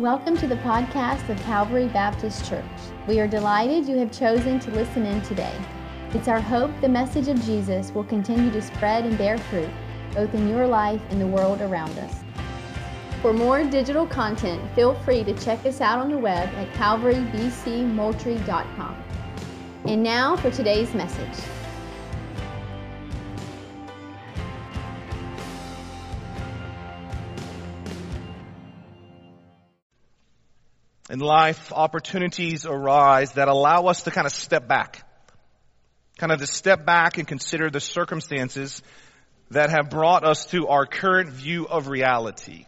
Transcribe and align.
Welcome 0.00 0.36
to 0.38 0.46
the 0.46 0.56
podcast 0.56 1.28
of 1.28 1.38
Calvary 1.42 1.86
Baptist 1.88 2.48
Church. 2.48 2.64
We 3.06 3.20
are 3.20 3.28
delighted 3.28 3.86
you 3.86 3.98
have 3.98 4.10
chosen 4.10 4.58
to 4.60 4.70
listen 4.70 5.04
in 5.04 5.20
today. 5.20 5.52
It's 6.14 6.26
our 6.26 6.40
hope 6.40 6.70
the 6.80 6.88
message 6.88 7.28
of 7.28 7.38
Jesus 7.44 7.92
will 7.92 8.04
continue 8.04 8.50
to 8.50 8.62
spread 8.62 9.04
and 9.04 9.18
bear 9.18 9.36
fruit, 9.36 9.68
both 10.14 10.32
in 10.32 10.48
your 10.48 10.66
life 10.66 11.02
and 11.10 11.20
the 11.20 11.26
world 11.26 11.60
around 11.60 11.98
us. 11.98 12.24
For 13.20 13.34
more 13.34 13.62
digital 13.62 14.06
content, 14.06 14.62
feel 14.74 14.94
free 14.94 15.22
to 15.22 15.34
check 15.34 15.66
us 15.66 15.82
out 15.82 15.98
on 15.98 16.10
the 16.10 16.16
web 16.16 16.48
at 16.54 16.72
calvarybcmoultrie.com. 16.72 19.04
And 19.84 20.02
now 20.02 20.34
for 20.34 20.50
today's 20.50 20.94
message. 20.94 21.44
In 31.10 31.18
life, 31.18 31.72
opportunities 31.72 32.64
arise 32.64 33.32
that 33.32 33.48
allow 33.48 33.86
us 33.86 34.02
to 34.02 34.12
kind 34.12 34.28
of 34.28 34.32
step 34.32 34.68
back. 34.68 35.04
Kind 36.18 36.30
of 36.30 36.38
to 36.38 36.46
step 36.46 36.86
back 36.86 37.18
and 37.18 37.26
consider 37.26 37.68
the 37.68 37.80
circumstances 37.80 38.80
that 39.50 39.70
have 39.70 39.90
brought 39.90 40.24
us 40.24 40.46
to 40.46 40.68
our 40.68 40.86
current 40.86 41.30
view 41.30 41.66
of 41.66 41.88
reality. 41.88 42.64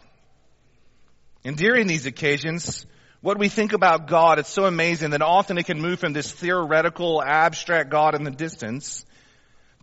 And 1.45 1.55
during 1.55 1.87
these 1.87 2.05
occasions, 2.05 2.85
what 3.21 3.39
we 3.39 3.47
think 3.47 3.71
about 3.71 4.07
God, 4.07 4.39
it's 4.39 4.49
so 4.49 4.65
amazing 4.65 5.11
that 5.11 5.21
often 5.21 5.57
it 5.57 5.65
can 5.65 5.79
move 5.79 5.99
from 5.99 6.11
this 6.11 6.29
theoretical, 6.29 7.23
abstract 7.23 7.89
God 7.89 8.13
in 8.13 8.25
the 8.25 8.31
distance 8.31 9.05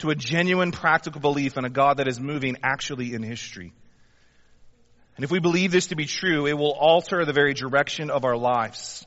to 0.01 0.10
a 0.10 0.15
genuine 0.15 0.70
practical 0.70 1.23
belief 1.23 1.56
in 1.56 1.65
a 1.65 1.70
God 1.70 1.96
that 1.96 2.09
is 2.09 2.20
moving 2.20 2.59
actually 2.62 3.15
in 3.15 3.23
history. 3.23 3.73
And 5.20 5.24
if 5.27 5.30
we 5.30 5.38
believe 5.38 5.70
this 5.70 5.88
to 5.88 5.97
be 5.97 6.06
true, 6.06 6.47
it 6.47 6.56
will 6.56 6.73
alter 6.73 7.27
the 7.27 7.34
very 7.34 7.52
direction 7.52 8.09
of 8.09 8.24
our 8.24 8.38
lives 8.38 9.07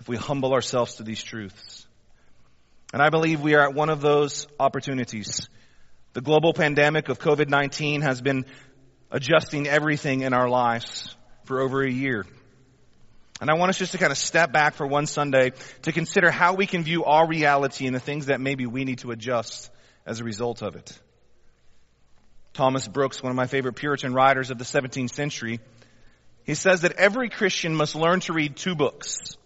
if 0.00 0.08
we 0.08 0.16
humble 0.16 0.52
ourselves 0.52 0.96
to 0.96 1.04
these 1.04 1.22
truths. 1.22 1.86
And 2.92 3.00
I 3.00 3.10
believe 3.10 3.40
we 3.40 3.54
are 3.54 3.60
at 3.60 3.72
one 3.72 3.90
of 3.90 4.00
those 4.00 4.48
opportunities. 4.58 5.48
The 6.14 6.20
global 6.20 6.52
pandemic 6.52 7.10
of 7.10 7.20
COVID-19 7.20 8.02
has 8.02 8.20
been 8.20 8.44
adjusting 9.12 9.68
everything 9.68 10.22
in 10.22 10.32
our 10.32 10.48
lives 10.48 11.14
for 11.44 11.60
over 11.60 11.80
a 11.84 11.88
year. 11.92 12.26
And 13.40 13.50
I 13.50 13.54
want 13.54 13.70
us 13.70 13.78
just 13.78 13.92
to 13.92 13.98
kind 13.98 14.10
of 14.10 14.18
step 14.18 14.50
back 14.50 14.74
for 14.74 14.84
one 14.84 15.06
Sunday 15.06 15.52
to 15.82 15.92
consider 15.92 16.32
how 16.32 16.54
we 16.54 16.66
can 16.66 16.82
view 16.82 17.04
our 17.04 17.24
reality 17.24 17.86
and 17.86 17.94
the 17.94 18.00
things 18.00 18.26
that 18.26 18.40
maybe 18.40 18.66
we 18.66 18.84
need 18.84 18.98
to 18.98 19.12
adjust 19.12 19.70
as 20.04 20.18
a 20.18 20.24
result 20.24 20.60
of 20.60 20.74
it. 20.74 20.98
Thomas 22.52 22.86
Brooks, 22.88 23.22
one 23.22 23.30
of 23.30 23.36
my 23.36 23.46
favorite 23.46 23.74
Puritan 23.74 24.12
writers 24.12 24.50
of 24.50 24.58
the 24.58 24.64
17th 24.64 25.10
century, 25.10 25.60
he 26.44 26.54
says 26.54 26.80
that 26.80 26.92
every 26.92 27.28
Christian 27.28 27.74
must 27.74 27.94
learn 27.94 28.20
to 28.20 28.32
read 28.32 28.56
two 28.56 28.74
books. 28.74 29.36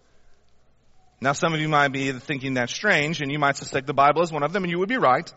Now 1.21 1.33
some 1.33 1.55
of 1.55 1.61
you 1.61 1.69
might 1.69 1.89
be 1.89 2.13
thinking 2.13 2.55
that's 2.55 2.73
strange 2.73 3.21
and 3.21 3.31
you 3.31 3.39
might 3.39 3.57
suspect 3.57 3.87
the 3.87 3.95
Bible 3.95 4.23
is 4.23 4.33
one 4.33 4.43
of 4.43 4.53
them 4.53 4.65
and 4.65 4.71
you 4.71 4.79
would 4.79 4.89
be 4.89 4.97
right. 4.97 5.33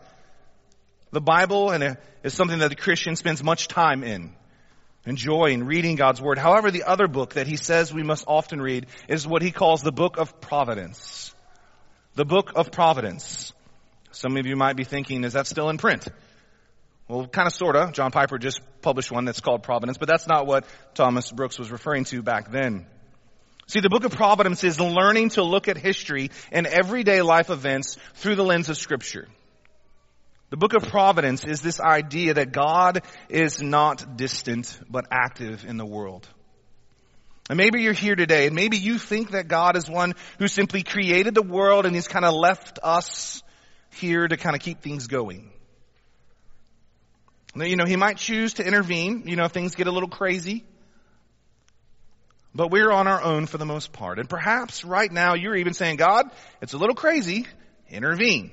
The 1.10 1.20
Bible 1.20 1.70
uh, 1.70 1.94
is 2.22 2.34
something 2.34 2.58
that 2.58 2.68
the 2.68 2.76
Christian 2.76 3.16
spends 3.16 3.42
much 3.42 3.68
time 3.68 4.04
in, 4.04 4.32
enjoying 5.06 5.64
reading 5.64 5.96
God's 5.96 6.20
Word. 6.20 6.38
However, 6.38 6.70
the 6.70 6.84
other 6.84 7.08
book 7.08 7.34
that 7.34 7.46
he 7.46 7.56
says 7.56 7.92
we 7.92 8.02
must 8.02 8.24
often 8.26 8.60
read 8.60 8.86
is 9.08 9.26
what 9.26 9.40
he 9.40 9.50
calls 9.50 9.82
the 9.82 9.92
book 9.92 10.18
of 10.18 10.40
providence. 10.40 11.34
The 12.14 12.26
book 12.26 12.52
of 12.56 12.70
providence. 12.70 13.52
Some 14.10 14.36
of 14.36 14.44
you 14.44 14.56
might 14.56 14.76
be 14.76 14.84
thinking, 14.84 15.24
is 15.24 15.32
that 15.34 15.46
still 15.46 15.70
in 15.70 15.78
print? 15.78 16.06
Well, 17.08 17.26
kind 17.26 17.46
of 17.46 17.54
sorta. 17.54 17.90
John 17.92 18.10
Piper 18.10 18.38
just 18.38 18.60
published 18.82 19.10
one 19.10 19.24
that's 19.24 19.40
called 19.40 19.62
Providence, 19.62 19.96
but 19.96 20.08
that's 20.08 20.26
not 20.26 20.46
what 20.46 20.66
Thomas 20.94 21.32
Brooks 21.32 21.58
was 21.58 21.70
referring 21.70 22.04
to 22.04 22.22
back 22.22 22.50
then. 22.50 22.86
See, 23.66 23.80
the 23.80 23.88
book 23.88 24.04
of 24.04 24.12
Providence 24.12 24.62
is 24.62 24.78
learning 24.78 25.30
to 25.30 25.42
look 25.42 25.68
at 25.68 25.76
history 25.76 26.30
and 26.52 26.66
everyday 26.66 27.22
life 27.22 27.50
events 27.50 27.96
through 28.14 28.36
the 28.36 28.44
lens 28.44 28.68
of 28.68 28.76
scripture. 28.76 29.26
The 30.50 30.56
book 30.56 30.74
of 30.74 30.88
Providence 30.88 31.44
is 31.44 31.60
this 31.60 31.80
idea 31.80 32.34
that 32.34 32.52
God 32.52 33.02
is 33.28 33.62
not 33.62 34.16
distant, 34.16 34.78
but 34.88 35.06
active 35.10 35.66
in 35.66 35.76
the 35.76 35.84
world. 35.84 36.26
And 37.50 37.56
maybe 37.56 37.82
you're 37.82 37.92
here 37.94 38.16
today 38.16 38.46
and 38.46 38.54
maybe 38.54 38.76
you 38.76 38.98
think 38.98 39.30
that 39.30 39.48
God 39.48 39.76
is 39.76 39.88
one 39.88 40.14
who 40.38 40.48
simply 40.48 40.82
created 40.82 41.34
the 41.34 41.42
world 41.42 41.86
and 41.86 41.94
he's 41.94 42.08
kind 42.08 42.24
of 42.24 42.34
left 42.34 42.78
us 42.82 43.42
here 43.90 44.28
to 44.28 44.36
kind 44.36 44.54
of 44.54 44.60
keep 44.60 44.80
things 44.80 45.06
going. 45.06 45.50
You 47.66 47.76
know, 47.76 47.84
he 47.84 47.96
might 47.96 48.16
choose 48.16 48.54
to 48.54 48.66
intervene, 48.66 49.24
you 49.26 49.36
know, 49.36 49.44
if 49.44 49.52
things 49.52 49.74
get 49.74 49.86
a 49.86 49.92
little 49.92 50.08
crazy. 50.08 50.64
But 52.54 52.70
we're 52.70 52.90
on 52.90 53.06
our 53.06 53.22
own 53.22 53.46
for 53.46 53.58
the 53.58 53.66
most 53.66 53.92
part. 53.92 54.18
And 54.18 54.28
perhaps 54.28 54.84
right 54.84 55.10
now 55.10 55.34
you're 55.34 55.56
even 55.56 55.74
saying, 55.74 55.96
God, 55.96 56.30
it's 56.60 56.72
a 56.72 56.78
little 56.78 56.94
crazy, 56.94 57.46
intervene. 57.88 58.50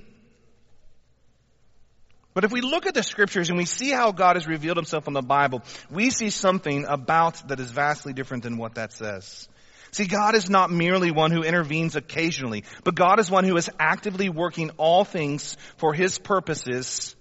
But 2.33 2.43
if 2.43 2.51
we 2.51 2.59
look 2.59 2.85
at 2.85 2.93
the 2.93 3.01
scriptures 3.01 3.49
and 3.49 3.57
we 3.57 3.65
see 3.65 3.91
how 3.91 4.11
God 4.11 4.35
has 4.35 4.45
revealed 4.45 4.75
himself 4.75 5.07
in 5.07 5.13
the 5.13 5.21
Bible, 5.21 5.63
we 5.89 6.09
see 6.09 6.29
something 6.29 6.85
about 6.85 7.47
that 7.47 7.61
is 7.61 7.71
vastly 7.71 8.11
different 8.11 8.43
than 8.43 8.57
what 8.57 8.75
that 8.75 8.91
says. 8.91 9.47
See, 9.91 10.05
God 10.05 10.35
is 10.35 10.49
not 10.49 10.69
merely 10.69 11.11
one 11.11 11.31
who 11.31 11.43
intervenes 11.43 11.95
occasionally, 11.95 12.65
but 12.83 12.95
God 12.95 13.21
is 13.21 13.31
one 13.31 13.45
who 13.45 13.55
is 13.55 13.69
actively 13.79 14.27
working 14.27 14.71
all 14.75 15.05
things 15.05 15.55
for 15.77 15.93
his 15.93 16.19
purposes 16.19 17.15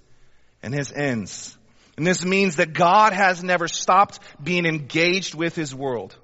and 0.61 0.75
his 0.75 0.91
ends. 0.91 1.57
And 1.97 2.07
this 2.07 2.25
means 2.25 2.57
that 2.57 2.73
God 2.73 3.13
has 3.13 3.43
never 3.43 3.69
stopped 3.69 4.19
being 4.43 4.67
engaged 4.67 5.35
with 5.35 5.55
His 5.55 5.75
world. 5.75 6.17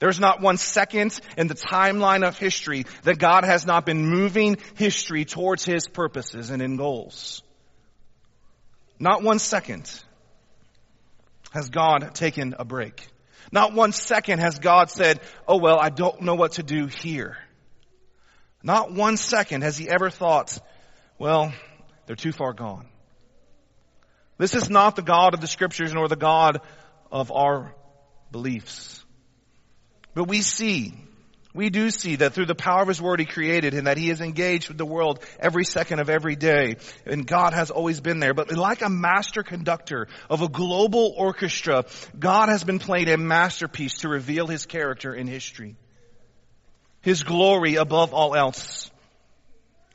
There's 0.00 0.20
not 0.20 0.40
one 0.40 0.58
second 0.58 1.18
in 1.36 1.48
the 1.48 1.54
timeline 1.54 2.26
of 2.26 2.38
history 2.38 2.86
that 3.02 3.18
God 3.18 3.44
has 3.44 3.66
not 3.66 3.84
been 3.84 4.06
moving 4.06 4.58
history 4.74 5.24
towards 5.24 5.64
His 5.64 5.88
purposes 5.88 6.50
and 6.50 6.62
in 6.62 6.76
goals. 6.76 7.42
Not 8.98 9.22
one 9.22 9.38
second 9.38 9.90
has 11.52 11.70
God 11.70 12.14
taken 12.14 12.54
a 12.58 12.64
break. 12.64 13.06
Not 13.50 13.72
one 13.72 13.92
second 13.92 14.40
has 14.40 14.58
God 14.58 14.90
said, 14.90 15.20
oh 15.46 15.58
well, 15.58 15.78
I 15.78 15.88
don't 15.90 16.22
know 16.22 16.34
what 16.34 16.52
to 16.52 16.62
do 16.62 16.86
here. 16.86 17.38
Not 18.62 18.92
one 18.92 19.16
second 19.16 19.62
has 19.62 19.78
He 19.78 19.88
ever 19.88 20.10
thought, 20.10 20.58
well, 21.18 21.52
they're 22.06 22.16
too 22.16 22.32
far 22.32 22.52
gone. 22.52 22.88
This 24.38 24.54
is 24.54 24.70
not 24.70 24.96
the 24.96 25.02
God 25.02 25.34
of 25.34 25.40
the 25.40 25.48
scriptures 25.48 25.92
nor 25.92 26.08
the 26.08 26.16
God 26.16 26.60
of 27.10 27.32
our 27.32 27.74
beliefs. 28.30 29.04
But 30.14 30.24
we 30.24 30.42
see, 30.42 30.94
we 31.54 31.70
do 31.70 31.90
see 31.90 32.16
that 32.16 32.34
through 32.34 32.46
the 32.46 32.54
power 32.54 32.82
of 32.82 32.88
His 32.88 33.02
Word 33.02 33.18
He 33.18 33.26
created 33.26 33.74
and 33.74 33.88
that 33.88 33.98
He 33.98 34.10
is 34.10 34.20
engaged 34.20 34.68
with 34.68 34.78
the 34.78 34.86
world 34.86 35.24
every 35.40 35.64
second 35.64 35.98
of 35.98 36.08
every 36.08 36.36
day. 36.36 36.76
And 37.04 37.26
God 37.26 37.52
has 37.52 37.70
always 37.70 38.00
been 38.00 38.20
there. 38.20 38.32
But 38.32 38.52
like 38.52 38.82
a 38.82 38.88
master 38.88 39.42
conductor 39.42 40.06
of 40.30 40.40
a 40.40 40.48
global 40.48 41.14
orchestra, 41.16 41.84
God 42.18 42.48
has 42.48 42.62
been 42.62 42.78
playing 42.78 43.08
a 43.08 43.16
masterpiece 43.16 43.98
to 43.98 44.08
reveal 44.08 44.46
His 44.46 44.66
character 44.66 45.12
in 45.12 45.26
history. 45.26 45.76
His 47.00 47.24
glory 47.24 47.74
above 47.74 48.14
all 48.14 48.36
else. 48.36 48.90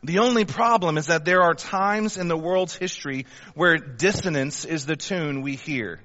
The 0.04 0.20
only 0.20 0.44
problem 0.44 0.98
is 0.98 1.08
that 1.08 1.24
there 1.24 1.42
are 1.42 1.54
times 1.54 2.18
in 2.18 2.28
the 2.28 2.38
world's 2.38 2.76
history 2.76 3.26
where 3.56 3.78
dissonance 3.78 4.66
is 4.66 4.86
the 4.86 4.98
tune 4.98 5.42
we 5.42 5.56
hear. 5.56 6.02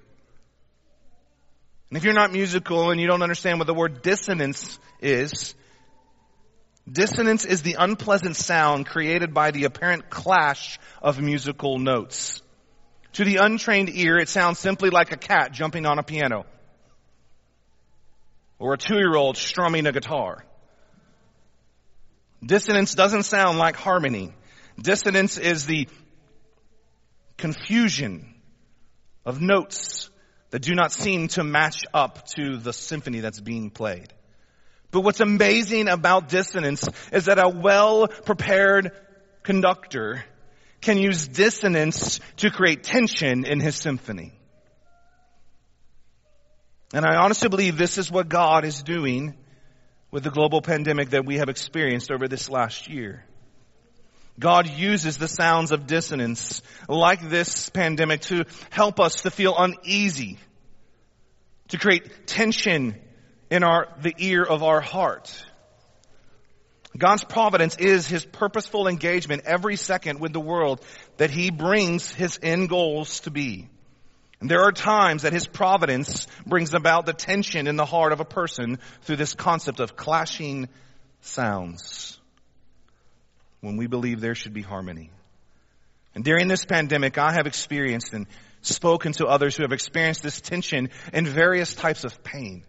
And 1.90 1.96
if 1.96 2.04
you're 2.04 2.14
not 2.14 2.32
musical 2.32 2.90
and 2.90 3.00
you 3.00 3.08
don't 3.08 3.22
understand 3.22 3.58
what 3.58 3.66
the 3.66 3.74
word 3.74 4.02
dissonance 4.02 4.78
is, 5.00 5.54
dissonance 6.90 7.44
is 7.44 7.62
the 7.62 7.76
unpleasant 7.78 8.36
sound 8.36 8.86
created 8.86 9.34
by 9.34 9.50
the 9.50 9.64
apparent 9.64 10.10
clash 10.10 10.78
of 11.02 11.20
musical 11.20 11.78
notes. 11.78 12.40
To 13.14 13.24
the 13.24 13.36
untrained 13.36 13.90
ear, 13.92 14.18
it 14.18 14.28
sounds 14.28 14.60
simply 14.60 14.90
like 14.90 15.10
a 15.12 15.16
cat 15.16 15.52
jumping 15.52 15.86
on 15.86 15.98
a 15.98 16.04
piano. 16.04 16.46
Or 18.60 18.74
a 18.74 18.78
two-year-old 18.78 19.36
strumming 19.36 19.86
a 19.86 19.92
guitar. 19.92 20.44
Dissonance 22.44 22.94
doesn't 22.94 23.24
sound 23.24 23.58
like 23.58 23.76
harmony. 23.76 24.32
Dissonance 24.80 25.38
is 25.38 25.66
the 25.66 25.88
confusion 27.36 28.34
of 29.24 29.40
notes 29.40 30.10
that 30.50 30.62
do 30.62 30.74
not 30.74 30.92
seem 30.92 31.28
to 31.28 31.44
match 31.44 31.84
up 31.92 32.26
to 32.28 32.56
the 32.56 32.72
symphony 32.72 33.20
that's 33.20 33.40
being 33.40 33.70
played. 33.70 34.12
But 34.90 35.02
what's 35.02 35.20
amazing 35.20 35.88
about 35.88 36.28
dissonance 36.28 36.88
is 37.12 37.26
that 37.26 37.38
a 37.38 37.48
well-prepared 37.48 38.92
conductor 39.42 40.24
can 40.80 40.96
use 40.96 41.28
dissonance 41.28 42.20
to 42.36 42.50
create 42.50 42.84
tension 42.84 43.44
in 43.44 43.60
his 43.60 43.76
symphony. 43.76 44.32
And 46.94 47.04
I 47.04 47.16
honestly 47.16 47.48
believe 47.50 47.76
this 47.76 47.98
is 47.98 48.10
what 48.10 48.28
God 48.28 48.64
is 48.64 48.82
doing 48.82 49.36
with 50.10 50.24
the 50.24 50.30
global 50.30 50.62
pandemic 50.62 51.10
that 51.10 51.24
we 51.24 51.36
have 51.36 51.48
experienced 51.48 52.10
over 52.10 52.28
this 52.28 52.48
last 52.48 52.88
year. 52.88 53.24
God 54.38 54.68
uses 54.68 55.18
the 55.18 55.28
sounds 55.28 55.72
of 55.72 55.86
dissonance 55.86 56.62
like 56.88 57.28
this 57.28 57.68
pandemic 57.70 58.20
to 58.22 58.44
help 58.70 59.00
us 59.00 59.22
to 59.22 59.30
feel 59.30 59.54
uneasy, 59.56 60.38
to 61.68 61.78
create 61.78 62.26
tension 62.26 62.94
in 63.50 63.64
our, 63.64 63.88
the 64.00 64.14
ear 64.18 64.44
of 64.44 64.62
our 64.62 64.80
heart. 64.80 65.44
God's 66.96 67.24
providence 67.24 67.76
is 67.76 68.06
his 68.06 68.24
purposeful 68.24 68.88
engagement 68.88 69.42
every 69.44 69.76
second 69.76 70.20
with 70.20 70.32
the 70.32 70.40
world 70.40 70.80
that 71.16 71.30
he 71.30 71.50
brings 71.50 72.12
his 72.12 72.38
end 72.42 72.68
goals 72.68 73.20
to 73.20 73.30
be. 73.30 73.68
And 74.40 74.48
there 74.48 74.62
are 74.62 74.72
times 74.72 75.22
that 75.22 75.32
his 75.32 75.46
providence 75.46 76.26
brings 76.46 76.72
about 76.72 77.06
the 77.06 77.12
tension 77.12 77.66
in 77.66 77.76
the 77.76 77.84
heart 77.84 78.12
of 78.12 78.20
a 78.20 78.24
person 78.24 78.78
through 79.02 79.16
this 79.16 79.34
concept 79.34 79.80
of 79.80 79.96
clashing 79.96 80.68
sounds 81.20 82.18
when 83.60 83.76
we 83.76 83.88
believe 83.88 84.20
there 84.20 84.36
should 84.36 84.54
be 84.54 84.62
harmony. 84.62 85.10
And 86.14 86.24
during 86.24 86.46
this 86.46 86.64
pandemic, 86.64 87.18
I 87.18 87.32
have 87.32 87.46
experienced 87.46 88.12
and 88.12 88.26
spoken 88.62 89.12
to 89.14 89.26
others 89.26 89.56
who 89.56 89.62
have 89.64 89.72
experienced 89.72 90.22
this 90.22 90.40
tension 90.40 90.90
and 91.12 91.26
various 91.26 91.74
types 91.74 92.04
of 92.04 92.22
pain. 92.22 92.64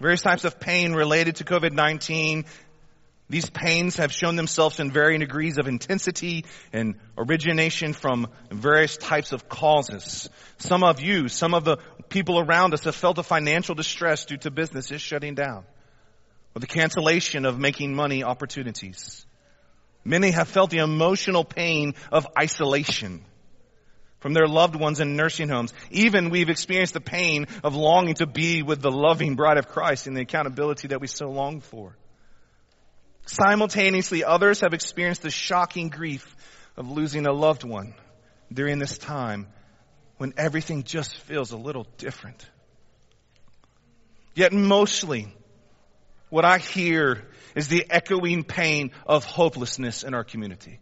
Various 0.00 0.22
types 0.22 0.44
of 0.44 0.58
pain 0.58 0.92
related 0.92 1.36
to 1.36 1.44
COVID-19. 1.44 2.46
These 3.34 3.50
pains 3.50 3.96
have 3.96 4.12
shown 4.12 4.36
themselves 4.36 4.78
in 4.78 4.92
varying 4.92 5.18
degrees 5.18 5.58
of 5.58 5.66
intensity 5.66 6.44
and 6.72 6.94
origination 7.18 7.92
from 7.92 8.28
various 8.48 8.96
types 8.96 9.32
of 9.32 9.48
causes. 9.48 10.30
Some 10.58 10.84
of 10.84 11.00
you, 11.00 11.26
some 11.26 11.52
of 11.52 11.64
the 11.64 11.78
people 12.08 12.38
around 12.38 12.74
us 12.74 12.84
have 12.84 12.94
felt 12.94 13.18
a 13.18 13.24
financial 13.24 13.74
distress 13.74 14.24
due 14.24 14.36
to 14.36 14.52
businesses 14.52 15.02
shutting 15.02 15.34
down 15.34 15.64
or 16.54 16.60
the 16.60 16.68
cancellation 16.68 17.44
of 17.44 17.58
making 17.58 17.92
money 17.92 18.22
opportunities. 18.22 19.26
Many 20.04 20.30
have 20.30 20.46
felt 20.46 20.70
the 20.70 20.78
emotional 20.78 21.44
pain 21.44 21.94
of 22.12 22.28
isolation 22.38 23.24
from 24.20 24.32
their 24.32 24.46
loved 24.46 24.76
ones 24.76 25.00
in 25.00 25.16
nursing 25.16 25.48
homes. 25.48 25.74
Even 25.90 26.30
we've 26.30 26.50
experienced 26.50 26.94
the 26.94 27.00
pain 27.00 27.48
of 27.64 27.74
longing 27.74 28.14
to 28.14 28.28
be 28.28 28.62
with 28.62 28.80
the 28.80 28.92
loving 28.92 29.34
bride 29.34 29.58
of 29.58 29.66
Christ 29.66 30.06
and 30.06 30.16
the 30.16 30.22
accountability 30.22 30.86
that 30.86 31.00
we 31.00 31.08
so 31.08 31.30
long 31.30 31.60
for. 31.60 31.96
Simultaneously, 33.26 34.24
others 34.24 34.60
have 34.60 34.74
experienced 34.74 35.22
the 35.22 35.30
shocking 35.30 35.88
grief 35.88 36.36
of 36.76 36.90
losing 36.90 37.26
a 37.26 37.32
loved 37.32 37.64
one 37.64 37.94
during 38.52 38.78
this 38.78 38.98
time 38.98 39.46
when 40.18 40.34
everything 40.36 40.82
just 40.82 41.16
feels 41.18 41.50
a 41.50 41.56
little 41.56 41.86
different. 41.98 42.46
Yet 44.34 44.52
mostly, 44.52 45.32
what 46.28 46.44
I 46.44 46.58
hear 46.58 47.24
is 47.54 47.68
the 47.68 47.86
echoing 47.88 48.44
pain 48.44 48.90
of 49.06 49.24
hopelessness 49.24 50.02
in 50.02 50.14
our 50.14 50.24
community. 50.24 50.80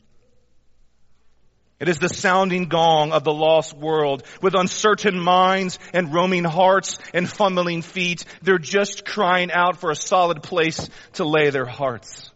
It 1.79 1.89
is 1.89 1.99
the 1.99 2.09
sounding 2.09 2.67
gong 2.67 3.13
of 3.13 3.25
the 3.25 3.33
lost 3.33 3.77
world 3.77 4.23
with 4.41 4.55
uncertain 4.55 5.19
minds 5.19 5.79
and 5.93 6.15
roaming 6.15 6.45
hearts 6.45 6.97
and 7.13 7.29
fumbling 7.29 7.83
feet. 7.83 8.25
They're 8.41 8.59
just 8.59 9.05
crying 9.05 9.51
out 9.51 9.79
for 9.79 9.91
a 9.91 9.97
solid 9.97 10.43
place 10.43 10.89
to 11.15 11.25
lay 11.25 11.51
their 11.51 11.67
hearts. 11.67 12.32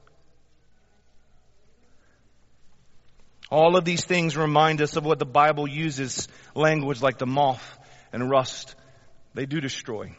All 3.50 3.76
of 3.76 3.84
these 3.84 4.04
things 4.04 4.37
remind 4.37 4.82
us 4.82 4.96
of 4.96 5.04
what 5.04 5.19
the 5.19 5.26
Bible 5.26 5.69
uses 5.69 6.28
language 6.54 7.00
like 7.00 7.19
the 7.19 7.26
moth 7.26 7.78
and 8.12 8.28
rust. 8.28 8.75
They 9.34 9.46
do 9.46 9.60
destroy. 9.60 10.16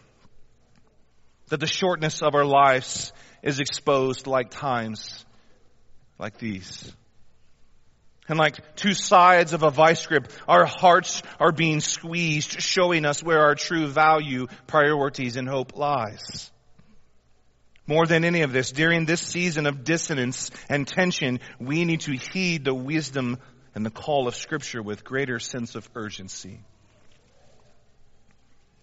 That 1.50 1.60
the 1.60 1.68
shortness 1.68 2.22
of 2.22 2.36
our 2.36 2.46
lives 2.46 3.12
is 3.42 3.60
exposed 3.60 4.28
like 4.28 4.50
times 4.50 5.26
like 6.18 6.38
these. 6.38 6.94
And 8.30 8.38
like 8.38 8.76
two 8.76 8.94
sides 8.94 9.54
of 9.54 9.64
a 9.64 9.70
vice 9.70 10.06
grip, 10.06 10.32
our 10.48 10.66
hearts 10.66 11.22
are 11.40 11.54
being 11.54 11.80
squeezed, 11.80 12.62
showing 12.62 13.06
us 13.06 13.24
where 13.24 13.40
our 13.40 13.56
true 13.56 13.88
value, 13.88 14.48
priorities, 14.68 15.38
and 15.38 15.48
hope 15.48 15.78
lies. 15.78 16.52
More 17.88 18.06
than 18.06 18.26
any 18.26 18.42
of 18.42 18.52
this, 18.52 18.72
during 18.72 19.06
this 19.06 19.22
season 19.22 19.66
of 19.66 19.84
dissonance 19.84 20.52
and 20.70 20.86
tension, 20.86 21.40
we 21.60 21.86
need 21.86 22.02
to 22.02 22.12
heed 22.12 22.66
the 22.66 22.74
wisdom 22.74 23.38
and 23.74 23.86
the 23.86 23.90
call 23.90 24.28
of 24.28 24.36
scripture 24.36 24.84
with 24.84 25.04
greater 25.04 25.40
sense 25.40 25.76
of 25.76 25.90
urgency. 25.96 26.60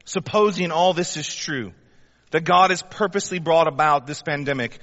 Supposing 0.07 0.71
all 0.71 0.95
this 0.95 1.17
is 1.17 1.33
true, 1.33 1.73
that 2.31 2.45
God 2.45 2.71
has 2.71 2.83
purposely 2.83 3.39
brought 3.39 3.69
about 3.69 4.07
this 4.07 4.23
pandemic 4.23 4.79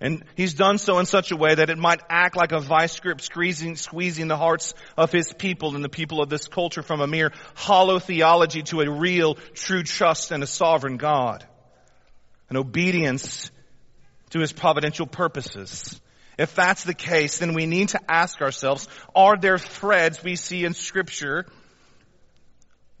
and 0.00 0.24
he's 0.34 0.54
done 0.54 0.78
so 0.78 0.98
in 0.98 1.06
such 1.06 1.30
a 1.30 1.36
way 1.36 1.54
that 1.54 1.70
it 1.70 1.78
might 1.78 2.00
act 2.10 2.36
like 2.36 2.52
a 2.52 2.60
vice 2.60 3.00
grip 3.00 3.20
squeezing, 3.20 3.76
squeezing 3.76 4.28
the 4.28 4.36
hearts 4.36 4.74
of 4.96 5.10
his 5.10 5.32
people 5.32 5.74
and 5.74 5.82
the 5.82 5.88
people 5.88 6.20
of 6.20 6.28
this 6.28 6.48
culture 6.48 6.82
from 6.82 7.00
a 7.00 7.06
mere 7.06 7.32
hollow 7.54 7.98
theology 7.98 8.62
to 8.64 8.82
a 8.82 8.90
real, 8.90 9.36
true 9.54 9.82
trust 9.82 10.32
in 10.32 10.42
a 10.42 10.46
sovereign 10.46 10.98
God. 10.98 11.46
An 12.48 12.56
obedience 12.56 13.50
to 14.30 14.40
his 14.40 14.52
providential 14.52 15.06
purposes. 15.06 16.00
If 16.38 16.54
that's 16.54 16.84
the 16.84 16.94
case, 16.94 17.38
then 17.38 17.54
we 17.54 17.66
need 17.66 17.90
to 17.90 18.00
ask 18.10 18.40
ourselves, 18.40 18.88
are 19.14 19.36
there 19.36 19.58
threads 19.58 20.22
we 20.22 20.36
see 20.36 20.64
in 20.64 20.74
scripture 20.74 21.46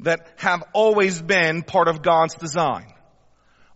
that 0.00 0.26
have 0.36 0.62
always 0.72 1.20
been 1.20 1.62
part 1.62 1.88
of 1.88 2.02
God's 2.02 2.34
design? 2.34 2.92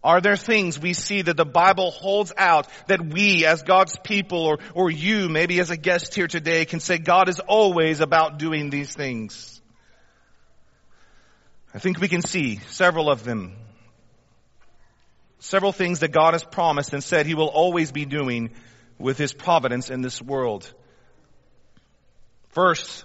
Are 0.03 0.23
there 0.23 0.37
things 0.37 0.79
we 0.79 0.95
see 0.95 1.21
that 1.23 1.37
the 1.37 1.45
Bible 1.45 1.91
holds 1.91 2.33
out 2.39 2.69
that 2.89 3.05
we 3.05 3.45
as 3.45 3.63
God's 3.63 3.99
people 3.99 4.47
or, 4.47 4.59
or 4.73 4.91
you, 4.91 5.29
maybe 5.29 5.61
as 5.61 5.71
a 5.71 5.77
guest 5.77 6.15
here 6.15 6.27
today, 6.27 6.65
can 6.65 6.81
say 6.81 6.97
God 6.97 7.29
is 7.29 7.39
always 7.41 8.01
about 8.01 8.39
doing 8.39 8.71
these 8.71 8.95
things? 8.95 9.61
I 11.75 11.79
think 11.79 12.01
we 12.01 12.09
can 12.09 12.23
see 12.23 12.61
several 12.69 13.11
of 13.11 13.25
them. 13.25 13.57
Several 15.41 15.73
things 15.73 16.01
that 16.01 16.13
God 16.13 16.35
has 16.35 16.45
promised 16.45 16.93
and 16.93 17.03
said 17.03 17.27
He 17.27 17.35
will 17.35 17.49
always 17.49 17.91
be 17.91 18.05
doing 18.05 18.51
with 18.99 19.19
His 19.19 19.33
providence 19.33 19.91
in 19.91 20.03
this 20.03 20.21
world. 20.21 20.73
First, 22.51 23.05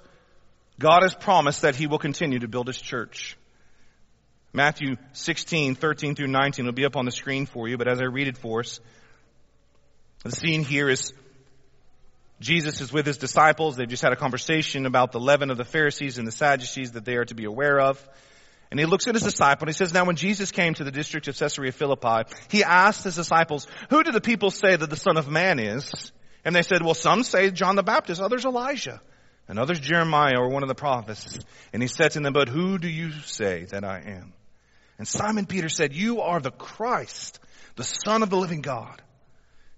God 0.78 1.04
has 1.04 1.16
promised 1.16 1.62
that 1.62 1.76
He 1.76 1.88
will 1.88 1.98
continue 1.98 2.40
to 2.40 2.48
build 2.48 2.68
His 2.68 2.80
church. 2.80 3.38
Matthew 4.52 4.98
16, 5.14 5.76
13 5.76 6.16
through 6.16 6.28
19 6.28 6.66
will 6.66 6.72
be 6.72 6.86
up 6.86 6.96
on 6.96 7.06
the 7.06 7.12
screen 7.12 7.46
for 7.46 7.68
you, 7.68 7.78
but 7.78 7.88
as 7.88 8.00
I 8.00 8.06
read 8.06 8.28
it 8.28 8.38
for 8.38 8.62
us, 8.62 8.80
the 10.24 10.32
scene 10.32 10.64
here 10.64 10.90
is 10.90 11.14
Jesus 12.40 12.82
is 12.82 12.92
with 12.92 13.06
his 13.06 13.18
disciples. 13.18 13.76
They've 13.76 13.88
just 13.88 14.04
had 14.04 14.12
a 14.12 14.18
conversation 14.18 14.86
about 14.86 15.12
the 15.12 15.20
leaven 15.20 15.52
of 15.52 15.58
the 15.58 15.66
Pharisees 15.66 16.18
and 16.18 16.28
the 16.28 16.32
Sadducees 16.32 16.94
that 16.94 17.06
they 17.06 17.16
are 17.16 17.26
to 17.26 17.36
be 17.36 17.46
aware 17.46 17.80
of. 17.80 18.02
And 18.72 18.80
he 18.80 18.86
looks 18.86 19.08
at 19.08 19.14
his 19.14 19.24
disciple 19.24 19.64
and 19.64 19.70
he 19.70 19.78
says, 19.78 19.94
now 19.94 20.06
when 20.06 20.16
Jesus 20.16 20.52
came 20.52 20.74
to 20.74 20.84
the 20.84 20.92
district 20.92 21.28
of 21.28 21.38
Caesarea 21.38 21.72
Philippi, 21.72 22.30
he 22.50 22.64
asked 22.64 23.04
his 23.04 23.16
disciples, 23.16 23.68
who 23.90 24.04
do 24.04 24.12
the 24.12 24.22
people 24.22 24.52
say 24.52 24.76
that 24.76 24.90
the 24.90 24.96
Son 24.96 25.18
of 25.18 25.30
Man 25.30 25.60
is? 25.60 26.12
And 26.44 26.56
they 26.56 26.62
said, 26.62 26.82
well, 26.84 26.94
some 26.94 27.24
say 27.24 27.52
John 27.52 27.76
the 27.76 27.84
Baptist, 27.84 28.22
others 28.22 28.46
Elijah, 28.46 29.02
and 29.48 29.60
others 29.60 29.80
Jeremiah 29.80 30.40
or 30.40 30.50
one 30.50 30.64
of 30.64 30.70
the 30.70 30.76
prophets. 30.76 31.40
And 31.74 31.82
he 31.82 31.88
said 31.88 32.12
to 32.12 32.20
them, 32.20 32.34
but 32.34 32.50
who 32.50 32.78
do 32.78 32.88
you 32.88 33.12
say 33.12 33.66
that 33.66 33.84
I 33.84 34.00
am? 34.00 34.34
And 34.98 35.08
Simon 35.08 35.46
Peter 35.46 35.70
said, 35.70 35.94
you 35.94 36.22
are 36.22 36.40
the 36.40 36.52
Christ, 36.52 37.40
the 37.76 37.84
son 37.84 38.24
of 38.24 38.30
the 38.30 38.38
living 38.38 38.62
God. 38.62 39.02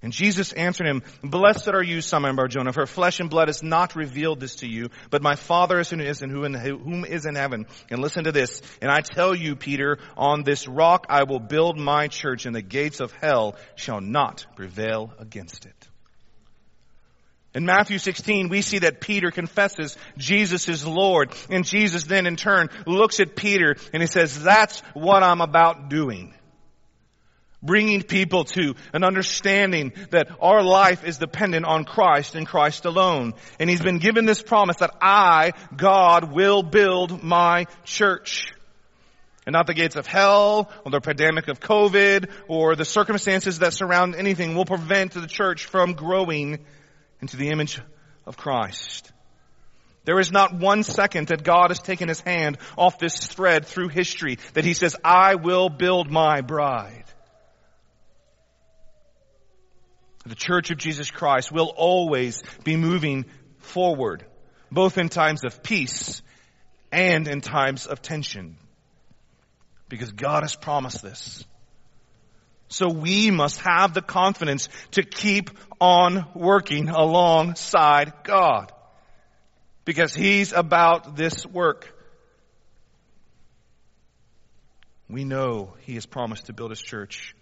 And 0.04 0.14
Jesus 0.14 0.54
answered 0.54 0.86
him, 0.86 1.02
Blessed 1.24 1.70
are 1.70 1.82
you, 1.82 2.02
Simon 2.02 2.36
Barjona, 2.36 2.72
for 2.72 2.86
flesh 2.86 3.20
and 3.20 3.32
blood 3.32 3.48
has 3.48 3.64
not 3.64 3.96
revealed 3.96 4.40
this 4.40 4.58
to 4.58 4.68
you, 4.68 4.90
but 5.10 5.24
my 5.24 5.36
Father 5.36 5.80
is 5.80 5.90
who 5.90 6.00
is 6.00 6.22
in 6.22 6.30
whom 6.30 7.04
is 7.04 7.26
in 7.26 7.34
heaven. 7.34 7.66
And 7.90 8.00
listen 8.00 8.26
to 8.26 8.32
this. 8.32 8.62
And 8.80 8.92
I 8.92 9.02
tell 9.02 9.34
you, 9.34 9.56
Peter, 9.56 9.98
on 10.16 10.44
this 10.44 10.68
rock 10.68 11.08
I 11.10 11.24
will 11.24 11.40
build 11.40 11.80
my 11.80 12.08
church, 12.08 12.46
and 12.46 12.56
the 12.56 12.62
gates 12.62 13.00
of 13.00 13.12
hell 13.12 13.56
shall 13.76 14.00
not 14.00 14.46
prevail 14.56 15.14
against 15.18 15.66
it. 15.66 15.88
In 17.56 17.66
Matthew 17.66 17.98
16, 17.98 18.50
we 18.50 18.62
see 18.62 18.80
that 18.80 19.02
Peter 19.02 19.32
confesses 19.32 19.98
Jesus 20.16 20.70
is 20.70 20.86
Lord. 20.86 21.34
And 21.50 21.66
Jesus 21.66 22.04
then 22.04 22.28
in 22.28 22.36
turn 22.36 22.70
looks 22.86 23.20
at 23.20 23.36
Peter 23.36 23.78
and 23.92 24.04
he 24.04 24.08
says, 24.08 24.44
that's 24.44 24.82
what 24.94 25.24
I'm 25.24 25.42
about 25.42 25.90
doing. 25.90 26.36
Bringing 27.68 28.02
people 28.02 28.46
to 28.46 28.76
an 28.94 29.04
understanding 29.04 29.92
that 30.12 30.30
our 30.42 30.64
life 30.64 31.04
is 31.04 31.18
dependent 31.18 31.66
on 31.66 31.84
Christ 31.84 32.34
and 32.34 32.48
Christ 32.48 32.86
alone. 32.86 33.34
And 33.60 33.70
he's 33.70 33.82
been 33.82 34.00
given 34.00 34.26
this 34.26 34.42
promise 34.42 34.78
that 34.78 34.96
I, 35.02 35.52
God, 35.76 36.32
will 36.34 36.64
build 36.64 37.22
my 37.22 37.66
church. 37.84 38.48
And 39.46 39.54
not 39.54 39.68
the 39.68 39.74
gates 39.74 39.98
of 39.98 40.08
hell, 40.08 40.72
or 40.86 40.92
the 40.92 41.02
pandemic 41.02 41.50
of 41.50 41.60
COVID, 41.60 42.30
or 42.48 42.78
the 42.78 42.86
circumstances 42.86 43.60
that 43.60 43.74
surround 43.74 44.16
anything 44.16 44.56
will 44.56 44.66
prevent 44.66 45.12
the 45.12 45.28
church 45.28 45.66
from 45.66 45.94
growing 45.94 46.60
into 47.22 47.36
the 47.36 47.50
image 47.50 47.82
of 48.26 48.38
Christ. 48.38 49.12
There 50.06 50.22
is 50.22 50.32
not 50.32 50.54
one 50.54 50.84
second 50.84 51.28
that 51.28 51.44
God 51.44 51.70
has 51.70 51.80
taken 51.80 52.08
his 52.08 52.22
hand 52.22 52.60
off 52.78 52.98
this 52.98 53.18
thread 53.28 53.66
through 53.66 53.90
history 53.90 54.38
that 54.54 54.64
he 54.64 54.74
says, 54.74 54.96
I 55.04 55.36
will 55.36 55.68
build 55.68 56.10
my 56.10 56.40
bride. 56.40 57.04
The 60.28 60.36
church 60.36 60.72
of 60.72 60.78
Jesus 60.78 61.10
Christ 61.10 61.52
will 61.52 61.74
always 61.76 62.44
be 62.64 62.76
moving 62.76 63.26
forward, 63.60 64.26
both 64.72 64.98
in 64.98 65.10
times 65.10 65.46
of 65.46 65.64
peace 65.64 66.22
and 66.92 67.28
in 67.28 67.42
times 67.42 67.88
of 67.88 68.02
tension. 68.02 68.58
Because 69.90 70.12
God 70.12 70.44
has 70.44 70.56
promised 70.56 71.02
this. 71.02 71.46
So 72.70 72.90
we 72.90 73.32
must 73.32 73.62
have 73.62 73.94
the 73.94 74.02
confidence 74.02 74.68
to 74.92 75.04
keep 75.04 75.52
on 75.80 76.26
working 76.36 76.90
alongside 76.90 78.12
God. 78.24 78.74
Because 79.86 80.14
He's 80.14 80.52
about 80.52 81.16
this 81.16 81.46
work. 81.46 81.94
We 85.10 85.24
know 85.24 85.74
He 85.84 85.96
has 85.96 86.06
promised 86.06 86.48
to 86.48 86.54
build 86.54 86.72
His 86.72 86.82
church. 86.82 87.34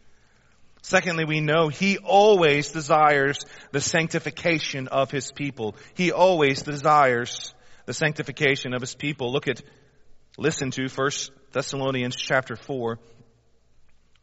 Secondly, 0.87 1.25
we 1.25 1.41
know 1.41 1.67
He 1.67 1.97
always 1.97 2.71
desires 2.71 3.39
the 3.71 3.81
sanctification 3.81 4.87
of 4.87 5.09
His 5.09 5.31
people. 5.31 5.75
He 5.95 6.11
always 6.11 6.61
desires 6.61 7.55
the 7.87 7.93
sanctification 7.93 8.75
of 8.75 8.81
His 8.81 8.93
people. 8.93 9.31
Look 9.31 9.47
at, 9.47 9.63
listen 10.37 10.69
to 10.69 10.87
1 10.87 11.09
Thessalonians 11.53 12.15
chapter 12.15 12.55
4. 12.55 12.99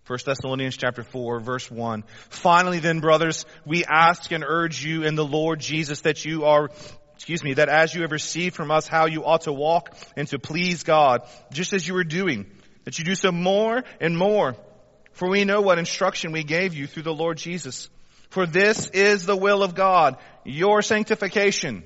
1 0.07 0.19
Thessalonians 0.25 0.77
chapter 0.77 1.03
4 1.03 1.41
verse 1.41 1.69
1. 1.69 2.05
Finally 2.29 2.79
then 2.79 3.01
brothers, 3.01 3.45
we 3.67 3.85
ask 3.85 4.31
and 4.31 4.45
urge 4.47 4.85
you 4.85 5.03
in 5.03 5.17
the 5.17 5.25
Lord 5.25 5.59
Jesus 5.59 6.03
that 6.03 6.25
you 6.25 6.45
are 6.45 6.71
excuse 7.15 7.43
me, 7.43 7.55
that 7.55 7.69
as 7.69 7.93
you 7.93 8.03
have 8.03 8.13
received 8.13 8.55
from 8.55 8.71
us 8.71 8.87
how 8.87 9.07
you 9.07 9.25
ought 9.25 9.43
to 9.43 9.53
walk 9.53 9.97
and 10.17 10.29
to 10.29 10.39
please 10.39 10.85
God, 10.85 11.23
just 11.53 11.73
as 11.73 11.87
you 11.87 11.95
were 11.95 12.05
doing, 12.05 12.47
that 12.85 13.01
you 13.01 13.05
do 13.05 13.17
so 13.17 13.33
more 13.33 13.83
and 14.01 14.17
more. 14.17 14.57
For 15.13 15.29
we 15.29 15.45
know 15.45 15.61
what 15.61 15.79
instruction 15.79 16.33
we 16.33 16.45
gave 16.45 16.75
you 16.75 16.87
through 16.87 17.05
the 17.05 17.15
Lord 17.15 17.39
Jesus. 17.39 17.89
For 18.31 18.47
this 18.47 18.89
is 18.89 19.27
the 19.27 19.37
will 19.37 19.63
of 19.63 19.75
God, 19.75 20.17
your 20.45 20.83
sanctification. 20.83 21.85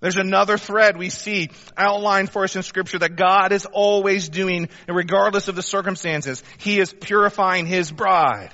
There's 0.00 0.16
another 0.16 0.58
thread 0.58 0.96
we 0.96 1.08
see 1.08 1.50
outlined 1.76 2.30
for 2.30 2.44
us 2.44 2.54
in 2.54 2.62
scripture 2.62 2.98
that 2.98 3.16
God 3.16 3.52
is 3.52 3.64
always 3.64 4.28
doing, 4.28 4.68
regardless 4.86 5.48
of 5.48 5.56
the 5.56 5.62
circumstances. 5.62 6.42
He 6.58 6.78
is 6.78 6.92
purifying 6.92 7.66
His 7.66 7.90
bride. 7.90 8.50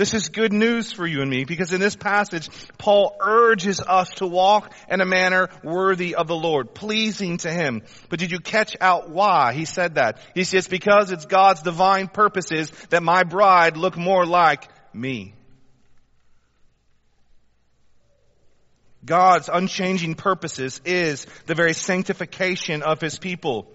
This 0.00 0.14
is 0.14 0.30
good 0.30 0.54
news 0.54 0.90
for 0.90 1.06
you 1.06 1.20
and 1.20 1.30
me 1.30 1.44
because 1.44 1.74
in 1.74 1.80
this 1.80 1.94
passage, 1.94 2.48
Paul 2.78 3.18
urges 3.20 3.82
us 3.82 4.08
to 4.16 4.26
walk 4.26 4.72
in 4.88 5.02
a 5.02 5.04
manner 5.04 5.50
worthy 5.62 6.14
of 6.14 6.26
the 6.26 6.34
Lord, 6.34 6.72
pleasing 6.72 7.36
to 7.36 7.52
Him. 7.52 7.82
But 8.08 8.18
did 8.18 8.30
you 8.30 8.40
catch 8.40 8.74
out 8.80 9.10
why 9.10 9.52
he 9.52 9.66
said 9.66 9.96
that? 9.96 10.18
He 10.34 10.44
says, 10.44 10.66
because 10.66 11.10
it's 11.10 11.26
God's 11.26 11.60
divine 11.60 12.08
purposes 12.08 12.72
that 12.88 13.02
my 13.02 13.24
bride 13.24 13.76
look 13.76 13.98
more 13.98 14.24
like 14.24 14.70
me. 14.94 15.34
God's 19.04 19.50
unchanging 19.52 20.14
purposes 20.14 20.80
is 20.86 21.26
the 21.44 21.54
very 21.54 21.74
sanctification 21.74 22.82
of 22.82 23.02
His 23.02 23.18
people. 23.18 23.70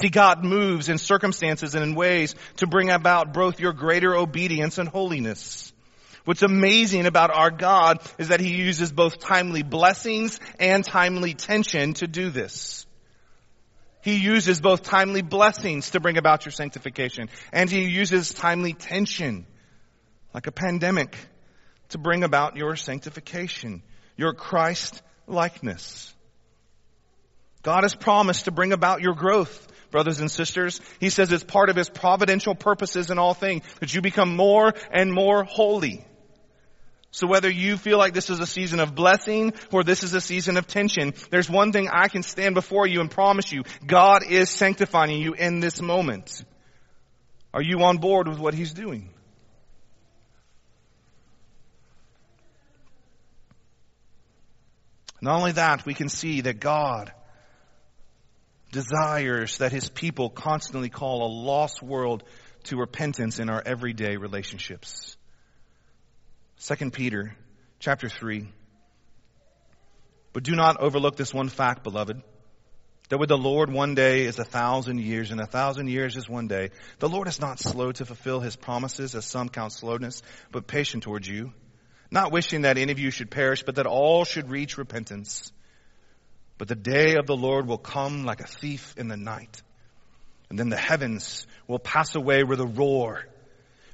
See, 0.00 0.10
God 0.10 0.44
moves 0.44 0.88
in 0.88 0.98
circumstances 0.98 1.74
and 1.74 1.82
in 1.82 1.96
ways 1.96 2.36
to 2.58 2.68
bring 2.68 2.88
about 2.88 3.32
both 3.32 3.58
your 3.58 3.72
greater 3.72 4.14
obedience 4.14 4.78
and 4.78 4.88
holiness. 4.88 5.72
What's 6.24 6.42
amazing 6.42 7.06
about 7.06 7.32
our 7.32 7.50
God 7.50 7.98
is 8.16 8.28
that 8.28 8.38
He 8.38 8.54
uses 8.54 8.92
both 8.92 9.18
timely 9.18 9.64
blessings 9.64 10.38
and 10.60 10.84
timely 10.84 11.34
tension 11.34 11.94
to 11.94 12.06
do 12.06 12.30
this. 12.30 12.86
He 14.00 14.18
uses 14.18 14.60
both 14.60 14.84
timely 14.84 15.22
blessings 15.22 15.90
to 15.90 16.00
bring 16.00 16.16
about 16.16 16.44
your 16.44 16.52
sanctification, 16.52 17.28
and 17.52 17.68
He 17.68 17.86
uses 17.86 18.32
timely 18.32 18.74
tension, 18.74 19.46
like 20.32 20.46
a 20.46 20.52
pandemic, 20.52 21.16
to 21.88 21.98
bring 21.98 22.22
about 22.22 22.56
your 22.56 22.76
sanctification, 22.76 23.82
your 24.16 24.32
Christ 24.32 25.02
likeness. 25.26 26.14
God 27.62 27.82
has 27.82 27.96
promised 27.96 28.44
to 28.44 28.52
bring 28.52 28.72
about 28.72 29.00
your 29.00 29.14
growth 29.14 29.66
brothers 29.90 30.20
and 30.20 30.30
sisters. 30.30 30.80
He 31.00 31.10
says 31.10 31.32
it's 31.32 31.44
part 31.44 31.70
of 31.70 31.76
His 31.76 31.88
providential 31.88 32.54
purposes 32.54 33.10
in 33.10 33.18
all 33.18 33.34
things 33.34 33.64
that 33.80 33.94
you 33.94 34.00
become 34.00 34.36
more 34.36 34.74
and 34.92 35.12
more 35.12 35.44
holy. 35.44 36.04
So 37.10 37.26
whether 37.26 37.50
you 37.50 37.78
feel 37.78 37.96
like 37.96 38.12
this 38.12 38.28
is 38.28 38.38
a 38.38 38.46
season 38.46 38.80
of 38.80 38.94
blessing 38.94 39.54
or 39.72 39.82
this 39.82 40.02
is 40.02 40.12
a 40.12 40.20
season 40.20 40.58
of 40.58 40.66
tension, 40.66 41.14
there's 41.30 41.48
one 41.48 41.72
thing 41.72 41.88
I 41.90 42.08
can 42.08 42.22
stand 42.22 42.54
before 42.54 42.86
you 42.86 43.00
and 43.00 43.10
promise 43.10 43.50
you. 43.50 43.64
God 43.86 44.24
is 44.28 44.50
sanctifying 44.50 45.20
you 45.20 45.32
in 45.32 45.60
this 45.60 45.80
moment. 45.80 46.44
Are 47.54 47.62
you 47.62 47.82
on 47.82 47.96
board 47.96 48.28
with 48.28 48.38
what 48.38 48.54
He's 48.54 48.74
doing? 48.74 49.10
Not 55.20 55.38
only 55.38 55.52
that, 55.52 55.84
we 55.84 55.94
can 55.94 56.08
see 56.08 56.42
that 56.42 56.60
God 56.60 57.12
desires 58.70 59.58
that 59.58 59.72
his 59.72 59.88
people 59.88 60.30
constantly 60.30 60.88
call 60.88 61.26
a 61.26 61.32
lost 61.32 61.82
world 61.82 62.24
to 62.64 62.76
repentance 62.76 63.38
in 63.38 63.48
our 63.48 63.62
everyday 63.64 64.16
relationships. 64.16 65.16
2 66.60 66.90
Peter 66.90 67.36
chapter 67.78 68.08
3. 68.08 68.48
But 70.32 70.42
do 70.42 70.54
not 70.54 70.80
overlook 70.80 71.16
this 71.16 71.32
one 71.32 71.48
fact, 71.48 71.82
beloved, 71.82 72.22
that 73.08 73.18
with 73.18 73.28
the 73.28 73.38
Lord 73.38 73.72
one 73.72 73.94
day 73.94 74.24
is 74.24 74.38
a 74.38 74.44
thousand 74.44 75.00
years 75.00 75.30
and 75.30 75.40
a 75.40 75.46
thousand 75.46 75.88
years 75.88 76.16
is 76.16 76.28
one 76.28 76.48
day. 76.48 76.70
The 76.98 77.08
Lord 77.08 77.28
is 77.28 77.40
not 77.40 77.58
slow 77.58 77.92
to 77.92 78.04
fulfill 78.04 78.40
his 78.40 78.56
promises 78.56 79.14
as 79.14 79.24
some 79.24 79.48
count 79.48 79.72
slowness, 79.72 80.22
but 80.52 80.66
patient 80.66 81.04
towards 81.04 81.26
you, 81.26 81.52
not 82.10 82.32
wishing 82.32 82.62
that 82.62 82.76
any 82.76 82.92
of 82.92 82.98
you 82.98 83.10
should 83.10 83.30
perish, 83.30 83.62
but 83.62 83.76
that 83.76 83.86
all 83.86 84.24
should 84.24 84.50
reach 84.50 84.76
repentance. 84.76 85.50
But 86.58 86.66
the 86.66 86.74
day 86.74 87.14
of 87.14 87.26
the 87.26 87.36
Lord 87.36 87.66
will 87.66 87.78
come 87.78 88.24
like 88.24 88.40
a 88.40 88.46
thief 88.46 88.94
in 88.98 89.06
the 89.06 89.16
night. 89.16 89.62
And 90.50 90.58
then 90.58 90.68
the 90.68 90.76
heavens 90.76 91.46
will 91.68 91.78
pass 91.78 92.14
away 92.16 92.42
with 92.42 92.60
a 92.60 92.66
roar. 92.66 93.24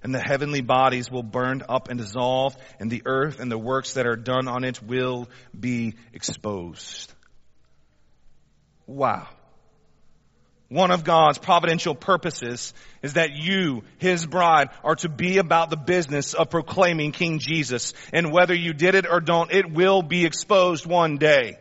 And 0.02 0.14
the 0.14 0.20
heavenly 0.20 0.62
bodies 0.62 1.10
will 1.10 1.22
burn 1.22 1.62
up 1.68 1.88
and 1.88 1.98
dissolve, 1.98 2.56
and 2.78 2.90
the 2.90 3.02
earth 3.06 3.40
and 3.40 3.50
the 3.50 3.58
works 3.58 3.94
that 3.94 4.06
are 4.06 4.16
done 4.16 4.48
on 4.48 4.64
it 4.64 4.82
will 4.82 5.28
be 5.58 5.94
exposed. 6.12 7.12
Wow. 8.86 9.28
One 10.68 10.90
of 10.90 11.04
God's 11.04 11.38
providential 11.38 11.94
purposes 11.94 12.74
is 13.02 13.14
that 13.14 13.30
you, 13.32 13.82
His 13.98 14.26
bride, 14.26 14.68
are 14.82 14.96
to 14.96 15.08
be 15.08 15.38
about 15.38 15.70
the 15.70 15.76
business 15.76 16.34
of 16.34 16.50
proclaiming 16.50 17.12
King 17.12 17.38
Jesus. 17.38 17.94
And 18.12 18.32
whether 18.32 18.54
you 18.54 18.72
did 18.72 18.94
it 18.94 19.06
or 19.08 19.20
don't, 19.20 19.52
it 19.52 19.70
will 19.70 20.02
be 20.02 20.24
exposed 20.24 20.84
one 20.86 21.16
day 21.16 21.58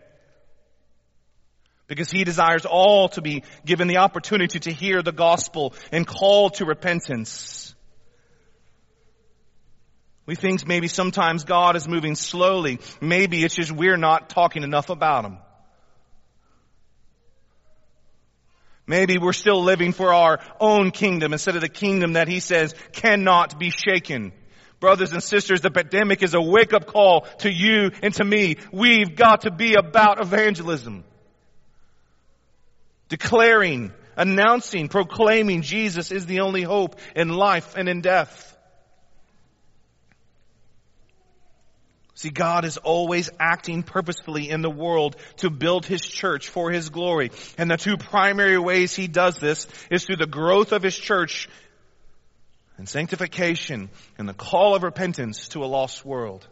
because 1.88 2.10
he 2.10 2.24
desires 2.24 2.66
all 2.66 3.10
to 3.10 3.22
be 3.22 3.44
given 3.66 3.88
the 3.88 3.98
opportunity 3.98 4.60
to 4.60 4.72
hear 4.72 5.02
the 5.02 5.12
gospel 5.12 5.74
and 5.92 6.08
call 6.08 6.50
to 6.52 6.66
repentance. 6.66 7.76
We 10.26 10.36
think 10.36 10.66
maybe 10.66 10.88
sometimes 10.88 11.44
God 11.44 11.76
is 11.76 11.88
moving 11.88 12.16
slowly. 12.16 12.80
Maybe 13.02 13.44
it's 13.44 13.56
just 13.56 13.72
we're 13.72 13.98
not 13.98 14.30
talking 14.30 14.64
enough 14.64 14.90
about 14.90 15.26
him. 15.26 15.38
Maybe 18.86 19.18
we're 19.18 19.34
still 19.34 19.64
living 19.64 19.94
for 19.94 20.14
our 20.14 20.40
own 20.60 20.92
kingdom 20.92 21.32
instead 21.34 21.56
of 21.56 21.62
the 21.62 21.70
kingdom 21.70 22.14
that 22.14 22.28
he 22.28 22.40
says 22.40 22.76
cannot 22.92 23.58
be 23.58 23.70
shaken. 23.70 24.34
Brothers 24.80 25.14
and 25.14 25.24
sisters, 25.24 25.62
the 25.62 25.72
pandemic 25.72 26.22
is 26.22 26.34
a 26.34 26.42
wake 26.42 26.74
up 26.74 26.86
call 26.86 27.22
to 27.40 27.52
you 27.52 27.92
and 28.02 28.14
to 28.16 28.26
me. 28.26 28.58
We've 28.74 29.16
got 29.16 29.42
to 29.42 29.52
be 29.52 29.76
about 29.76 30.22
evangelism 30.22 31.06
declaring, 33.14 33.94
announcing, 34.18 34.88
proclaiming 34.88 35.62
Jesus 35.62 36.10
is 36.10 36.26
the 36.26 36.40
only 36.40 36.64
hope 36.64 36.96
in 37.16 37.30
life 37.30 37.76
and 37.78 37.88
in 37.88 38.02
death. 38.02 38.58
See, 42.16 42.32
God 42.32 42.66
is 42.66 42.78
always 42.78 43.30
acting 43.40 43.84
purposefully 43.84 44.50
in 44.50 44.64
the 44.64 44.70
world 44.72 45.16
to 45.38 45.52
build 45.52 45.86
His 45.86 46.02
church 46.02 46.50
for 46.50 46.72
His 46.72 46.90
glory. 46.90 47.30
And 47.56 47.70
the 47.70 47.78
two 47.78 47.98
primary 47.98 48.58
ways 48.58 48.96
He 48.96 49.08
does 49.08 49.38
this 49.38 49.68
is 49.92 50.06
through 50.06 50.16
the 50.16 50.26
growth 50.26 50.72
of 50.72 50.82
His 50.82 50.98
church 50.98 51.48
and 52.80 52.90
sanctification 52.90 53.92
and 54.18 54.28
the 54.28 54.34
call 54.34 54.74
of 54.74 54.82
repentance 54.82 55.50
to 55.50 55.64
a 55.64 55.68
lost 55.68 56.04
world. 56.04 56.48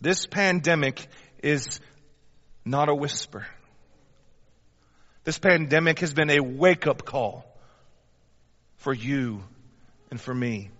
This 0.00 0.26
pandemic 0.26 1.06
is 1.40 1.78
not 2.64 2.88
a 2.88 2.94
whisper. 2.96 3.46
This 5.24 5.38
pandemic 5.38 6.00
has 6.00 6.14
been 6.14 6.30
a 6.30 6.40
wake 6.40 6.86
up 6.86 7.04
call 7.04 7.44
for 8.78 8.94
you 8.94 9.42
and 10.10 10.20
for 10.20 10.34
me. 10.34 10.70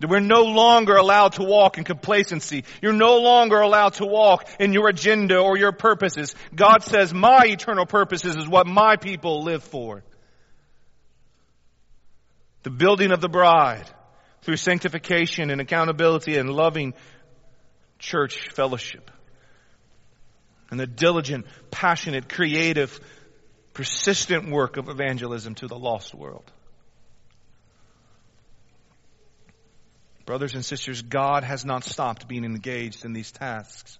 That 0.00 0.08
we're 0.08 0.20
no 0.20 0.42
longer 0.42 0.96
allowed 0.96 1.34
to 1.34 1.44
walk 1.44 1.78
in 1.78 1.84
complacency. 1.84 2.64
You're 2.80 2.92
no 2.92 3.18
longer 3.18 3.60
allowed 3.60 3.94
to 3.94 4.06
walk 4.06 4.48
in 4.58 4.72
your 4.72 4.88
agenda 4.88 5.38
or 5.38 5.56
your 5.56 5.72
purposes. 5.72 6.34
God 6.54 6.82
says, 6.82 7.14
my 7.14 7.42
eternal 7.44 7.86
purposes 7.86 8.36
is 8.36 8.48
what 8.48 8.66
my 8.66 8.96
people 8.96 9.44
live 9.44 9.62
for. 9.62 10.02
The 12.64 12.70
building 12.70 13.12
of 13.12 13.20
the 13.20 13.28
bride 13.28 13.88
through 14.42 14.56
sanctification 14.56 15.50
and 15.50 15.60
accountability 15.60 16.36
and 16.36 16.50
loving 16.50 16.94
church 17.98 18.48
fellowship. 18.50 19.10
And 20.70 20.80
the 20.80 20.86
diligent, 20.86 21.46
passionate, 21.70 22.28
creative 22.28 22.98
persistent 23.72 24.50
work 24.50 24.76
of 24.76 24.88
evangelism 24.88 25.54
to 25.56 25.66
the 25.66 25.78
lost 25.78 26.14
world. 26.14 26.50
Brothers 30.24 30.54
and 30.54 30.64
sisters, 30.64 31.02
God 31.02 31.42
has 31.42 31.64
not 31.64 31.84
stopped 31.84 32.28
being 32.28 32.44
engaged 32.44 33.04
in 33.04 33.12
these 33.12 33.32
tasks, 33.32 33.98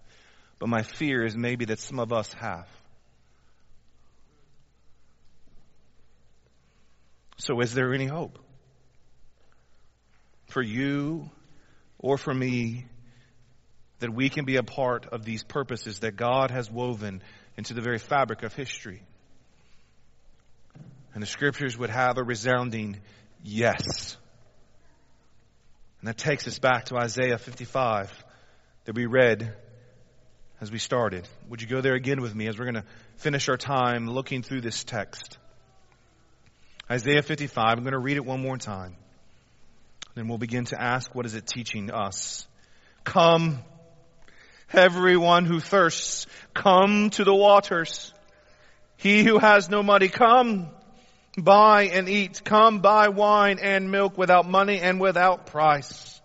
but 0.59 0.69
my 0.69 0.83
fear 0.83 1.25
is 1.25 1.37
maybe 1.37 1.65
that 1.67 1.79
some 1.79 1.99
of 1.99 2.13
us 2.13 2.33
have. 2.35 2.69
So 7.39 7.61
is 7.61 7.75
there 7.75 7.93
any 7.93 8.07
hope? 8.07 8.39
For 10.47 10.63
you 10.63 11.31
or 11.99 12.17
for 12.17 12.33
me 12.33 12.87
that 13.99 14.15
we 14.15 14.29
can 14.29 14.45
be 14.45 14.57
a 14.57 14.63
part 14.63 15.07
of 15.07 15.25
these 15.25 15.43
purposes 15.43 16.01
that 16.01 16.17
God 16.17 16.51
has 16.53 16.71
woven 16.71 17.23
into 17.57 17.75
the 17.75 17.81
very 17.81 17.99
fabric 17.99 18.45
of 18.45 18.55
history? 18.55 19.03
And 21.15 21.23
the 21.23 21.27
scriptures 21.27 21.77
would 21.77 21.91
have 21.91 22.17
a 22.19 22.23
resounding 22.23 23.01
yes. 23.43 24.17
And 26.01 26.09
that 26.09 26.17
takes 26.17 26.49
us 26.49 26.59
back 26.59 26.87
to 26.87 26.97
Isaiah 26.97 27.39
55 27.39 28.25
that 28.85 28.95
we 28.95 29.07
read 29.07 29.55
as 30.61 30.71
we 30.71 30.79
started. 30.79 31.29
Would 31.49 31.61
you 31.61 31.69
go 31.69 31.81
there 31.81 31.95
again 31.95 32.21
with 32.21 32.35
me 32.35 32.47
as 32.47 32.59
we're 32.59 32.65
going 32.65 32.83
to 32.83 32.85
finish 33.17 33.49
our 33.49 33.57
time 33.57 34.09
looking 34.09 34.43
through 34.43 34.63
this 34.63 34.85
text? 34.85 35.39
Isaiah 36.91 37.23
55, 37.23 37.65
I'm 37.79 37.85
going 37.85 37.93
to 37.93 37.99
read 37.99 38.17
it 38.17 38.25
one 38.25 38.41
more 38.41 38.57
time. 38.57 38.97
Then 40.15 40.29
we'll 40.29 40.39
begin 40.39 40.65
to 40.67 40.81
ask, 40.81 41.15
what 41.15 41.27
is 41.27 41.35
it 41.35 41.47
teaching 41.47 41.91
us? 41.91 42.47
Come, 43.05 43.61
everyone 44.73 45.47
who 45.47 45.59
thirsts, 45.59 46.27
come 46.55 47.11
to 47.11 47.25
the 47.25 47.35
waters. 47.35 48.13
He 48.97 49.25
who 49.25 49.39
has 49.39 49.69
no 49.69 49.83
money, 49.83 50.09
come, 50.09 50.69
buy 51.37 51.85
and 51.85 52.09
eat. 52.09 52.43
Come 52.45 52.81
buy 52.81 53.09
wine 53.09 53.59
and 53.61 53.91
milk 53.91 54.19
without 54.19 54.49
money 54.49 54.81
and 54.81 55.01
without 55.01 55.47
price. 55.47 56.21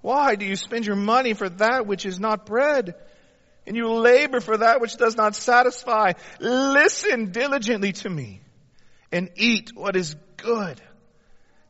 Why 0.00 0.34
do 0.34 0.44
you 0.44 0.56
spend 0.56 0.84
your 0.84 0.96
money 0.96 1.32
for 1.32 1.48
that 1.48 1.86
which 1.86 2.04
is 2.04 2.20
not 2.20 2.46
bread? 2.46 2.94
And 3.66 3.76
you 3.76 3.90
labor 3.90 4.40
for 4.40 4.58
that 4.58 4.80
which 4.80 4.96
does 4.96 5.16
not 5.16 5.34
satisfy. 5.34 6.12
Listen 6.38 7.32
diligently 7.32 7.92
to 7.92 8.10
me 8.10 8.42
and 9.10 9.30
eat 9.36 9.70
what 9.74 9.96
is 9.96 10.14
good. 10.36 10.80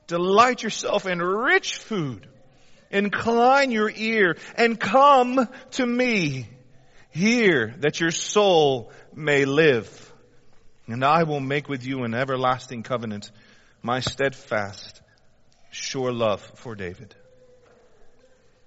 Delight 0.09 0.63
yourself 0.63 1.07
in 1.07 1.21
rich 1.21 1.77
food. 1.77 2.29
Incline 2.91 3.71
your 3.71 3.91
ear 3.95 4.37
and 4.57 4.79
come 4.79 5.49
to 5.73 5.87
me. 5.87 6.49
Hear 7.11 7.75
that 7.79 8.01
your 8.01 8.11
soul 8.11 8.91
may 9.15 9.45
live. 9.45 10.04
And 10.87 11.05
I 11.05 11.23
will 11.23 11.41
make 11.41 11.69
with 11.69 11.85
you 11.85 12.05
an 12.05 12.15
everlasting 12.15 12.83
covenant, 12.83 13.31
my 13.83 14.01
steadfast, 14.01 15.01
sure 15.71 16.13
love 16.13 16.43
for 16.57 16.75
David. 16.75 17.15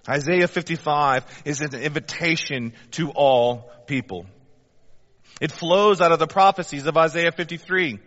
Isaiah 0.08 0.48
55 0.48 1.42
is 1.44 1.60
an 1.60 1.74
invitation 1.74 2.72
to 2.92 3.10
all 3.10 3.70
people. 3.86 4.26
It 5.40 5.52
flows 5.52 6.00
out 6.00 6.12
of 6.12 6.18
the 6.18 6.26
prophecies 6.26 6.86
of 6.86 6.96
Isaiah 6.96 7.30
53. 7.30 7.98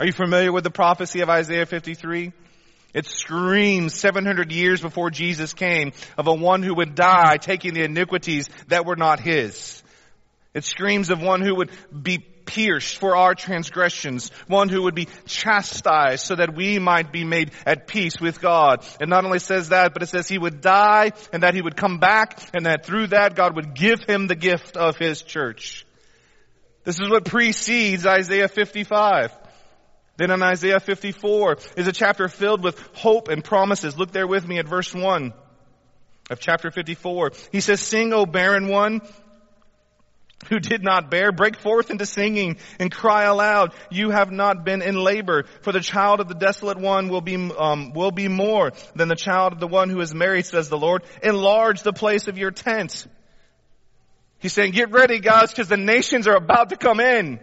Are 0.00 0.06
you 0.06 0.12
familiar 0.12 0.52
with 0.52 0.64
the 0.64 0.70
prophecy 0.70 1.20
of 1.20 1.28
Isaiah 1.28 1.66
53? 1.66 2.32
It 2.94 3.06
screams 3.06 3.94
700 3.94 4.50
years 4.52 4.80
before 4.80 5.10
Jesus 5.10 5.52
came 5.52 5.92
of 6.16 6.26
a 6.26 6.34
one 6.34 6.62
who 6.62 6.74
would 6.74 6.94
die 6.94 7.36
taking 7.36 7.74
the 7.74 7.84
iniquities 7.84 8.48
that 8.68 8.86
were 8.86 8.96
not 8.96 9.20
his. 9.20 9.82
It 10.54 10.64
screams 10.64 11.10
of 11.10 11.20
one 11.20 11.40
who 11.40 11.56
would 11.56 11.70
be 12.02 12.24
pierced 12.46 12.98
for 12.98 13.16
our 13.16 13.34
transgressions, 13.34 14.30
one 14.46 14.68
who 14.68 14.82
would 14.82 14.94
be 14.94 15.08
chastised 15.26 16.26
so 16.26 16.36
that 16.36 16.54
we 16.54 16.78
might 16.78 17.12
be 17.12 17.24
made 17.24 17.52
at 17.66 17.86
peace 17.86 18.20
with 18.20 18.40
God. 18.40 18.84
It 19.00 19.08
not 19.08 19.24
only 19.24 19.38
says 19.38 19.70
that, 19.70 19.92
but 19.92 20.02
it 20.02 20.08
says 20.08 20.28
he 20.28 20.38
would 20.38 20.60
die 20.60 21.12
and 21.32 21.42
that 21.42 21.54
he 21.54 21.62
would 21.62 21.76
come 21.76 21.98
back 21.98 22.38
and 22.52 22.66
that 22.66 22.86
through 22.86 23.08
that 23.08 23.34
God 23.34 23.56
would 23.56 23.74
give 23.74 24.00
him 24.06 24.26
the 24.26 24.36
gift 24.36 24.76
of 24.76 24.96
his 24.96 25.22
church. 25.22 25.86
This 26.84 27.00
is 27.00 27.08
what 27.08 27.24
precedes 27.24 28.06
Isaiah 28.06 28.48
55. 28.48 29.32
Then 30.16 30.30
in 30.30 30.42
Isaiah 30.42 30.80
54 30.80 31.58
is 31.76 31.88
a 31.88 31.92
chapter 31.92 32.28
filled 32.28 32.62
with 32.62 32.78
hope 32.94 33.28
and 33.28 33.42
promises. 33.42 33.98
Look 33.98 34.12
there 34.12 34.26
with 34.26 34.46
me 34.46 34.58
at 34.58 34.68
verse 34.68 34.94
1 34.94 35.32
of 36.30 36.40
chapter 36.40 36.70
54. 36.70 37.32
He 37.52 37.60
says, 37.60 37.80
Sing, 37.80 38.12
O 38.12 38.26
barren 38.26 38.68
one 38.68 39.00
who 40.48 40.60
did 40.60 40.82
not 40.82 41.10
bear, 41.10 41.32
break 41.32 41.56
forth 41.56 41.90
into 41.90 42.06
singing 42.06 42.58
and 42.78 42.90
cry 42.90 43.24
aloud. 43.24 43.74
You 43.90 44.10
have 44.10 44.30
not 44.30 44.64
been 44.64 44.82
in 44.82 44.96
labor, 44.96 45.44
for 45.62 45.72
the 45.72 45.80
child 45.80 46.20
of 46.20 46.28
the 46.28 46.34
desolate 46.34 46.78
one 46.78 47.08
will 47.08 47.20
be 47.20 47.34
um, 47.34 47.92
will 47.92 48.10
be 48.10 48.28
more 48.28 48.72
than 48.94 49.08
the 49.08 49.16
child 49.16 49.52
of 49.52 49.60
the 49.60 49.68
one 49.68 49.90
who 49.90 50.00
is 50.00 50.14
married, 50.14 50.46
says 50.46 50.68
the 50.68 50.78
Lord. 50.78 51.02
Enlarge 51.22 51.82
the 51.82 51.92
place 51.92 52.28
of 52.28 52.38
your 52.38 52.50
tent. 52.50 53.06
He's 54.38 54.52
saying, 54.52 54.72
get 54.72 54.90
ready, 54.90 55.20
guys, 55.20 55.50
because 55.50 55.68
the 55.68 55.78
nations 55.78 56.28
are 56.28 56.36
about 56.36 56.68
to 56.68 56.76
come 56.76 57.00
in 57.00 57.40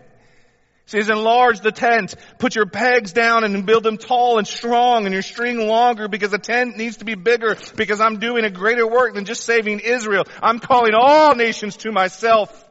He 0.85 1.01
says 1.01 1.09
enlarge 1.09 1.61
the 1.61 1.71
tent, 1.71 2.13
put 2.37 2.55
your 2.55 2.67
pegs 2.67 3.11
down 3.11 3.43
and 3.43 3.65
build 3.65 3.81
them 3.83 3.97
tall 3.97 4.37
and 4.37 4.47
strong 4.47 5.05
and 5.05 5.13
your 5.13 5.23
string 5.23 5.67
longer 5.67 6.07
because 6.07 6.29
the 6.29 6.37
tent 6.37 6.77
needs 6.77 6.97
to 6.97 7.05
be 7.05 7.15
bigger 7.15 7.57
because 7.75 7.99
I'm 8.01 8.19
doing 8.19 8.45
a 8.45 8.51
greater 8.51 8.87
work 8.87 9.15
than 9.15 9.25
just 9.25 9.45
saving 9.45 9.79
Israel. 9.79 10.25
I'm 10.43 10.59
calling 10.59 10.93
all 10.93 11.33
nations 11.33 11.77
to 11.77 11.91
myself. 11.91 12.67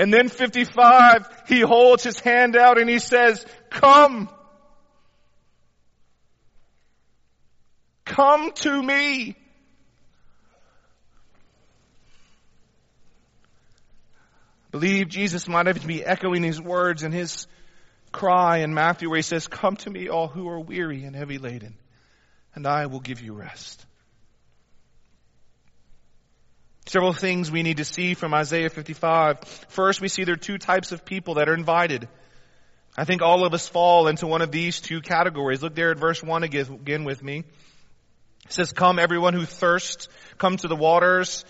And 0.00 0.10
then 0.10 0.30
55, 0.30 1.44
he 1.46 1.60
holds 1.60 2.02
his 2.02 2.18
hand 2.18 2.56
out 2.56 2.80
and 2.80 2.88
he 2.88 2.98
says, 2.98 3.44
come. 3.68 4.30
Come 8.06 8.52
to 8.52 8.82
me. 8.82 9.36
believe 14.70 15.08
Jesus 15.08 15.46
might 15.48 15.68
even 15.68 15.86
be 15.86 16.02
echoing 16.02 16.40
these 16.40 16.60
words 16.60 17.02
in 17.02 17.12
his 17.12 17.46
cry 18.10 18.58
in 18.58 18.72
Matthew 18.72 19.10
where 19.10 19.16
he 19.16 19.22
says, 19.22 19.48
Come 19.48 19.76
to 19.76 19.90
me, 19.90 20.08
all 20.08 20.28
who 20.28 20.48
are 20.48 20.60
weary 20.60 21.04
and 21.04 21.14
heavy 21.14 21.36
laden, 21.36 21.76
and 22.54 22.66
I 22.66 22.86
will 22.86 23.00
give 23.00 23.20
you 23.20 23.34
rest. 23.34 23.84
Several 26.90 27.12
things 27.12 27.52
we 27.52 27.62
need 27.62 27.76
to 27.76 27.84
see 27.84 28.14
from 28.14 28.34
Isaiah 28.34 28.68
55. 28.68 29.44
First, 29.68 30.00
we 30.00 30.08
see 30.08 30.24
there 30.24 30.34
are 30.34 30.36
two 30.36 30.58
types 30.58 30.90
of 30.90 31.04
people 31.04 31.34
that 31.34 31.48
are 31.48 31.54
invited. 31.54 32.08
I 32.96 33.04
think 33.04 33.22
all 33.22 33.46
of 33.46 33.54
us 33.54 33.68
fall 33.68 34.08
into 34.08 34.26
one 34.26 34.42
of 34.42 34.50
these 34.50 34.80
two 34.80 35.00
categories. 35.00 35.62
Look 35.62 35.76
there 35.76 35.92
at 35.92 35.98
verse 35.98 36.20
1 36.20 36.42
again 36.42 37.04
with 37.04 37.22
me. 37.22 37.44
It 38.44 38.52
says, 38.52 38.72
Come 38.72 38.98
everyone 38.98 39.34
who 39.34 39.44
thirsts, 39.44 40.08
come 40.36 40.56
to 40.56 40.66
the 40.66 40.74
waters, 40.74 41.44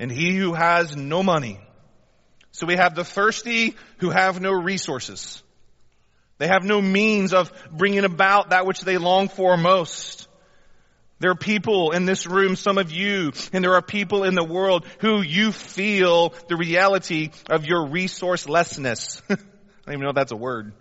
and 0.00 0.10
he 0.10 0.34
who 0.34 0.54
has 0.54 0.96
no 0.96 1.22
money. 1.22 1.60
So 2.52 2.66
we 2.66 2.76
have 2.76 2.94
the 2.94 3.04
thirsty 3.04 3.76
who 3.98 4.08
have 4.08 4.40
no 4.40 4.52
resources. 4.52 5.42
They 6.38 6.46
have 6.46 6.64
no 6.64 6.80
means 6.80 7.34
of 7.34 7.52
bringing 7.70 8.06
about 8.06 8.48
that 8.48 8.64
which 8.64 8.80
they 8.80 8.96
long 8.96 9.28
for 9.28 9.58
most. 9.58 10.25
There 11.18 11.30
are 11.30 11.36
people 11.36 11.92
in 11.92 12.04
this 12.04 12.26
room, 12.26 12.56
some 12.56 12.76
of 12.76 12.92
you, 12.92 13.32
and 13.52 13.64
there 13.64 13.74
are 13.74 13.82
people 13.82 14.24
in 14.24 14.34
the 14.34 14.44
world 14.44 14.84
who 15.00 15.22
you 15.22 15.50
feel 15.50 16.34
the 16.48 16.56
reality 16.56 17.30
of 17.48 17.64
your 17.64 17.86
resourcelessness. 17.86 19.22
I 19.30 19.34
don't 19.34 19.94
even 19.94 20.00
know 20.00 20.10
if 20.10 20.14
that's 20.14 20.32
a 20.32 20.36
word. 20.36 20.74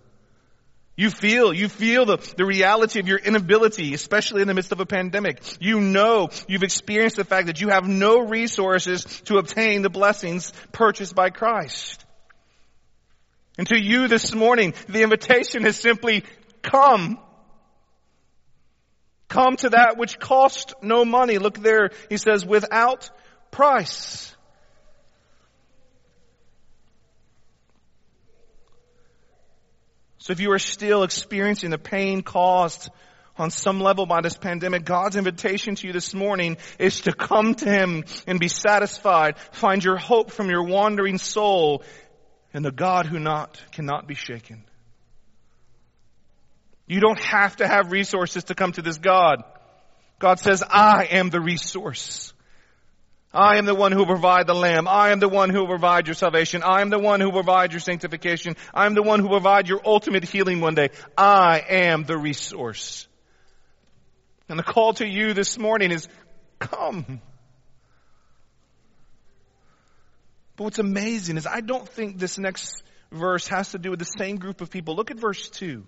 You 0.98 1.10
feel, 1.10 1.54
you 1.54 1.68
feel 1.68 2.06
the, 2.06 2.18
the 2.38 2.46
reality 2.46 3.00
of 3.00 3.08
your 3.08 3.18
inability, 3.18 3.94
especially 3.94 4.42
in 4.42 4.48
the 4.48 4.54
midst 4.54 4.72
of 4.72 4.80
a 4.80 4.86
pandemic. 4.86 5.42
You 5.60 5.82
know, 5.82 6.30
you've 6.48 6.64
experienced 6.64 7.18
the 7.18 7.26
fact 7.26 7.48
that 7.48 7.60
you 7.60 7.70
have 7.70 7.86
no 7.86 8.20
resources 8.20 9.04
to 9.26 9.38
obtain 9.38 9.82
the 9.82 9.90
blessings 9.90 10.54
purchased 10.72 11.14
by 11.14 11.32
Christ. 11.32 12.06
And 13.58 13.68
to 13.68 13.82
you 13.82 14.08
this 14.08 14.34
morning, 14.34 14.74
the 14.88 15.04
invitation 15.04 15.66
is 15.66 15.78
simply 15.78 16.24
come. 16.62 17.20
Come 19.28 19.56
to 19.58 19.70
that 19.70 19.98
which 19.98 20.20
cost 20.20 20.74
no 20.82 21.04
money. 21.04 21.38
Look 21.38 21.58
there, 21.58 21.92
he 22.10 22.18
says, 22.18 22.46
without 22.46 23.10
price. 23.52 24.36
So 30.26 30.32
if 30.32 30.40
you 30.40 30.52
are 30.54 30.60
still 30.60 31.04
experiencing 31.04 31.70
the 31.70 31.78
pain 31.78 32.24
caused 32.24 32.90
on 33.38 33.52
some 33.52 33.80
level 33.80 34.06
by 34.06 34.22
this 34.22 34.38
pandemic, 34.38 34.84
God's 34.84 35.18
invitation 35.18 35.76
to 35.76 35.88
you 35.88 35.94
this 35.94 36.14
morning 36.14 36.58
is 36.80 37.02
to 37.02 37.14
come 37.14 37.54
to 37.54 37.70
Him 37.70 38.06
and 38.26 38.40
be 38.40 38.48
satisfied. 38.48 39.38
Find 39.52 39.84
your 39.84 39.98
hope 39.98 40.32
from 40.32 40.50
your 40.50 40.64
wandering 40.64 41.18
soul 41.18 41.84
in 42.54 42.64
the 42.64 42.72
God 42.72 43.06
who 43.06 43.20
not, 43.20 43.62
cannot 43.72 44.08
be 44.08 44.16
shaken. 44.16 44.64
You 46.88 47.00
don't 47.00 47.20
have 47.20 47.56
to 47.58 47.68
have 47.68 47.92
resources 47.92 48.46
to 48.46 48.56
come 48.56 48.72
to 48.74 48.82
this 48.82 48.98
God. 48.98 49.44
God 50.20 50.40
says, 50.40 50.64
I 50.68 51.08
am 51.12 51.30
the 51.30 51.42
resource. 51.42 52.34
I 53.34 53.58
am 53.58 53.66
the 53.66 53.76
one 53.76 53.92
who 53.92 54.00
will 54.00 54.06
provide 54.06 54.48
the 54.48 54.56
lamb. 54.56 54.88
I 54.88 55.10
am 55.10 55.20
the 55.20 55.28
one 55.28 55.50
who 55.50 55.60
will 55.60 55.68
provide 55.68 56.08
your 56.08 56.14
salvation. 56.14 56.64
I 56.64 56.80
am 56.80 56.90
the 56.90 57.00
one 57.00 57.20
who 57.20 57.28
will 57.28 57.44
provide 57.44 57.74
your 57.74 57.82
sanctification. 57.82 58.56
I 58.74 58.86
am 58.86 58.94
the 58.94 59.04
one 59.04 59.20
who 59.20 59.28
will 59.28 59.40
provide 59.40 59.68
your 59.68 59.82
ultimate 59.84 60.24
healing 60.24 60.62
one 60.62 60.74
day. 60.74 60.90
I 61.18 61.62
am 61.68 62.06
the 62.06 62.18
resource. 62.18 63.08
And 64.48 64.58
the 64.58 64.64
call 64.64 64.94
to 64.94 65.08
you 65.08 65.34
this 65.34 65.58
morning 65.58 65.92
is 65.92 66.08
come. 66.60 67.20
But 70.56 70.64
what's 70.64 70.80
amazing 70.80 71.36
is 71.36 71.46
I 71.46 71.60
don't 71.60 71.90
think 71.90 72.18
this 72.18 72.38
next 72.38 72.84
verse 73.12 73.48
has 73.48 73.72
to 73.72 73.78
do 73.78 73.90
with 73.90 74.00
the 74.00 74.06
same 74.06 74.38
group 74.38 74.62
of 74.62 74.70
people. 74.70 74.96
Look 74.96 75.12
at 75.12 75.18
verse 75.18 75.50
2. 75.50 75.86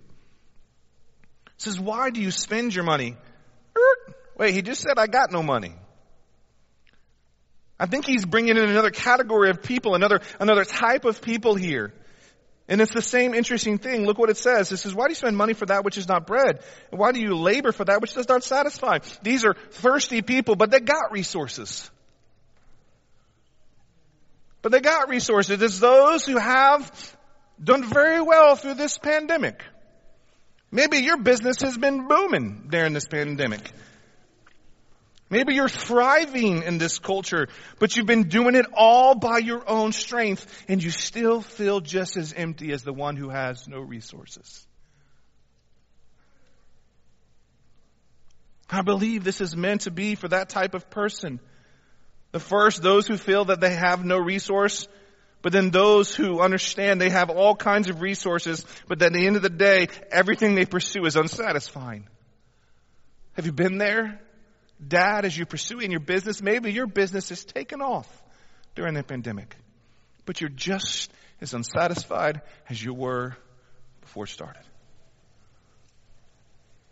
Says, 1.58 1.78
why 1.78 2.10
do 2.10 2.20
you 2.20 2.30
spend 2.30 2.74
your 2.74 2.84
money? 2.84 3.16
Er, 3.76 4.14
wait, 4.36 4.54
he 4.54 4.62
just 4.62 4.80
said 4.80 4.96
I 4.96 5.06
got 5.08 5.32
no 5.32 5.42
money. 5.42 5.74
I 7.80 7.86
think 7.86 8.06
he's 8.06 8.24
bringing 8.24 8.56
in 8.56 8.68
another 8.68 8.90
category 8.90 9.50
of 9.50 9.62
people, 9.62 9.94
another, 9.94 10.20
another 10.40 10.64
type 10.64 11.04
of 11.04 11.20
people 11.20 11.54
here. 11.54 11.92
And 12.68 12.80
it's 12.80 12.92
the 12.92 13.02
same 13.02 13.34
interesting 13.34 13.78
thing. 13.78 14.04
Look 14.04 14.18
what 14.18 14.30
it 14.30 14.36
says. 14.36 14.70
It 14.72 14.76
says, 14.76 14.94
why 14.94 15.06
do 15.06 15.12
you 15.12 15.16
spend 15.16 15.36
money 15.36 15.54
for 15.54 15.66
that 15.66 15.84
which 15.84 15.96
is 15.96 16.06
not 16.06 16.26
bread? 16.26 16.60
Why 16.90 17.12
do 17.12 17.20
you 17.20 17.34
labor 17.34 17.72
for 17.72 17.84
that 17.84 18.00
which 18.00 18.14
does 18.14 18.28
not 18.28 18.44
satisfy? 18.44 18.98
These 19.22 19.44
are 19.44 19.54
thirsty 19.54 20.22
people, 20.22 20.54
but 20.54 20.70
they 20.70 20.80
got 20.80 21.12
resources. 21.12 21.90
But 24.60 24.72
they 24.72 24.80
got 24.80 25.08
resources. 25.08 25.62
It's 25.62 25.78
those 25.78 26.26
who 26.26 26.36
have 26.36 27.16
done 27.62 27.84
very 27.84 28.20
well 28.20 28.54
through 28.54 28.74
this 28.74 28.98
pandemic. 28.98 29.62
Maybe 30.70 30.98
your 30.98 31.16
business 31.16 31.62
has 31.62 31.76
been 31.78 32.06
booming 32.06 32.68
during 32.70 32.92
this 32.92 33.06
pandemic. 33.06 33.70
Maybe 35.30 35.54
you're 35.54 35.68
thriving 35.68 36.62
in 36.62 36.78
this 36.78 36.98
culture, 36.98 37.48
but 37.78 37.96
you've 37.96 38.06
been 38.06 38.28
doing 38.28 38.54
it 38.54 38.66
all 38.72 39.14
by 39.14 39.38
your 39.38 39.68
own 39.68 39.92
strength 39.92 40.46
and 40.68 40.82
you 40.82 40.90
still 40.90 41.42
feel 41.42 41.80
just 41.80 42.16
as 42.16 42.32
empty 42.32 42.72
as 42.72 42.82
the 42.82 42.94
one 42.94 43.16
who 43.16 43.28
has 43.28 43.68
no 43.68 43.80
resources. 43.80 44.66
I 48.70 48.82
believe 48.82 49.24
this 49.24 49.40
is 49.40 49.56
meant 49.56 49.82
to 49.82 49.90
be 49.90 50.14
for 50.14 50.28
that 50.28 50.50
type 50.50 50.74
of 50.74 50.88
person. 50.90 51.40
The 52.32 52.40
first, 52.40 52.82
those 52.82 53.06
who 53.06 53.16
feel 53.16 53.46
that 53.46 53.60
they 53.60 53.74
have 53.74 54.04
no 54.04 54.18
resource, 54.18 54.86
but 55.42 55.52
then 55.52 55.70
those 55.70 56.14
who 56.14 56.40
understand 56.40 57.00
they 57.00 57.10
have 57.10 57.30
all 57.30 57.54
kinds 57.54 57.88
of 57.88 58.00
resources, 58.00 58.64
but 58.88 59.00
at 59.02 59.12
the 59.12 59.26
end 59.26 59.36
of 59.36 59.42
the 59.42 59.48
day, 59.48 59.88
everything 60.10 60.54
they 60.54 60.66
pursue 60.66 61.04
is 61.04 61.16
unsatisfying. 61.16 62.06
Have 63.34 63.46
you 63.46 63.52
been 63.52 63.78
there? 63.78 64.20
Dad, 64.86 65.24
as 65.24 65.36
you 65.36 65.46
pursue 65.46 65.80
in 65.80 65.90
your 65.90 66.00
business, 66.00 66.42
maybe 66.42 66.72
your 66.72 66.86
business 66.86 67.30
is 67.30 67.44
taken 67.44 67.80
off 67.80 68.08
during 68.74 68.94
the 68.94 69.02
pandemic, 69.02 69.56
but 70.24 70.40
you're 70.40 70.50
just 70.50 71.12
as 71.40 71.54
unsatisfied 71.54 72.42
as 72.68 72.82
you 72.82 72.94
were 72.94 73.36
before 74.00 74.24
it 74.24 74.30
started. 74.30 74.62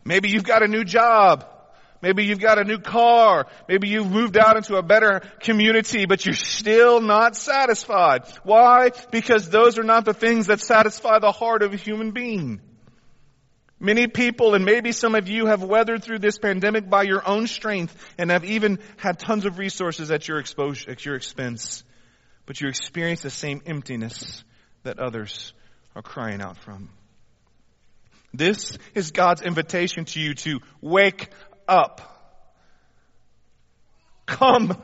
Maybe 0.05 0.29
you've 0.29 0.45
got 0.45 0.63
a 0.63 0.69
new 0.69 0.85
job. 0.85 1.47
Maybe 2.07 2.25
you've 2.25 2.39
got 2.39 2.57
a 2.57 2.63
new 2.63 2.79
car. 2.79 3.49
Maybe 3.69 3.89
you've 3.89 4.09
moved 4.09 4.37
out 4.37 4.57
into 4.57 4.77
a 4.77 4.83
better 4.83 5.23
community, 5.41 6.07
but 6.07 6.25
you're 6.25 6.37
still 6.37 7.01
not 7.01 7.35
satisfied. 7.35 8.29
Why? 8.45 8.93
Because 9.11 9.51
those 9.51 9.77
are 9.77 9.83
not 9.83 10.05
the 10.05 10.15
things 10.15 10.47
that 10.47 10.61
satisfy 10.61 11.19
the 11.19 11.33
heart 11.33 11.65
of 11.65 11.75
a 11.75 11.77
human 11.77 12.13
being. 12.13 12.61
Many 13.81 14.07
people, 14.07 14.55
and 14.55 14.65
maybe 14.65 14.93
some 14.93 15.17
of 15.17 15.29
you, 15.29 15.47
have 15.47 15.65
weathered 15.65 16.05
through 16.05 16.21
this 16.21 16.39
pandemic 16.39 16.89
by 16.89 17.03
your 17.03 17.29
own 17.29 17.49
strength 17.49 17.93
and 18.19 18.31
have 18.31 18.45
even 18.45 18.79
had 18.99 19.19
tons 19.19 19.45
of 19.45 19.59
resources 19.59 20.13
at 20.13 20.29
your, 20.29 20.39
exposure, 20.39 20.89
at 20.93 21.05
your 21.05 21.17
expense. 21.17 21.83
But 22.47 22.61
you 22.61 22.69
experience 22.69 23.23
the 23.23 23.31
same 23.31 23.63
emptiness 23.67 24.45
that 24.85 25.01
others 25.01 25.53
are 25.97 26.03
crying 26.03 26.41
out 26.41 26.57
from. 26.59 26.89
This 28.37 28.77
is 28.95 29.13
God's 29.13 29.41
invitation 29.41 30.05
to 30.07 30.21
you 30.21 30.35
to 30.35 30.61
wake 30.83 31.31
up. 31.69 32.01
Come 34.27 34.77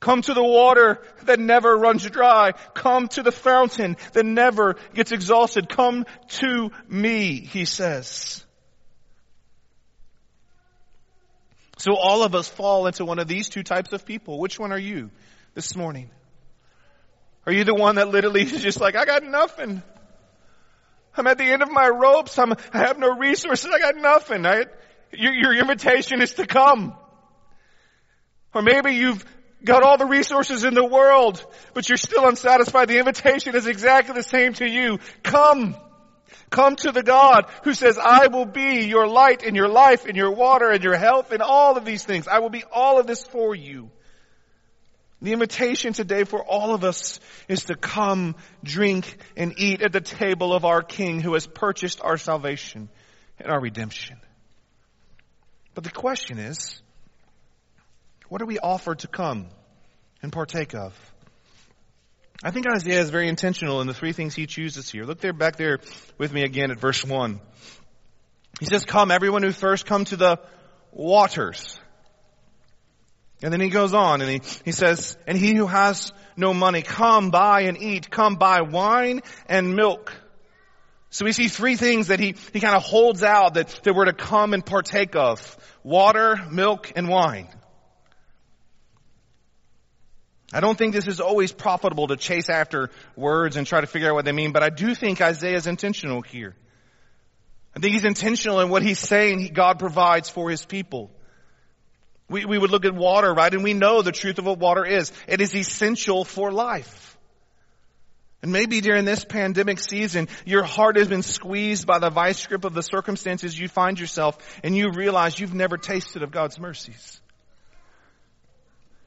Come 0.00 0.22
to 0.22 0.32
the 0.32 0.42
water 0.42 1.02
that 1.24 1.38
never 1.38 1.76
runs 1.76 2.08
dry. 2.08 2.52
Come 2.72 3.08
to 3.08 3.22
the 3.22 3.30
fountain 3.30 3.98
that 4.14 4.24
never 4.24 4.76
gets 4.94 5.12
exhausted. 5.12 5.68
Come 5.68 6.06
to 6.28 6.70
me, 6.88 7.40
he 7.40 7.66
says. 7.66 8.44
So 11.76 11.94
all 11.96 12.22
of 12.22 12.34
us 12.34 12.48
fall 12.48 12.86
into 12.86 13.04
one 13.04 13.18
of 13.18 13.28
these 13.28 13.50
two 13.50 13.62
types 13.62 13.92
of 13.92 14.06
people. 14.06 14.38
Which 14.38 14.58
one 14.58 14.72
are 14.72 14.78
you 14.78 15.10
this 15.54 15.76
morning? 15.76 16.10
Are 17.46 17.52
you 17.52 17.64
the 17.64 17.74
one 17.74 17.96
that 17.96 18.08
literally 18.08 18.42
is 18.42 18.62
just 18.62 18.80
like, 18.80 18.96
I 18.96 19.04
got 19.04 19.22
nothing. 19.22 19.82
I'm 21.14 21.26
at 21.26 21.36
the 21.36 21.44
end 21.44 21.62
of 21.62 21.70
my 21.70 21.88
ropes. 21.88 22.38
I'm, 22.38 22.52
I 22.72 22.78
have 22.78 22.98
no 22.98 23.18
resources. 23.18 23.70
I 23.70 23.78
got 23.78 23.96
nothing. 23.96 24.42
Right? 24.44 24.68
Your, 25.12 25.32
your 25.32 25.58
invitation 25.58 26.22
is 26.22 26.34
to 26.34 26.46
come. 26.46 26.94
Or 28.54 28.62
maybe 28.62 28.92
you've 28.94 29.24
got 29.64 29.82
all 29.82 29.98
the 29.98 30.06
resources 30.06 30.64
in 30.64 30.74
the 30.74 30.84
world, 30.84 31.44
but 31.74 31.88
you're 31.88 31.98
still 31.98 32.26
unsatisfied. 32.26 32.88
The 32.88 32.98
invitation 32.98 33.54
is 33.54 33.66
exactly 33.66 34.14
the 34.14 34.22
same 34.22 34.54
to 34.54 34.68
you. 34.68 34.98
Come. 35.22 35.76
Come 36.50 36.74
to 36.76 36.90
the 36.90 37.02
God 37.02 37.46
who 37.62 37.74
says, 37.74 37.96
I 37.96 38.26
will 38.26 38.44
be 38.44 38.86
your 38.86 39.06
light 39.06 39.44
and 39.44 39.54
your 39.54 39.68
life 39.68 40.04
and 40.06 40.16
your 40.16 40.32
water 40.32 40.70
and 40.70 40.82
your 40.82 40.96
health 40.96 41.30
and 41.30 41.42
all 41.42 41.76
of 41.76 41.84
these 41.84 42.04
things. 42.04 42.26
I 42.26 42.40
will 42.40 42.50
be 42.50 42.64
all 42.72 42.98
of 42.98 43.06
this 43.06 43.22
for 43.24 43.54
you. 43.54 43.90
The 45.22 45.32
invitation 45.32 45.92
today 45.92 46.24
for 46.24 46.42
all 46.42 46.74
of 46.74 46.82
us 46.82 47.20
is 47.46 47.64
to 47.64 47.76
come, 47.76 48.36
drink, 48.64 49.16
and 49.36 49.52
eat 49.58 49.82
at 49.82 49.92
the 49.92 50.00
table 50.00 50.54
of 50.54 50.64
our 50.64 50.82
King 50.82 51.20
who 51.20 51.34
has 51.34 51.46
purchased 51.46 52.00
our 52.02 52.16
salvation 52.16 52.88
and 53.38 53.52
our 53.52 53.60
redemption. 53.60 54.16
But 55.74 55.84
the 55.84 55.90
question 55.90 56.38
is, 56.38 56.80
what 58.28 58.42
are 58.42 58.46
we 58.46 58.58
offered 58.58 59.00
to 59.00 59.08
come 59.08 59.46
and 60.22 60.32
partake 60.32 60.74
of? 60.74 60.94
I 62.42 62.50
think 62.50 62.66
Isaiah 62.66 63.00
is 63.00 63.10
very 63.10 63.28
intentional 63.28 63.80
in 63.80 63.86
the 63.86 63.94
three 63.94 64.12
things 64.12 64.34
he 64.34 64.46
chooses 64.46 64.90
here. 64.90 65.04
Look 65.04 65.20
there 65.20 65.32
back 65.32 65.56
there 65.56 65.78
with 66.16 66.32
me 66.32 66.42
again 66.42 66.70
at 66.70 66.80
verse 66.80 67.04
1. 67.04 67.40
He 68.60 68.66
says, 68.66 68.84
Come, 68.84 69.10
everyone 69.10 69.42
who 69.42 69.52
thirsts, 69.52 69.86
come 69.86 70.06
to 70.06 70.16
the 70.16 70.40
waters. 70.90 71.78
And 73.42 73.52
then 73.52 73.60
he 73.60 73.68
goes 73.68 73.94
on 73.94 74.20
and 74.20 74.30
he, 74.30 74.40
he 74.64 74.72
says, 74.72 75.16
And 75.26 75.36
he 75.36 75.54
who 75.54 75.66
has 75.66 76.12
no 76.36 76.54
money, 76.54 76.82
come 76.82 77.30
buy 77.30 77.62
and 77.62 77.80
eat, 77.80 78.10
come 78.10 78.36
buy 78.36 78.62
wine 78.62 79.20
and 79.46 79.74
milk. 79.74 80.12
So 81.10 81.24
we 81.24 81.32
see 81.32 81.48
three 81.48 81.74
things 81.74 82.06
that 82.06 82.20
he, 82.20 82.36
he 82.52 82.60
kind 82.60 82.76
of 82.76 82.82
holds 82.82 83.24
out 83.24 83.54
that, 83.54 83.68
that 83.82 83.94
we're 83.94 84.04
to 84.04 84.12
come 84.12 84.54
and 84.54 84.64
partake 84.64 85.16
of. 85.16 85.56
Water, 85.82 86.36
milk, 86.50 86.92
and 86.94 87.08
wine. 87.08 87.48
I 90.52 90.60
don't 90.60 90.78
think 90.78 90.94
this 90.94 91.08
is 91.08 91.20
always 91.20 91.52
profitable 91.52 92.08
to 92.08 92.16
chase 92.16 92.48
after 92.48 92.90
words 93.16 93.56
and 93.56 93.66
try 93.66 93.80
to 93.80 93.86
figure 93.86 94.08
out 94.08 94.14
what 94.14 94.24
they 94.24 94.32
mean, 94.32 94.52
but 94.52 94.62
I 94.62 94.70
do 94.70 94.94
think 94.94 95.20
Isaiah 95.20 95.56
is 95.56 95.66
intentional 95.66 96.22
here. 96.22 96.56
I 97.74 97.80
think 97.80 97.94
he's 97.94 98.04
intentional 98.04 98.60
in 98.60 98.68
what 98.68 98.82
he's 98.82 98.98
saying 98.98 99.52
God 99.52 99.78
provides 99.78 100.28
for 100.28 100.50
his 100.50 100.64
people. 100.64 101.10
We, 102.28 102.44
we 102.44 102.58
would 102.58 102.70
look 102.70 102.84
at 102.84 102.94
water, 102.94 103.32
right? 103.32 103.52
And 103.52 103.62
we 103.62 103.74
know 103.74 104.02
the 104.02 104.12
truth 104.12 104.38
of 104.38 104.46
what 104.46 104.58
water 104.58 104.84
is. 104.84 105.12
It 105.28 105.40
is 105.40 105.54
essential 105.54 106.24
for 106.24 106.52
life. 106.52 107.09
And 108.42 108.52
maybe 108.52 108.80
during 108.80 109.04
this 109.04 109.24
pandemic 109.24 109.78
season, 109.78 110.28
your 110.46 110.62
heart 110.62 110.96
has 110.96 111.08
been 111.08 111.22
squeezed 111.22 111.86
by 111.86 111.98
the 111.98 112.08
vice 112.08 112.46
grip 112.46 112.64
of 112.64 112.72
the 112.72 112.82
circumstances 112.82 113.58
you 113.58 113.68
find 113.68 114.00
yourself, 114.00 114.38
and 114.64 114.74
you 114.74 114.90
realize 114.90 115.38
you've 115.38 115.54
never 115.54 115.76
tasted 115.76 116.22
of 116.22 116.30
God's 116.30 116.58
mercies. 116.58 117.20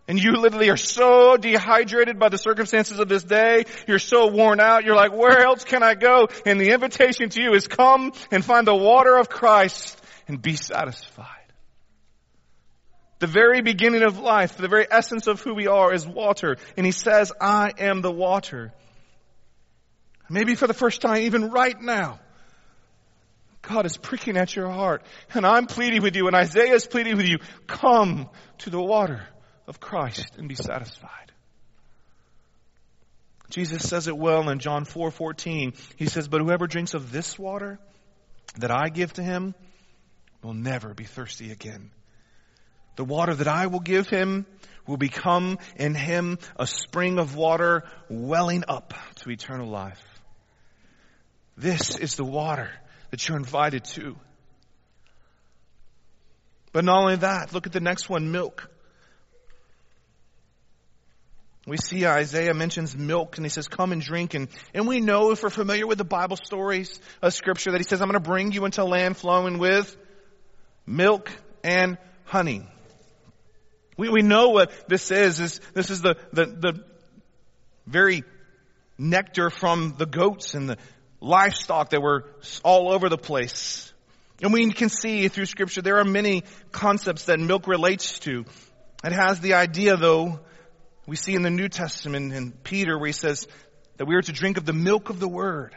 And 0.08 0.22
you 0.22 0.34
literally 0.34 0.70
are 0.70 0.78
so 0.78 1.38
dehydrated 1.38 2.20
by 2.20 2.30
the 2.30 2.38
circumstances 2.38 3.00
of 3.00 3.08
this 3.08 3.24
day. 3.24 3.64
You're 3.88 4.00
so 4.00 4.28
worn 4.28 4.60
out. 4.60 4.84
You're 4.84 4.98
like, 4.98 5.14
where 5.14 5.40
else 5.40 5.64
can 5.64 5.82
I 5.82 5.96
go? 5.96 6.28
And 6.46 6.60
the 6.60 6.72
invitation 6.72 7.30
to 7.30 7.42
you 7.42 7.54
is 7.54 7.68
come 7.68 8.12
and 8.30 8.44
find 8.44 8.68
the 8.68 8.76
water 8.76 9.16
of 9.18 9.30
Christ 9.30 10.00
and 10.28 10.42
be 10.42 10.58
satisfied. 10.58 11.28
The 13.20 13.28
very 13.28 13.62
beginning 13.62 14.04
of 14.04 14.20
life, 14.20 14.58
the 14.58 14.68
very 14.68 14.86
essence 14.92 15.28
of 15.28 15.40
who 15.42 15.54
we 15.56 15.68
are 15.68 15.94
is 15.94 16.06
water. 16.06 16.58
And 16.76 16.86
he 16.86 16.92
says, 16.92 17.32
I 17.40 17.72
am 17.80 18.02
the 18.02 18.12
water. 18.12 18.74
Maybe 20.34 20.56
for 20.56 20.66
the 20.66 20.74
first 20.74 21.00
time, 21.02 21.22
even 21.22 21.52
right 21.52 21.80
now, 21.80 22.20
God 23.62 23.86
is 23.86 23.98
pricking 23.98 24.36
at 24.36 24.56
your 24.56 24.68
heart. 24.68 25.04
And 25.32 25.46
I'm 25.46 25.68
pleading 25.68 26.02
with 26.02 26.16
you, 26.16 26.26
and 26.26 26.36
Isaiah 26.36 26.74
is 26.74 26.88
pleading 26.88 27.18
with 27.18 27.28
you, 27.28 27.38
come 27.68 28.30
to 28.60 28.72
the 28.72 28.82
water 28.82 29.22
of 29.68 29.80
Christ 29.80 30.32
and 30.40 30.50
be 30.50 30.56
satisfied. 30.56 31.32
Jesus 33.52 33.88
says 33.88 34.08
it 34.08 34.18
well 34.18 34.50
in 34.50 34.58
John 34.58 34.86
4 34.86 35.12
14. 35.12 35.74
He 35.98 36.08
says, 36.08 36.28
But 36.28 36.42
whoever 36.42 36.66
drinks 36.66 36.96
of 36.96 37.12
this 37.12 37.38
water 37.38 37.78
that 38.58 38.72
I 38.72 38.90
give 38.90 39.14
to 39.14 39.24
him 39.24 39.54
will 40.42 40.56
never 40.56 40.96
be 40.96 41.04
thirsty 41.04 41.52
again. 41.52 41.92
The 42.96 43.06
water 43.06 43.36
that 43.36 43.48
I 43.48 43.68
will 43.68 43.82
give 43.82 44.10
him 44.10 44.48
will 44.88 44.98
become 44.98 45.60
in 45.76 45.94
him 45.94 46.40
a 46.58 46.66
spring 46.66 47.20
of 47.20 47.36
water 47.36 47.84
welling 48.10 48.64
up 48.68 48.96
to 49.18 49.30
eternal 49.30 49.70
life. 49.70 50.04
This 51.58 51.98
is 51.98 52.16
the 52.16 52.24
water 52.24 52.72
that 53.12 53.28
you're 53.28 53.38
invited 53.38 53.84
to. 53.86 54.16
But 56.72 56.84
not 56.84 57.02
only 57.02 57.18
that, 57.18 57.54
look 57.54 57.68
at 57.68 57.74
the 57.74 57.80
next 57.80 58.10
one, 58.10 58.32
milk. 58.32 58.70
We 61.66 61.78
see 61.78 62.06
Isaiah 62.06 62.54
mentions 62.54 62.98
milk 62.98 63.38
and 63.38 63.46
he 63.46 63.50
says, 63.50 63.68
come 63.68 63.92
and 63.92 64.02
drink. 64.02 64.34
And, 64.34 64.50
and 64.74 64.88
we 64.88 65.00
know 65.00 65.32
if 65.32 65.44
we're 65.44 65.50
familiar 65.50 65.88
with 65.88 65.98
the 65.98 66.04
Bible 66.04 66.36
stories 66.36 67.00
of 67.22 67.34
scripture 67.34 67.72
that 67.72 67.78
he 67.78 67.86
says, 67.88 68.02
I'm 68.02 68.10
going 68.10 68.22
to 68.22 68.30
bring 68.30 68.52
you 68.52 68.66
into 68.66 68.84
land 68.84 69.16
flowing 69.16 69.60
with 69.60 69.96
milk 70.86 71.32
and 71.64 71.98
honey. 72.26 72.68
We, 73.96 74.10
we 74.10 74.24
know 74.24 74.50
what 74.50 74.72
this 74.90 75.12
is. 75.12 75.40
is 75.40 75.62
this 75.74 75.90
is 75.90 76.02
the, 76.02 76.16
the, 76.34 76.46
the 76.46 76.84
very 77.86 78.24
nectar 78.98 79.50
from 79.50 79.96
the 79.98 80.06
goats 80.06 80.56
and 80.56 80.70
the 80.70 80.78
livestock 81.24 81.92
that 81.92 82.02
were 82.02 82.26
all 82.64 82.92
over 82.92 83.10
the 83.10 83.18
place. 83.18 83.92
And 84.42 84.52
we 84.52 84.72
can 84.74 84.90
see 84.90 85.28
through 85.30 85.46
scripture 85.46 85.82
there 85.82 86.00
are 86.00 86.06
many 86.06 86.44
concepts 86.72 87.26
that 87.26 87.40
milk 87.40 87.68
relates 87.68 88.20
to. 88.20 88.46
It 89.04 89.14
has 89.14 89.40
the 89.40 89.54
idea 89.54 89.96
though, 89.96 90.42
we 91.08 91.16
see 91.16 91.34
in 91.34 91.42
the 91.42 91.50
New 91.50 91.70
Testament 91.70 92.34
in 92.34 92.52
Peter 92.52 92.98
where 92.98 93.08
he 93.08 93.14
says 93.14 93.48
that 93.98 94.06
we 94.06 94.16
are 94.16 94.22
to 94.22 94.34
drink 94.34 94.58
of 94.58 94.66
the 94.66 94.74
milk 94.74 95.10
of 95.10 95.20
the 95.20 95.28
word. 95.28 95.76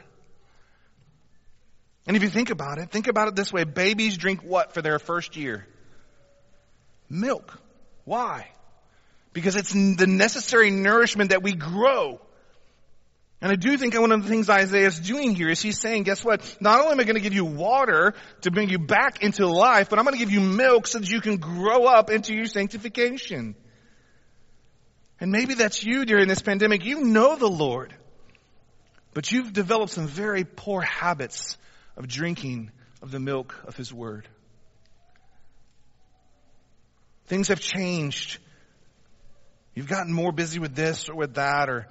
And 2.06 2.16
if 2.16 2.22
you 2.22 2.28
think 2.28 2.50
about 2.50 2.78
it, 2.78 2.90
think 2.90 3.08
about 3.08 3.28
it 3.28 3.36
this 3.36 3.52
way. 3.52 3.64
Babies 3.64 4.16
drink 4.16 4.42
what 4.42 4.74
for 4.74 4.82
their 4.82 4.98
first 4.98 5.36
year? 5.36 5.66
Milk. 7.08 7.56
Why? 8.04 8.48
Because 9.32 9.54
it's 9.56 9.72
the 9.72 10.06
necessary 10.06 10.70
nourishment 10.70 11.30
that 11.30 11.42
we 11.42 11.52
grow. 11.52 12.20
And 13.46 13.52
I 13.52 13.54
do 13.54 13.78
think 13.78 13.94
one 13.94 14.10
of 14.10 14.24
the 14.24 14.28
things 14.28 14.50
Isaiah 14.50 14.88
is 14.88 14.98
doing 14.98 15.36
here 15.36 15.48
is 15.48 15.62
he's 15.62 15.78
saying, 15.78 16.02
guess 16.02 16.24
what? 16.24 16.56
Not 16.60 16.80
only 16.80 16.94
am 16.94 16.98
I 16.98 17.04
going 17.04 17.14
to 17.14 17.20
give 17.20 17.32
you 17.32 17.44
water 17.44 18.14
to 18.40 18.50
bring 18.50 18.68
you 18.70 18.80
back 18.80 19.22
into 19.22 19.46
life, 19.46 19.88
but 19.88 20.00
I'm 20.00 20.04
going 20.04 20.16
to 20.16 20.18
give 20.18 20.32
you 20.32 20.40
milk 20.40 20.88
so 20.88 20.98
that 20.98 21.08
you 21.08 21.20
can 21.20 21.36
grow 21.36 21.84
up 21.84 22.10
into 22.10 22.34
your 22.34 22.46
sanctification. 22.46 23.54
And 25.20 25.30
maybe 25.30 25.54
that's 25.54 25.84
you 25.84 26.04
during 26.04 26.26
this 26.26 26.42
pandemic. 26.42 26.84
You 26.84 27.04
know 27.04 27.36
the 27.36 27.46
Lord, 27.46 27.94
but 29.14 29.30
you've 29.30 29.52
developed 29.52 29.92
some 29.92 30.08
very 30.08 30.42
poor 30.42 30.80
habits 30.80 31.56
of 31.96 32.08
drinking 32.08 32.72
of 33.00 33.12
the 33.12 33.20
milk 33.20 33.54
of 33.64 33.76
His 33.76 33.94
Word. 33.94 34.26
Things 37.28 37.46
have 37.46 37.60
changed. 37.60 38.40
You've 39.76 39.86
gotten 39.86 40.12
more 40.12 40.32
busy 40.32 40.58
with 40.58 40.74
this 40.74 41.08
or 41.08 41.14
with 41.14 41.34
that, 41.34 41.68
or 41.68 41.86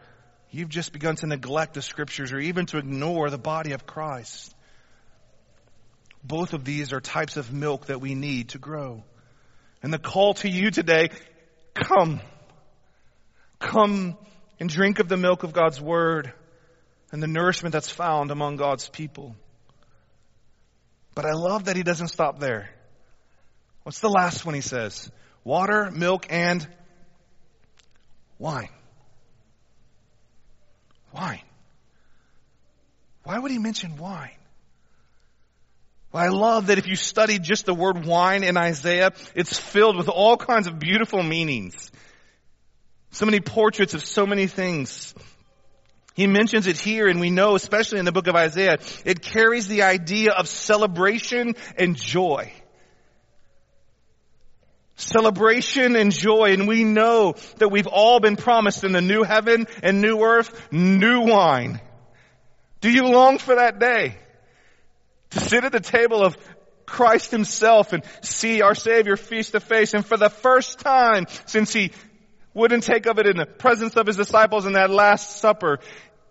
you've 0.52 0.70
just 0.70 0.94
begun 0.94 1.16
to 1.18 1.28
neglect 1.28 1.74
the 1.74 1.82
scriptures 1.82 2.32
or 2.32 2.40
even 2.40 2.66
to 2.68 2.78
ignore 2.78 3.30
the 3.30 3.38
body 3.38 3.72
of 3.74 3.86
Christ. 3.86 4.54
Both 6.24 6.54
of 6.54 6.66
these 6.66 6.94
are 6.94 7.02
types 7.02 7.38
of 7.38 7.54
milk 7.54 7.88
that 7.88 8.02
we 8.02 8.16
need 8.16 8.50
to 8.50 8.58
grow. 8.58 9.04
And 9.84 9.94
the 9.94 10.00
call 10.00 10.34
to 10.36 10.50
you 10.50 10.72
today, 10.72 11.10
come. 11.74 12.20
Come 13.60 14.18
and 14.60 14.70
drink 14.70 15.00
of 15.00 15.08
the 15.08 15.18
milk 15.18 15.44
of 15.44 15.54
God's 15.54 15.80
Word 15.80 16.34
and 17.12 17.22
the 17.22 17.28
nourishment 17.28 17.74
that's 17.74 17.90
found 17.90 18.32
among 18.32 18.56
God's 18.56 18.90
people. 18.90 19.36
But 21.14 21.26
I 21.26 21.34
love 21.34 21.66
that 21.66 21.76
he 21.76 21.84
doesn't 21.84 22.10
stop 22.10 22.40
there. 22.40 22.70
What's 23.84 24.00
the 24.00 24.10
last 24.10 24.46
one 24.46 24.56
he 24.56 24.62
says? 24.62 25.12
Water, 25.44 25.92
milk, 25.92 26.26
and 26.30 26.68
wine. 28.40 28.70
Wine. 31.16 31.40
Why 33.24 33.40
would 33.40 33.50
he 33.50 33.58
mention 33.58 33.96
wine? 33.96 34.38
Well, 36.12 36.24
I 36.24 36.28
love 36.28 36.68
that 36.68 36.78
if 36.78 36.88
you 36.88 36.98
study 36.98 37.40
just 37.40 37.66
the 37.66 37.74
word 37.74 38.06
wine 38.06 38.44
in 38.44 38.58
Isaiah, 38.58 39.14
it's 39.34 39.58
filled 39.58 39.96
with 39.96 40.10
all 40.10 40.36
kinds 40.36 40.68
of 40.68 40.78
beautiful 40.78 41.24
meanings. 41.24 41.90
So 43.12 43.26
many 43.26 43.40
portraits 43.40 43.94
of 43.94 44.06
so 44.06 44.26
many 44.26 44.48
things. 44.48 45.16
He 46.16 46.28
mentions 46.28 46.68
it 46.68 46.78
here 46.78 47.08
and 47.08 47.22
we 47.22 47.30
know, 47.30 47.56
especially 47.56 48.00
in 48.00 48.06
the 48.06 48.12
book 48.12 48.28
of 48.28 48.36
Isaiah, 48.36 48.78
it 49.06 49.22
carries 49.22 49.68
the 49.68 49.84
idea 49.84 50.34
of 50.34 50.50
celebration 50.50 51.56
and 51.78 51.96
joy 51.96 52.52
celebration 54.96 55.96
and 55.96 56.12
joy. 56.12 56.54
And 56.54 56.68
we 56.68 56.84
know 56.84 57.36
that 57.58 57.70
we've 57.70 57.88
all 57.88 58.20
been 58.20 58.36
promised 58.36 58.84
in 58.84 58.92
the 58.92 59.02
new 59.02 59.24
heaven 59.24 59.68
and 59.84 60.02
new 60.02 60.22
earth, 60.22 60.72
new 60.72 61.22
wine. 61.22 61.80
Do 62.82 62.92
you 62.92 63.04
long 63.04 63.38
for 63.38 63.56
that 63.56 63.80
day? 63.80 64.18
To 65.32 65.40
sit 65.40 65.64
at 65.64 65.72
the 65.72 65.80
table 65.80 66.24
of 66.24 66.38
Christ 66.86 67.32
himself 67.32 67.94
and 67.94 68.04
see 68.22 68.62
our 68.62 68.76
Savior 68.76 69.18
face 69.18 69.52
to 69.52 69.60
face. 69.60 69.94
And 69.94 70.06
for 70.06 70.18
the 70.18 70.30
first 70.30 70.80
time 70.80 71.26
since 71.46 71.74
he 71.74 71.92
wouldn't 72.54 72.84
take 72.84 73.06
of 73.06 73.20
it 73.20 73.28
in 73.28 73.38
the 73.38 73.46
presence 73.46 73.96
of 73.96 74.08
his 74.08 74.16
disciples 74.16 74.66
in 74.66 74.74
that 74.74 74.90
last 74.90 75.38
supper, 75.38 75.80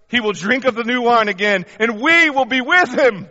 he 0.09 0.21
will 0.21 0.33
drink 0.33 0.65
of 0.65 0.75
the 0.75 0.85
new 0.85 1.03
wine 1.03 1.29
again 1.29 1.67
and 1.79 2.01
we 2.01 2.31
will 2.31 2.45
be 2.45 2.61
with 2.61 2.99
him. 2.99 3.29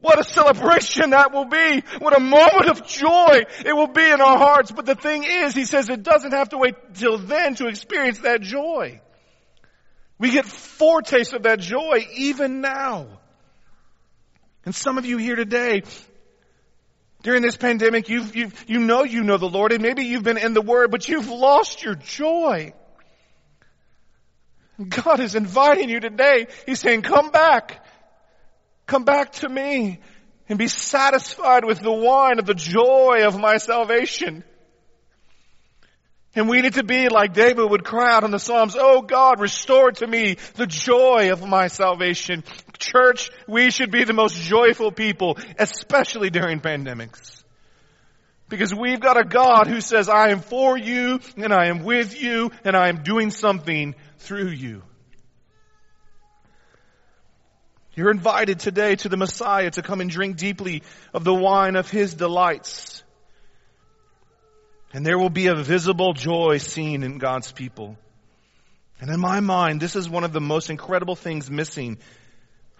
What 0.00 0.18
a 0.18 0.24
celebration 0.24 1.10
that 1.10 1.32
will 1.32 1.46
be. 1.46 1.82
What 1.98 2.16
a 2.16 2.20
moment 2.20 2.68
of 2.68 2.86
joy 2.86 3.44
it 3.64 3.74
will 3.74 3.86
be 3.88 4.04
in 4.04 4.20
our 4.20 4.38
hearts. 4.38 4.70
But 4.70 4.86
the 4.86 4.94
thing 4.94 5.24
is, 5.24 5.54
he 5.54 5.64
says 5.64 5.88
it 5.88 6.02
doesn't 6.02 6.32
have 6.32 6.50
to 6.50 6.58
wait 6.58 6.74
till 6.94 7.18
then 7.18 7.54
to 7.56 7.66
experience 7.66 8.18
that 8.18 8.42
joy. 8.42 9.00
We 10.18 10.30
get 10.30 10.44
foretaste 10.46 11.32
of 11.32 11.42
that 11.44 11.60
joy 11.60 12.06
even 12.14 12.60
now. 12.60 13.06
And 14.64 14.74
some 14.74 14.98
of 14.98 15.06
you 15.06 15.16
here 15.16 15.36
today, 15.36 15.82
during 17.22 17.42
this 17.42 17.56
pandemic, 17.56 18.08
you've, 18.08 18.34
you've, 18.34 18.64
you 18.66 18.80
know 18.80 19.04
you 19.04 19.22
know 19.22 19.36
the 19.36 19.48
Lord 19.48 19.72
and 19.72 19.82
maybe 19.82 20.04
you've 20.04 20.24
been 20.24 20.38
in 20.38 20.54
the 20.54 20.62
Word, 20.62 20.90
but 20.90 21.08
you've 21.08 21.28
lost 21.28 21.82
your 21.82 21.94
joy. 21.94 22.72
God 24.88 25.20
is 25.20 25.34
inviting 25.34 25.88
you 25.88 26.00
today. 26.00 26.48
He's 26.66 26.80
saying, 26.80 27.02
come 27.02 27.30
back. 27.30 27.85
Come 28.86 29.04
back 29.04 29.32
to 29.32 29.48
me 29.48 30.00
and 30.48 30.58
be 30.58 30.68
satisfied 30.68 31.64
with 31.64 31.80
the 31.80 31.92
wine 31.92 32.38
of 32.38 32.46
the 32.46 32.54
joy 32.54 33.26
of 33.26 33.38
my 33.38 33.58
salvation. 33.58 34.44
And 36.36 36.50
we 36.50 36.60
need 36.60 36.74
to 36.74 36.84
be 36.84 37.08
like 37.08 37.32
David 37.32 37.68
would 37.68 37.84
cry 37.84 38.14
out 38.14 38.22
in 38.22 38.30
the 38.30 38.38
Psalms, 38.38 38.76
Oh 38.78 39.00
God, 39.00 39.40
restore 39.40 39.90
to 39.90 40.06
me 40.06 40.36
the 40.54 40.66
joy 40.66 41.32
of 41.32 41.46
my 41.46 41.68
salvation. 41.68 42.44
Church, 42.78 43.30
we 43.48 43.70
should 43.70 43.90
be 43.90 44.04
the 44.04 44.12
most 44.12 44.38
joyful 44.38 44.92
people, 44.92 45.38
especially 45.58 46.28
during 46.28 46.60
pandemics. 46.60 47.42
Because 48.48 48.72
we've 48.74 49.00
got 49.00 49.18
a 49.18 49.24
God 49.24 49.66
who 49.66 49.80
says, 49.80 50.08
I 50.08 50.28
am 50.28 50.40
for 50.40 50.78
you, 50.78 51.20
and 51.36 51.52
I 51.52 51.66
am 51.66 51.82
with 51.82 52.20
you, 52.20 52.52
and 52.64 52.76
I 52.76 52.88
am 52.90 53.02
doing 53.02 53.30
something 53.30 53.94
through 54.18 54.50
you. 54.50 54.82
You're 57.96 58.10
invited 58.10 58.60
today 58.60 58.94
to 58.96 59.08
the 59.08 59.16
Messiah 59.16 59.70
to 59.70 59.82
come 59.82 60.02
and 60.02 60.10
drink 60.10 60.36
deeply 60.36 60.82
of 61.14 61.24
the 61.24 61.34
wine 61.34 61.76
of 61.76 61.90
His 61.90 62.12
delights. 62.12 63.02
And 64.92 65.04
there 65.04 65.18
will 65.18 65.30
be 65.30 65.46
a 65.46 65.54
visible 65.54 66.12
joy 66.12 66.58
seen 66.58 67.02
in 67.02 67.16
God's 67.16 67.52
people. 67.52 67.96
And 69.00 69.10
in 69.10 69.18
my 69.18 69.40
mind, 69.40 69.80
this 69.80 69.96
is 69.96 70.10
one 70.10 70.24
of 70.24 70.32
the 70.34 70.42
most 70.42 70.68
incredible 70.68 71.16
things 71.16 71.50
missing, 71.50 71.96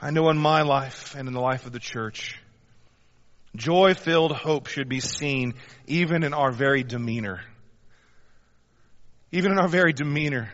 I 0.01 0.11
know 0.11 0.29
in 0.29 0.37
my 0.37 0.63
life 0.63 1.15
and 1.15 1.29
in 1.29 1.33
the 1.33 1.41
life 1.41 1.65
of 1.65 1.73
the 1.73 1.79
church. 1.79 2.39
Joy 3.55 3.95
filled 3.95 4.33
hope 4.33 4.67
should 4.67 4.89
be 4.89 5.01
seen 5.01 5.55
even 5.87 6.25
in 6.25 6.35
our 6.35 6.53
very 6.53 6.83
demeanor. 6.83 7.41
Even 9.33 9.53
in 9.53 9.59
our 9.59 9.69
very 9.69 9.95
demeanor. 9.95 10.51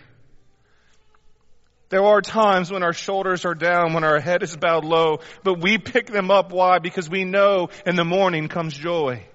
There 1.93 2.07
are 2.07 2.23
times 2.23 2.73
when 2.73 2.83
our 2.83 2.95
shoulders 2.95 3.45
are 3.45 3.55
down, 3.55 3.93
when 3.93 4.03
our 4.03 4.19
head 4.19 4.43
is 4.43 4.57
bowed 4.57 4.83
low, 4.83 5.19
but 5.45 5.61
we 5.61 5.77
pick 5.77 6.07
them 6.07 6.31
up. 6.31 6.51
Why? 6.51 6.79
Because 6.79 7.11
we 7.11 7.25
know 7.25 7.69
in 7.85 7.97
the 7.97 8.05
morning 8.05 8.49
comes 8.49 8.73
joy. 8.73 9.27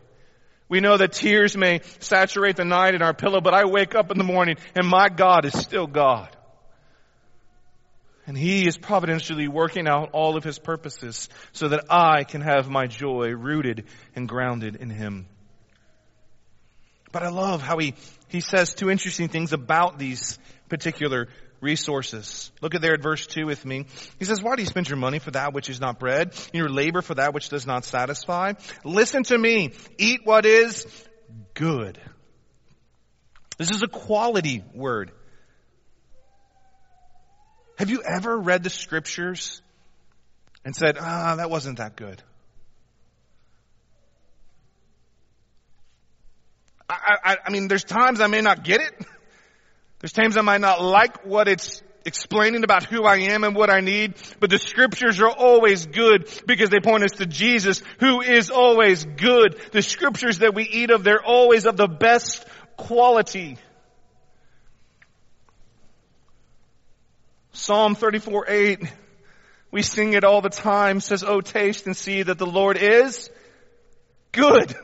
We 0.67 0.79
know 0.79 0.97
that 0.97 1.11
tears 1.11 1.55
may 1.55 1.81
saturate 1.99 2.55
the 2.55 2.65
night 2.65 2.95
in 2.95 3.03
our 3.03 3.13
pillow, 3.13 3.41
but 3.41 3.53
I 3.53 3.65
wake 3.65 3.93
up 3.93 4.09
in 4.09 4.17
the 4.17 4.23
morning 4.23 4.55
and 4.73 4.87
my 4.87 5.07
God 5.07 5.45
is 5.45 5.53
still 5.53 5.85
God. 5.85 6.35
And 8.25 8.35
He 8.35 8.65
is 8.65 8.75
providentially 8.75 9.47
working 9.47 9.87
out 9.87 10.09
all 10.13 10.35
of 10.35 10.43
His 10.43 10.57
purposes 10.57 11.29
so 11.51 11.67
that 11.67 11.85
I 11.91 12.23
can 12.23 12.41
have 12.41 12.71
my 12.71 12.87
joy 12.87 13.35
rooted 13.35 13.83
and 14.15 14.27
grounded 14.27 14.77
in 14.77 14.89
Him. 14.89 15.27
But 17.11 17.21
I 17.21 17.29
love 17.29 17.61
how 17.61 17.77
He, 17.77 17.93
He 18.29 18.41
says 18.41 18.73
two 18.73 18.89
interesting 18.89 19.27
things 19.27 19.53
about 19.53 19.99
these 19.99 20.39
particular 20.69 21.27
resources. 21.61 22.51
Look 22.61 22.75
at 22.75 22.81
there 22.81 22.93
at 22.93 23.01
verse 23.01 23.25
2 23.27 23.45
with 23.45 23.65
me. 23.65 23.85
He 24.19 24.25
says, 24.25 24.41
why 24.41 24.55
do 24.55 24.61
you 24.61 24.67
spend 24.67 24.89
your 24.89 24.97
money 24.97 25.19
for 25.19 25.31
that 25.31 25.53
which 25.53 25.69
is 25.69 25.79
not 25.79 25.99
bread, 25.99 26.29
and 26.29 26.53
your 26.53 26.69
labor 26.69 27.01
for 27.01 27.15
that 27.15 27.33
which 27.33 27.49
does 27.49 27.65
not 27.65 27.85
satisfy? 27.85 28.53
Listen 28.83 29.23
to 29.23 29.37
me. 29.37 29.73
Eat 29.97 30.21
what 30.23 30.45
is 30.45 30.85
good. 31.53 31.99
This 33.57 33.71
is 33.71 33.81
a 33.81 33.87
quality 33.87 34.63
word. 34.73 35.11
Have 37.77 37.89
you 37.89 38.01
ever 38.03 38.37
read 38.37 38.63
the 38.63 38.69
scriptures 38.69 39.61
and 40.65 40.75
said, 40.75 40.97
ah, 40.99 41.35
that 41.37 41.49
wasn't 41.49 41.77
that 41.77 41.95
good? 41.95 42.21
I, 46.89 47.17
I, 47.23 47.37
I 47.45 47.49
mean, 47.51 47.67
there's 47.67 47.83
times 47.83 48.21
I 48.21 48.27
may 48.27 48.41
not 48.41 48.63
get 48.63 48.81
it. 48.81 49.05
There's 49.99 50.13
times 50.13 50.37
I 50.37 50.41
might 50.41 50.61
not 50.61 50.81
like 50.81 51.25
what 51.25 51.47
it's 51.47 51.81
explaining 52.05 52.63
about 52.63 52.85
who 52.85 53.03
I 53.03 53.17
am 53.17 53.43
and 53.43 53.55
what 53.55 53.69
I 53.69 53.81
need, 53.81 54.13
but 54.39 54.49
the 54.49 54.59
scriptures 54.59 55.19
are 55.19 55.29
always 55.29 55.85
good 55.87 56.29
because 56.45 56.69
they 56.69 56.79
point 56.79 57.03
us 57.03 57.11
to 57.13 57.25
Jesus 57.25 57.81
who 57.99 58.21
is 58.21 58.49
always 58.49 59.03
good. 59.03 59.59
The 59.71 59.81
scriptures 59.81 60.39
that 60.39 60.53
we 60.53 60.63
eat 60.63 60.91
of, 60.91 61.03
they're 61.03 61.23
always 61.23 61.65
of 61.65 61.75
the 61.75 61.87
best 61.87 62.45
quality. 62.77 63.57
Psalm 67.51 67.95
34, 67.95 68.45
8, 68.47 68.93
we 69.71 69.81
sing 69.81 70.13
it 70.13 70.23
all 70.23 70.41
the 70.41 70.49
time, 70.49 70.99
says, 70.99 71.23
Oh, 71.23 71.41
taste 71.41 71.87
and 71.87 71.97
see 71.97 72.21
that 72.23 72.37
the 72.37 72.45
Lord 72.45 72.77
is 72.77 73.29
good. 74.31 74.75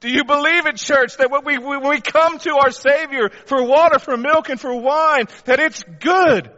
Do 0.00 0.08
you 0.08 0.24
believe 0.24 0.66
it, 0.66 0.76
church, 0.76 1.16
that 1.16 1.30
when 1.30 1.44
we, 1.44 1.58
when 1.58 1.88
we 1.88 2.00
come 2.00 2.38
to 2.38 2.56
our 2.56 2.70
Savior 2.70 3.30
for 3.46 3.62
water, 3.64 3.98
for 3.98 4.16
milk, 4.16 4.48
and 4.48 4.60
for 4.60 4.74
wine, 4.74 5.26
that 5.44 5.58
it's 5.58 5.82
good? 5.82 6.50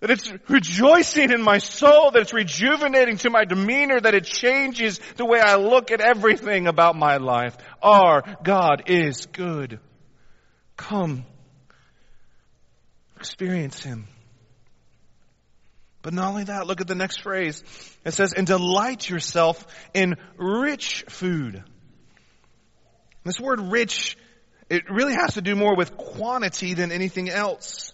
That 0.00 0.10
it's 0.10 0.32
rejoicing 0.48 1.32
in 1.32 1.42
my 1.42 1.58
soul, 1.58 2.12
that 2.12 2.22
it's 2.22 2.32
rejuvenating 2.32 3.16
to 3.18 3.30
my 3.30 3.44
demeanor, 3.44 4.00
that 4.00 4.14
it 4.14 4.24
changes 4.24 5.00
the 5.16 5.26
way 5.26 5.40
I 5.40 5.56
look 5.56 5.90
at 5.90 6.00
everything 6.00 6.68
about 6.68 6.96
my 6.96 7.16
life. 7.16 7.56
Our 7.82 8.22
God 8.42 8.84
is 8.86 9.26
good. 9.26 9.80
Come. 10.76 11.24
Experience 13.16 13.82
Him. 13.82 14.06
But 16.08 16.14
not 16.14 16.28
only 16.28 16.44
that, 16.44 16.66
look 16.66 16.80
at 16.80 16.86
the 16.86 16.94
next 16.94 17.20
phrase. 17.20 17.62
It 18.02 18.14
says, 18.14 18.32
and 18.32 18.46
delight 18.46 19.10
yourself 19.10 19.66
in 19.92 20.16
rich 20.38 21.04
food. 21.06 21.62
This 23.24 23.38
word 23.38 23.60
rich, 23.60 24.16
it 24.70 24.90
really 24.90 25.12
has 25.12 25.34
to 25.34 25.42
do 25.42 25.54
more 25.54 25.76
with 25.76 25.98
quantity 25.98 26.72
than 26.72 26.92
anything 26.92 27.28
else. 27.28 27.92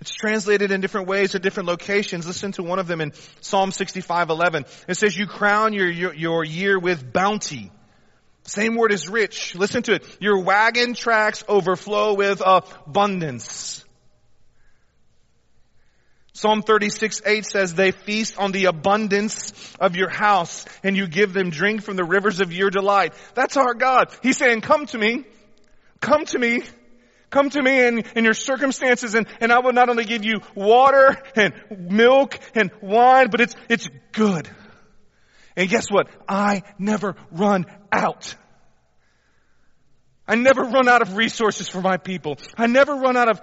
It's 0.00 0.12
translated 0.12 0.70
in 0.70 0.80
different 0.80 1.08
ways 1.08 1.34
at 1.34 1.42
different 1.42 1.68
locations. 1.68 2.24
Listen 2.24 2.52
to 2.52 2.62
one 2.62 2.78
of 2.78 2.86
them 2.86 3.00
in 3.00 3.12
Psalm 3.40 3.72
65:11. 3.72 4.64
It 4.86 4.96
says, 4.96 5.18
"You 5.18 5.26
crown 5.26 5.72
your, 5.72 5.90
your, 5.90 6.14
your 6.14 6.44
year 6.44 6.78
with 6.78 7.12
bounty." 7.12 7.72
Same 8.44 8.76
word 8.76 8.92
as 8.92 9.08
rich. 9.08 9.56
Listen 9.56 9.82
to 9.82 9.94
it. 9.94 10.06
Your 10.20 10.38
wagon 10.38 10.94
tracks 10.94 11.42
overflow 11.48 12.14
with 12.14 12.40
abundance. 12.46 13.83
Psalm 16.36 16.62
36, 16.62 17.22
8 17.24 17.46
says, 17.46 17.74
they 17.74 17.92
feast 17.92 18.38
on 18.38 18.50
the 18.50 18.64
abundance 18.64 19.52
of 19.78 19.94
your 19.94 20.08
house 20.08 20.64
and 20.82 20.96
you 20.96 21.06
give 21.06 21.32
them 21.32 21.50
drink 21.50 21.82
from 21.82 21.94
the 21.94 22.04
rivers 22.04 22.40
of 22.40 22.52
your 22.52 22.70
delight. 22.70 23.14
That's 23.34 23.56
our 23.56 23.72
God. 23.72 24.12
He's 24.20 24.36
saying, 24.36 24.60
come 24.60 24.86
to 24.86 24.98
me. 24.98 25.24
Come 26.00 26.24
to 26.26 26.38
me. 26.38 26.62
Come 27.30 27.50
to 27.50 27.62
me 27.62 27.86
in, 27.86 27.98
in 28.16 28.24
your 28.24 28.34
circumstances 28.34 29.14
and, 29.14 29.28
and 29.40 29.52
I 29.52 29.60
will 29.60 29.72
not 29.72 29.88
only 29.88 30.04
give 30.04 30.24
you 30.24 30.40
water 30.56 31.22
and 31.36 31.54
milk 31.70 32.36
and 32.56 32.72
wine, 32.82 33.28
but 33.30 33.40
it's, 33.40 33.54
it's 33.68 33.88
good. 34.10 34.48
And 35.56 35.68
guess 35.68 35.88
what? 35.88 36.08
I 36.28 36.64
never 36.80 37.14
run 37.30 37.66
out. 37.92 38.34
I 40.26 40.34
never 40.34 40.62
run 40.62 40.88
out 40.88 41.00
of 41.00 41.16
resources 41.16 41.68
for 41.68 41.80
my 41.80 41.96
people. 41.96 42.38
I 42.56 42.66
never 42.66 42.96
run 42.96 43.16
out 43.16 43.28
of 43.28 43.40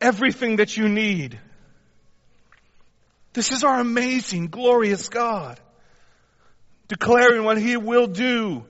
everything 0.00 0.56
that 0.56 0.76
you 0.76 0.88
need. 0.88 1.40
This 3.32 3.52
is 3.52 3.64
our 3.64 3.80
amazing, 3.80 4.48
glorious 4.48 5.08
God. 5.08 5.60
Declaring 6.88 7.44
what 7.44 7.58
He 7.58 7.76
will 7.76 8.06
do 8.06 8.64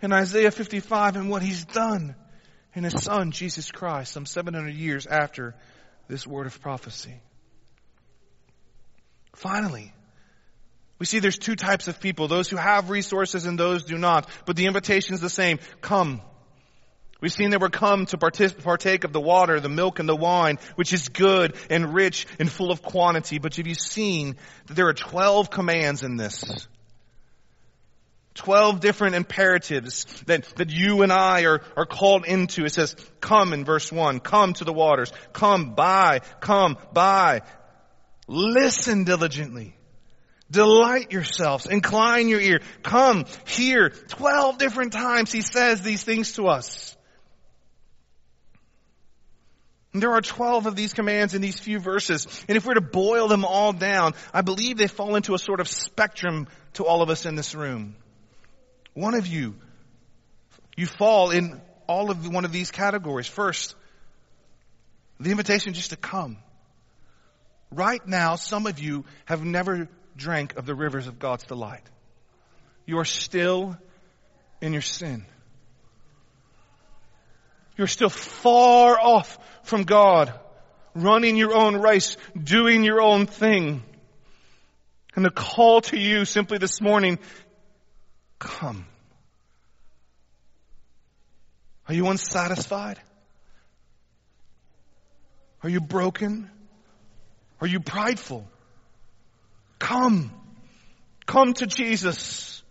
in 0.00 0.12
Isaiah 0.12 0.50
55 0.50 1.16
and 1.16 1.30
what 1.30 1.42
He's 1.42 1.64
done 1.64 2.14
in 2.74 2.84
His 2.84 3.02
Son, 3.02 3.32
Jesus 3.32 3.70
Christ, 3.70 4.12
some 4.12 4.26
700 4.26 4.74
years 4.74 5.06
after 5.06 5.54
this 6.08 6.26
word 6.26 6.46
of 6.46 6.60
prophecy. 6.60 7.14
Finally, 9.34 9.92
we 10.98 11.06
see 11.06 11.18
there's 11.18 11.38
two 11.38 11.56
types 11.56 11.88
of 11.88 12.00
people, 12.00 12.28
those 12.28 12.48
who 12.48 12.56
have 12.56 12.90
resources 12.90 13.44
and 13.44 13.58
those 13.58 13.82
who 13.82 13.88
do 13.88 13.98
not, 13.98 14.28
but 14.46 14.54
the 14.54 14.66
invitation 14.66 15.14
is 15.14 15.20
the 15.20 15.30
same. 15.30 15.58
Come. 15.80 16.20
We've 17.22 17.32
seen 17.32 17.50
that 17.50 17.60
we're 17.60 17.68
come 17.68 18.06
to 18.06 18.18
partake 18.18 19.04
of 19.04 19.12
the 19.12 19.20
water, 19.20 19.60
the 19.60 19.68
milk, 19.68 20.00
and 20.00 20.08
the 20.08 20.16
wine, 20.16 20.58
which 20.74 20.92
is 20.92 21.08
good 21.08 21.54
and 21.70 21.94
rich 21.94 22.26
and 22.40 22.50
full 22.50 22.72
of 22.72 22.82
quantity. 22.82 23.38
But 23.38 23.54
have 23.54 23.66
you 23.68 23.76
seen 23.76 24.34
that 24.66 24.74
there 24.74 24.88
are 24.88 24.92
12 24.92 25.48
commands 25.48 26.02
in 26.02 26.16
this? 26.16 26.66
12 28.34 28.80
different 28.80 29.14
imperatives 29.14 30.04
that, 30.26 30.44
that 30.56 30.70
you 30.70 31.02
and 31.02 31.12
I 31.12 31.44
are, 31.44 31.62
are 31.76 31.86
called 31.86 32.24
into. 32.26 32.64
It 32.64 32.72
says, 32.72 32.96
come 33.20 33.52
in 33.52 33.64
verse 33.64 33.92
1, 33.92 34.18
come 34.18 34.54
to 34.54 34.64
the 34.64 34.72
waters, 34.72 35.12
come 35.32 35.74
by, 35.76 36.22
come 36.40 36.76
by. 36.92 37.42
Listen 38.26 39.04
diligently. 39.04 39.76
Delight 40.50 41.12
yourselves. 41.12 41.66
Incline 41.66 42.28
your 42.28 42.40
ear. 42.40 42.62
Come 42.82 43.26
here. 43.46 43.90
Twelve 43.90 44.58
different 44.58 44.92
times 44.92 45.30
he 45.30 45.40
says 45.40 45.82
these 45.82 46.02
things 46.02 46.32
to 46.32 46.48
us. 46.48 46.96
There 49.94 50.12
are 50.12 50.22
12 50.22 50.66
of 50.66 50.74
these 50.74 50.94
commands 50.94 51.34
in 51.34 51.42
these 51.42 51.58
few 51.58 51.78
verses. 51.78 52.26
And 52.48 52.56
if 52.56 52.64
we're 52.64 52.74
to 52.74 52.80
boil 52.80 53.28
them 53.28 53.44
all 53.44 53.72
down, 53.72 54.14
I 54.32 54.40
believe 54.40 54.78
they 54.78 54.86
fall 54.86 55.16
into 55.16 55.34
a 55.34 55.38
sort 55.38 55.60
of 55.60 55.68
spectrum 55.68 56.48
to 56.74 56.86
all 56.86 57.02
of 57.02 57.10
us 57.10 57.26
in 57.26 57.34
this 57.34 57.54
room. 57.54 57.96
One 58.94 59.14
of 59.14 59.26
you, 59.26 59.54
you 60.76 60.86
fall 60.86 61.30
in 61.30 61.60
all 61.86 62.10
of 62.10 62.26
one 62.26 62.46
of 62.46 62.52
these 62.52 62.70
categories. 62.70 63.26
First, 63.26 63.74
the 65.20 65.30
invitation 65.30 65.74
just 65.74 65.90
to 65.90 65.96
come. 65.96 66.38
Right 67.70 68.06
now, 68.06 68.36
some 68.36 68.66
of 68.66 68.78
you 68.78 69.04
have 69.26 69.44
never 69.44 69.88
drank 70.16 70.56
of 70.56 70.64
the 70.64 70.74
rivers 70.74 71.06
of 71.06 71.18
God's 71.18 71.44
delight. 71.44 71.82
You 72.86 72.98
are 72.98 73.04
still 73.04 73.76
in 74.60 74.72
your 74.72 74.82
sin. 74.82 75.26
You're 77.76 77.86
still 77.86 78.10
far 78.10 78.98
off 78.98 79.38
from 79.62 79.84
God, 79.84 80.32
running 80.94 81.36
your 81.36 81.54
own 81.54 81.76
race, 81.76 82.16
doing 82.40 82.84
your 82.84 83.00
own 83.00 83.26
thing. 83.26 83.82
And 85.14 85.24
the 85.24 85.30
call 85.30 85.80
to 85.82 85.98
you 85.98 86.24
simply 86.24 86.58
this 86.58 86.80
morning, 86.80 87.18
come. 88.38 88.86
Are 91.88 91.94
you 91.94 92.06
unsatisfied? 92.08 92.98
Are 95.62 95.68
you 95.68 95.80
broken? 95.80 96.50
Are 97.60 97.66
you 97.66 97.80
prideful? 97.80 98.48
Come. 99.78 100.32
Come 101.26 101.54
to 101.54 101.66
Jesus. 101.66 102.62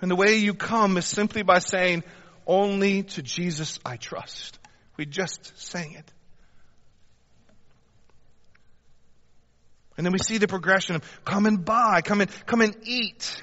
And 0.00 0.10
the 0.10 0.16
way 0.16 0.36
you 0.36 0.54
come 0.54 0.96
is 0.98 1.06
simply 1.06 1.42
by 1.42 1.58
saying, 1.58 2.04
only 2.46 3.02
to 3.02 3.22
Jesus 3.22 3.78
I 3.84 3.96
trust. 3.96 4.58
We 4.96 5.06
just 5.06 5.58
sang 5.58 5.92
it. 5.92 6.12
And 9.96 10.04
then 10.04 10.12
we 10.12 10.18
see 10.18 10.38
the 10.38 10.48
progression 10.48 10.96
of 10.96 11.24
come 11.24 11.46
and 11.46 11.64
buy, 11.64 12.02
come 12.02 12.20
and, 12.20 12.30
come 12.46 12.60
and 12.60 12.76
eat. 12.84 13.42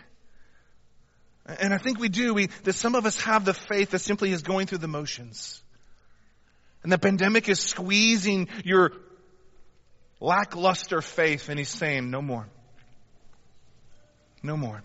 And 1.46 1.74
I 1.74 1.78
think 1.78 2.00
we 2.00 2.10
do, 2.10 2.34
we, 2.34 2.48
that 2.64 2.74
some 2.74 2.96
of 2.96 3.06
us 3.06 3.20
have 3.22 3.44
the 3.44 3.54
faith 3.54 3.92
that 3.92 4.00
simply 4.00 4.32
is 4.32 4.44
going 4.44 4.68
through 4.68 4.78
the 4.78 4.88
motions. 4.88 5.62
And 6.84 6.92
the 6.92 6.98
pandemic 6.98 7.50
is 7.50 7.60
squeezing 7.60 8.50
your 8.64 8.92
lackluster 10.20 11.02
faith 11.02 11.50
and 11.50 11.58
he's 11.58 11.70
saying, 11.70 12.10
no 12.10 12.22
more. 12.22 12.48
No 14.42 14.58
more. 14.58 14.84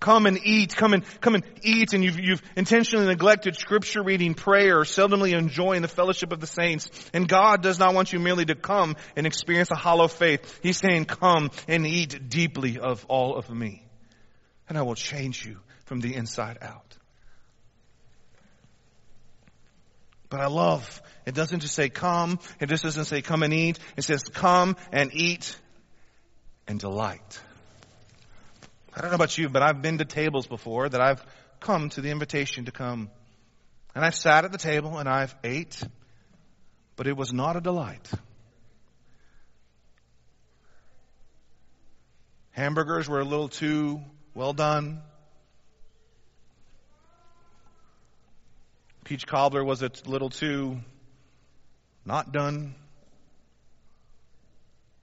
Come 0.00 0.26
and 0.26 0.38
eat, 0.44 0.76
come 0.76 0.94
and, 0.94 1.04
come 1.20 1.34
and 1.34 1.44
eat, 1.62 1.92
and 1.92 2.04
you've, 2.04 2.20
you've 2.20 2.42
intentionally 2.54 3.06
neglected 3.06 3.56
scripture 3.56 4.02
reading, 4.02 4.34
prayer, 4.34 4.82
seldomly 4.82 5.36
enjoying 5.36 5.82
the 5.82 5.88
fellowship 5.88 6.30
of 6.30 6.38
the 6.38 6.46
saints. 6.46 6.88
And 7.12 7.28
God 7.28 7.62
does 7.62 7.80
not 7.80 7.94
want 7.94 8.12
you 8.12 8.20
merely 8.20 8.44
to 8.44 8.54
come 8.54 8.94
and 9.16 9.26
experience 9.26 9.70
a 9.72 9.76
hollow 9.76 10.06
faith. 10.06 10.60
He's 10.62 10.76
saying, 10.78 11.06
come 11.06 11.50
and 11.66 11.84
eat 11.84 12.28
deeply 12.28 12.78
of 12.78 13.04
all 13.06 13.36
of 13.36 13.50
me. 13.50 13.84
And 14.68 14.78
I 14.78 14.82
will 14.82 14.94
change 14.94 15.44
you 15.44 15.58
from 15.86 15.98
the 15.98 16.14
inside 16.14 16.58
out. 16.62 16.96
But 20.30 20.40
I 20.40 20.46
love, 20.46 21.02
it 21.26 21.34
doesn't 21.34 21.60
just 21.60 21.74
say 21.74 21.88
come, 21.88 22.38
it 22.60 22.68
just 22.68 22.84
doesn't 22.84 23.06
say 23.06 23.22
come 23.22 23.42
and 23.42 23.52
eat. 23.52 23.78
It 23.96 24.02
says 24.02 24.22
come 24.22 24.76
and 24.92 25.10
eat 25.12 25.58
and 26.68 26.78
delight. 26.78 27.40
I 28.98 29.00
don't 29.00 29.12
know 29.12 29.14
about 29.14 29.38
you, 29.38 29.48
but 29.48 29.62
I've 29.62 29.80
been 29.80 29.98
to 29.98 30.04
tables 30.04 30.48
before 30.48 30.88
that 30.88 31.00
I've 31.00 31.24
come 31.60 31.88
to 31.90 32.00
the 32.00 32.10
invitation 32.10 32.64
to 32.64 32.72
come. 32.72 33.12
And 33.94 34.04
I've 34.04 34.16
sat 34.16 34.44
at 34.44 34.50
the 34.50 34.58
table 34.58 34.98
and 34.98 35.08
I've 35.08 35.32
ate, 35.44 35.80
but 36.96 37.06
it 37.06 37.16
was 37.16 37.32
not 37.32 37.54
a 37.54 37.60
delight. 37.60 38.10
Hamburgers 42.50 43.08
were 43.08 43.20
a 43.20 43.24
little 43.24 43.48
too 43.48 44.00
well 44.34 44.52
done. 44.52 45.00
Peach 49.04 49.28
cobbler 49.28 49.64
was 49.64 49.80
a 49.84 49.92
little 50.06 50.28
too 50.28 50.80
not 52.04 52.32
done. 52.32 52.74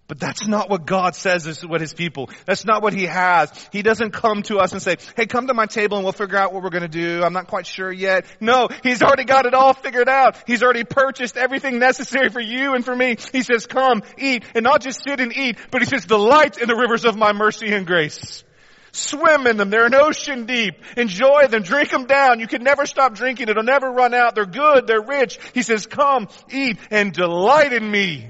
But 0.08 0.20
that's 0.20 0.46
not 0.46 0.70
what 0.70 0.86
God 0.86 1.16
says 1.16 1.48
is 1.48 1.66
what 1.66 1.82
his 1.82 1.94
people. 1.94 2.30
That's 2.46 2.64
not 2.64 2.84
what 2.84 2.94
he 2.94 3.06
has. 3.06 3.52
He 3.72 3.82
doesn't 3.82 4.12
come 4.12 4.44
to 4.44 4.58
us 4.58 4.72
and 4.72 4.80
say, 4.80 4.98
hey, 5.18 5.26
come 5.26 5.48
to 5.48 5.56
my 5.56 5.66
table 5.66 5.98
and 5.98 6.06
we'll 6.06 6.14
figure 6.14 6.38
out 6.38 6.54
what 6.54 6.62
we're 6.62 6.70
going 6.70 6.84
to 6.84 6.88
do. 6.88 7.24
I'm 7.24 7.34
not 7.34 7.48
quite 7.48 7.66
sure 7.66 7.92
yet. 7.92 8.26
No, 8.40 8.68
he's 8.84 9.02
already 9.02 9.24
got 9.24 9.48
it 9.48 9.56
all 9.56 9.74
figured 9.74 10.08
out. 10.08 10.38
He's 10.46 10.62
already 10.62 10.84
purchased 10.84 11.38
everything 11.38 11.80
necessary 11.80 12.30
for 12.30 12.40
you 12.40 12.76
and 12.76 12.86
for 12.86 12.96
me. 12.96 13.16
He 13.32 13.42
says, 13.42 13.66
come, 13.66 14.04
eat, 14.20 14.46
and 14.54 14.64
not 14.64 14.82
just 14.82 15.04
sit 15.04 15.20
and 15.20 15.36
eat, 15.36 15.58
but 15.72 15.82
he 15.82 15.88
says, 15.88 16.06
delight 16.06 16.60
in 16.60 16.68
the 16.68 16.76
rivers 16.76 17.04
of 17.04 17.18
my 17.18 17.34
mercy 17.34 17.74
and 17.74 17.88
grace. 17.88 18.44
Swim 18.92 19.48
in 19.48 19.58
them. 19.58 19.72
They're 19.72 19.88
an 19.88 19.96
ocean 19.96 20.46
deep. 20.46 20.76
Enjoy 20.96 21.48
them. 21.48 21.64
Drink 21.64 21.90
them 21.90 22.06
down. 22.06 22.40
You 22.40 22.48
can 22.48 22.64
never 22.64 22.86
stop 22.86 23.16
drinking. 23.16 23.50
It'll 23.50 23.64
never 23.64 23.92
run 23.92 24.14
out. 24.14 24.36
They're 24.36 24.46
good. 24.46 24.86
They're 24.86 25.02
rich. 25.02 25.40
He 25.56 25.64
says, 25.64 25.88
come, 25.88 26.30
eat, 26.50 26.78
and 26.92 27.12
delight 27.12 27.74
in 27.74 27.90
me. 27.90 28.30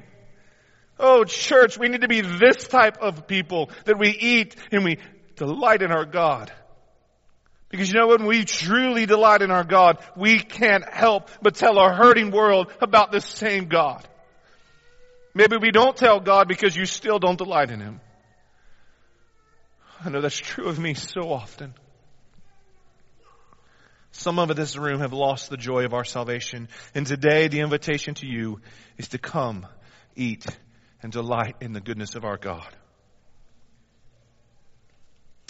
Oh, 1.00 1.24
church, 1.26 1.78
we 1.78 1.90
need 1.90 2.02
to 2.02 2.08
be 2.08 2.22
this 2.22 2.68
type 2.68 2.98
of 3.02 3.28
people 3.28 3.70
that 3.86 4.00
we 4.00 4.10
eat 4.10 4.56
and 4.72 4.84
we 4.84 4.98
delight 5.36 5.82
in 5.82 5.92
our 5.92 6.06
God. 6.06 6.52
Because 7.70 7.90
you 7.92 8.00
know 8.00 8.08
when 8.08 8.26
we 8.26 8.46
truly 8.46 9.06
delight 9.06 9.42
in 9.42 9.52
our 9.52 9.66
God, 9.66 9.98
we 10.16 10.40
can't 10.40 10.88
help 10.88 11.30
but 11.42 11.56
tell 11.56 11.78
our 11.78 11.94
hurting 11.94 12.32
world 12.32 12.72
about 12.80 13.12
this 13.12 13.26
same 13.26 13.66
God. 13.66 14.08
Maybe 15.34 15.58
we 15.58 15.72
don't 15.72 15.98
tell 15.98 16.22
God 16.22 16.48
because 16.48 16.76
you 16.76 16.86
still 16.86 17.20
don't 17.20 17.38
delight 17.38 17.72
in 17.72 17.82
Him. 17.82 18.00
I 20.04 20.10
know 20.10 20.22
that's 20.22 20.38
true 20.38 20.68
of 20.68 20.80
me 20.80 20.94
so 20.94 21.34
often. 21.34 21.74
Some 24.12 24.40
of 24.40 24.56
this 24.56 24.78
room 24.78 25.02
have 25.02 25.12
lost 25.12 25.50
the 25.50 25.58
joy 25.58 25.84
of 25.84 25.94
our 25.94 26.06
salvation. 26.06 26.70
And 26.94 27.06
today 27.06 27.50
the 27.50 27.60
invitation 27.60 28.14
to 28.16 28.26
you 28.26 28.62
is 28.98 29.10
to 29.10 29.18
come, 29.18 29.68
eat, 30.16 30.46
and 31.06 31.14
delight 31.14 31.56
in 31.62 31.72
the 31.72 31.80
goodness 31.80 32.16
of 32.16 32.26
our 32.26 32.36
God. 32.36 32.68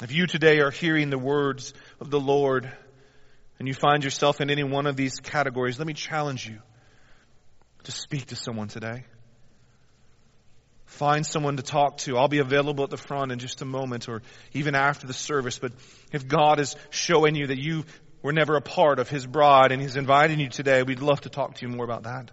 If 0.03 0.11
you 0.11 0.27
today 0.27 0.59
are 0.59 0.69
hearing 0.69 1.09
the 1.09 1.17
words 1.17 1.73
of 2.01 2.09
the 2.09 2.19
Lord 2.19 2.69
and 3.57 3.65
you 3.65 3.73
find 3.73 4.03
yourself 4.03 4.41
in 4.41 4.49
any 4.49 4.65
one 4.65 4.85
of 4.85 4.97
these 4.97 5.21
categories, 5.21 5.79
let 5.79 5.87
me 5.87 5.93
challenge 5.93 6.45
you 6.45 6.59
to 7.85 7.91
speak 7.93 8.25
to 8.25 8.35
someone 8.35 8.67
today. 8.67 9.05
Find 10.87 11.25
someone 11.25 11.55
to 11.55 11.63
talk 11.63 11.99
to. 11.99 12.17
I'll 12.17 12.27
be 12.27 12.39
available 12.39 12.83
at 12.83 12.89
the 12.89 12.97
front 12.97 13.31
in 13.31 13.39
just 13.39 13.61
a 13.61 13.65
moment 13.65 14.09
or 14.09 14.23
even 14.51 14.75
after 14.75 15.07
the 15.07 15.13
service. 15.13 15.57
But 15.57 15.71
if 16.11 16.27
God 16.27 16.59
is 16.59 16.75
showing 16.89 17.33
you 17.33 17.47
that 17.47 17.57
you 17.57 17.85
were 18.21 18.33
never 18.33 18.57
a 18.57 18.61
part 18.61 18.99
of 18.99 19.07
His 19.07 19.25
bride 19.25 19.71
and 19.71 19.81
He's 19.81 19.95
inviting 19.95 20.41
you 20.41 20.49
today, 20.49 20.83
we'd 20.83 20.99
love 20.99 21.21
to 21.21 21.29
talk 21.29 21.55
to 21.55 21.65
you 21.65 21.73
more 21.73 21.85
about 21.85 22.03
that. 22.03 22.31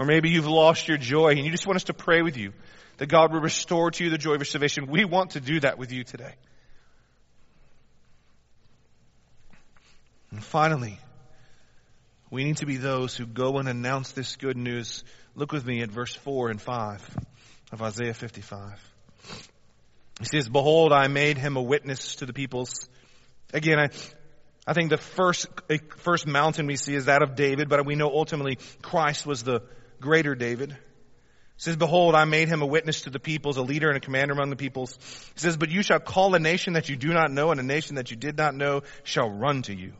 Or 0.00 0.06
maybe 0.06 0.30
you've 0.30 0.46
lost 0.46 0.88
your 0.88 0.96
joy 0.96 1.32
and 1.32 1.40
you 1.40 1.50
just 1.50 1.66
want 1.66 1.76
us 1.76 1.84
to 1.84 1.92
pray 1.92 2.22
with 2.22 2.38
you 2.38 2.54
that 2.96 3.08
God 3.08 3.34
will 3.34 3.40
restore 3.42 3.90
to 3.90 4.02
you 4.02 4.08
the 4.08 4.16
joy 4.16 4.32
of 4.32 4.38
your 4.38 4.46
salvation. 4.46 4.86
We 4.86 5.04
want 5.04 5.32
to 5.32 5.42
do 5.42 5.60
that 5.60 5.76
with 5.76 5.92
you 5.92 6.04
today. 6.04 6.32
And 10.30 10.42
finally, 10.42 10.98
we 12.30 12.44
need 12.44 12.56
to 12.58 12.66
be 12.66 12.78
those 12.78 13.14
who 13.14 13.26
go 13.26 13.58
and 13.58 13.68
announce 13.68 14.12
this 14.12 14.36
good 14.36 14.56
news. 14.56 15.04
Look 15.34 15.52
with 15.52 15.66
me 15.66 15.82
at 15.82 15.90
verse 15.90 16.14
4 16.14 16.48
and 16.48 16.62
5 16.62 17.18
of 17.72 17.82
Isaiah 17.82 18.14
55. 18.14 18.82
He 20.20 20.24
says, 20.24 20.48
Behold, 20.48 20.94
I 20.94 21.08
made 21.08 21.36
him 21.36 21.58
a 21.58 21.62
witness 21.62 22.16
to 22.16 22.26
the 22.26 22.32
peoples. 22.32 22.88
Again, 23.52 23.78
I, 23.78 23.88
I 24.66 24.72
think 24.72 24.88
the 24.88 24.96
first, 24.96 25.46
first 25.98 26.26
mountain 26.26 26.66
we 26.66 26.76
see 26.76 26.94
is 26.94 27.04
that 27.04 27.20
of 27.20 27.34
David, 27.34 27.68
but 27.68 27.84
we 27.84 27.96
know 27.96 28.08
ultimately 28.08 28.56
Christ 28.80 29.26
was 29.26 29.42
the 29.42 29.60
greater 30.00 30.34
David. 30.34 30.76
Says, 31.56 31.76
Behold, 31.76 32.14
I 32.14 32.24
made 32.24 32.48
him 32.48 32.62
a 32.62 32.66
witness 32.66 33.02
to 33.02 33.10
the 33.10 33.20
peoples, 33.20 33.58
a 33.58 33.62
leader 33.62 33.88
and 33.88 33.96
a 33.98 34.00
commander 34.00 34.32
among 34.32 34.48
the 34.48 34.56
peoples. 34.56 34.96
He 35.34 35.40
says, 35.40 35.58
But 35.58 35.68
you 35.68 35.82
shall 35.82 36.00
call 36.00 36.34
a 36.34 36.38
nation 36.38 36.72
that 36.72 36.88
you 36.88 36.96
do 36.96 37.12
not 37.12 37.30
know, 37.30 37.50
and 37.50 37.60
a 37.60 37.62
nation 37.62 37.96
that 37.96 38.10
you 38.10 38.16
did 38.16 38.38
not 38.38 38.54
know 38.54 38.82
shall 39.04 39.28
run 39.28 39.60
to 39.62 39.74
you. 39.74 39.92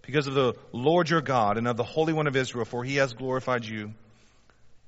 Because 0.00 0.26
of 0.26 0.32
the 0.32 0.54
Lord 0.72 1.10
your 1.10 1.20
God 1.20 1.58
and 1.58 1.68
of 1.68 1.76
the 1.76 1.84
Holy 1.84 2.14
One 2.14 2.26
of 2.26 2.34
Israel, 2.34 2.64
for 2.64 2.82
he 2.82 2.96
has 2.96 3.12
glorified 3.12 3.66
you. 3.66 3.92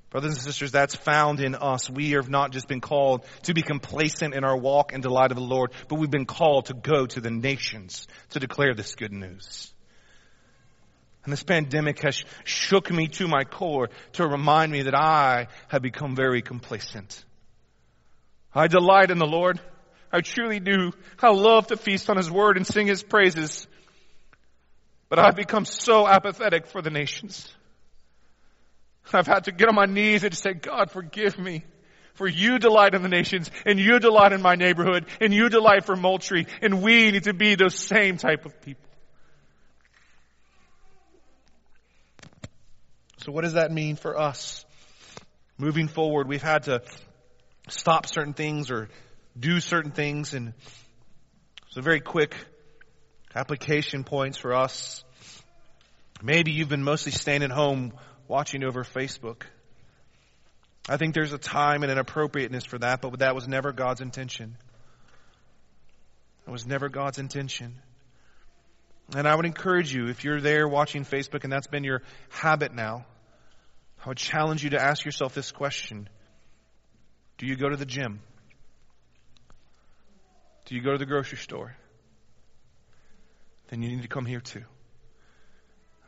Brothers 0.09 0.33
and 0.33 0.41
sisters, 0.41 0.71
that's 0.71 0.95
found 0.95 1.39
in 1.39 1.53
us. 1.53 1.89
We 1.89 2.11
have 2.11 2.27
not 2.27 2.51
just 2.51 2.67
been 2.67 2.81
called 2.81 3.23
to 3.43 3.53
be 3.53 3.61
complacent 3.61 4.33
in 4.33 4.43
our 4.43 4.57
walk 4.57 4.93
and 4.93 5.03
delight 5.03 5.29
of 5.29 5.37
the 5.37 5.43
Lord, 5.43 5.73
but 5.87 5.99
we've 5.99 6.09
been 6.09 6.25
called 6.25 6.65
to 6.65 6.73
go 6.73 7.05
to 7.05 7.21
the 7.21 7.29
nations 7.29 8.07
to 8.31 8.39
declare 8.39 8.73
this 8.73 8.95
good 8.95 9.13
news. 9.13 9.71
And 11.23 11.31
this 11.31 11.43
pandemic 11.43 12.01
has 12.01 12.23
shook 12.43 12.91
me 12.91 13.07
to 13.07 13.27
my 13.27 13.43
core 13.43 13.89
to 14.13 14.27
remind 14.27 14.71
me 14.71 14.83
that 14.83 14.95
I 14.95 15.47
have 15.67 15.81
become 15.81 16.15
very 16.15 16.41
complacent. 16.41 17.23
I 18.53 18.67
delight 18.67 19.11
in 19.11 19.19
the 19.19 19.27
Lord. 19.27 19.59
I 20.11 20.21
truly 20.21 20.59
do. 20.59 20.91
I 21.21 21.29
love 21.29 21.67
to 21.67 21.77
feast 21.77 22.09
on 22.09 22.17
His 22.17 22.29
Word 22.29 22.57
and 22.57 22.65
sing 22.65 22.87
His 22.87 23.03
praises. 23.03 23.67
But 25.09 25.19
I've 25.19 25.35
become 25.35 25.65
so 25.65 26.07
apathetic 26.07 26.67
for 26.67 26.81
the 26.81 26.89
nations. 26.89 27.53
I've 29.13 29.27
had 29.27 29.45
to 29.45 29.51
get 29.51 29.67
on 29.67 29.75
my 29.75 29.85
knees 29.85 30.23
and 30.23 30.35
say, 30.35 30.53
God, 30.53 30.91
forgive 30.91 31.37
me. 31.37 31.63
For 32.15 32.27
you 32.27 32.59
delight 32.59 32.93
in 32.93 33.03
the 33.03 33.09
nations, 33.09 33.49
and 33.65 33.79
you 33.79 33.97
delight 33.99 34.33
in 34.33 34.41
my 34.41 34.55
neighborhood, 34.55 35.05
and 35.21 35.33
you 35.33 35.49
delight 35.49 35.85
for 35.85 35.95
Moultrie, 35.95 36.45
and 36.61 36.81
we 36.81 37.09
need 37.11 37.23
to 37.23 37.33
be 37.33 37.55
those 37.55 37.75
same 37.75 38.17
type 38.17 38.45
of 38.45 38.61
people. 38.61 38.90
So 43.23 43.31
what 43.31 43.43
does 43.43 43.53
that 43.53 43.71
mean 43.71 43.97
for 43.97 44.19
us? 44.19 44.65
Moving 45.59 45.87
forward, 45.87 46.27
we've 46.27 46.41
had 46.41 46.63
to 46.63 46.81
stop 47.67 48.07
certain 48.07 48.33
things 48.33 48.71
or 48.71 48.89
do 49.39 49.59
certain 49.59 49.91
things 49.91 50.33
and 50.33 50.53
so 51.69 51.81
very 51.81 51.99
quick 51.99 52.35
application 53.35 54.03
points 54.03 54.37
for 54.37 54.53
us. 54.53 55.03
Maybe 56.23 56.51
you've 56.51 56.69
been 56.69 56.83
mostly 56.83 57.11
staying 57.11 57.43
at 57.43 57.51
home 57.51 57.93
watching 58.27 58.63
over 58.63 58.83
Facebook. 58.83 59.43
I 60.89 60.97
think 60.97 61.13
there's 61.13 61.31
a 61.31 61.37
time 61.37 61.83
and 61.83 61.91
an 61.91 61.99
appropriateness 61.99 62.65
for 62.65 62.79
that, 62.79 63.01
but 63.01 63.19
that 63.19 63.35
was 63.35 63.47
never 63.47 63.71
God's 63.71 64.01
intention. 64.01 64.57
That 66.45 66.51
was 66.51 66.65
never 66.65 66.89
God's 66.89 67.19
intention. 67.19 67.75
And 69.15 69.27
I 69.27 69.35
would 69.35 69.45
encourage 69.45 69.93
you, 69.93 70.07
if 70.07 70.23
you're 70.23 70.41
there 70.41 70.67
watching 70.67 71.05
Facebook 71.05 71.43
and 71.43 71.53
that's 71.53 71.67
been 71.67 71.83
your 71.83 72.01
habit 72.29 72.73
now, 72.73 73.05
I 74.03 74.09
would 74.09 74.17
challenge 74.17 74.63
you 74.63 74.71
to 74.71 74.81
ask 74.81 75.05
yourself 75.05 75.33
this 75.33 75.51
question 75.51 76.09
Do 77.37 77.45
you 77.45 77.55
go 77.55 77.69
to 77.69 77.77
the 77.77 77.85
gym? 77.85 78.21
Do 80.65 80.75
you 80.75 80.81
go 80.81 80.91
to 80.91 80.97
the 80.97 81.05
grocery 81.05 81.37
store? 81.37 81.75
Then 83.69 83.81
you 83.81 83.89
need 83.89 84.01
to 84.01 84.07
come 84.07 84.25
here 84.25 84.39
too. 84.39 84.63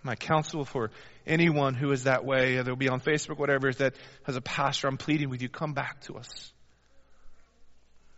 My 0.03 0.15
counsel 0.15 0.65
for 0.65 0.91
anyone 1.25 1.75
who 1.75 1.91
is 1.91 2.03
that 2.03 2.25
way, 2.25 2.61
they'll 2.61 2.75
be 2.75 2.89
on 2.89 2.99
Facebook, 2.99 3.37
whatever, 3.37 3.69
is 3.69 3.77
that 3.77 3.95
as 4.27 4.35
a 4.35 4.41
pastor, 4.41 4.87
I'm 4.87 4.97
pleading 4.97 5.29
with 5.29 5.41
you, 5.41 5.47
come 5.47 5.73
back 5.73 6.01
to 6.01 6.15
us. 6.15 6.51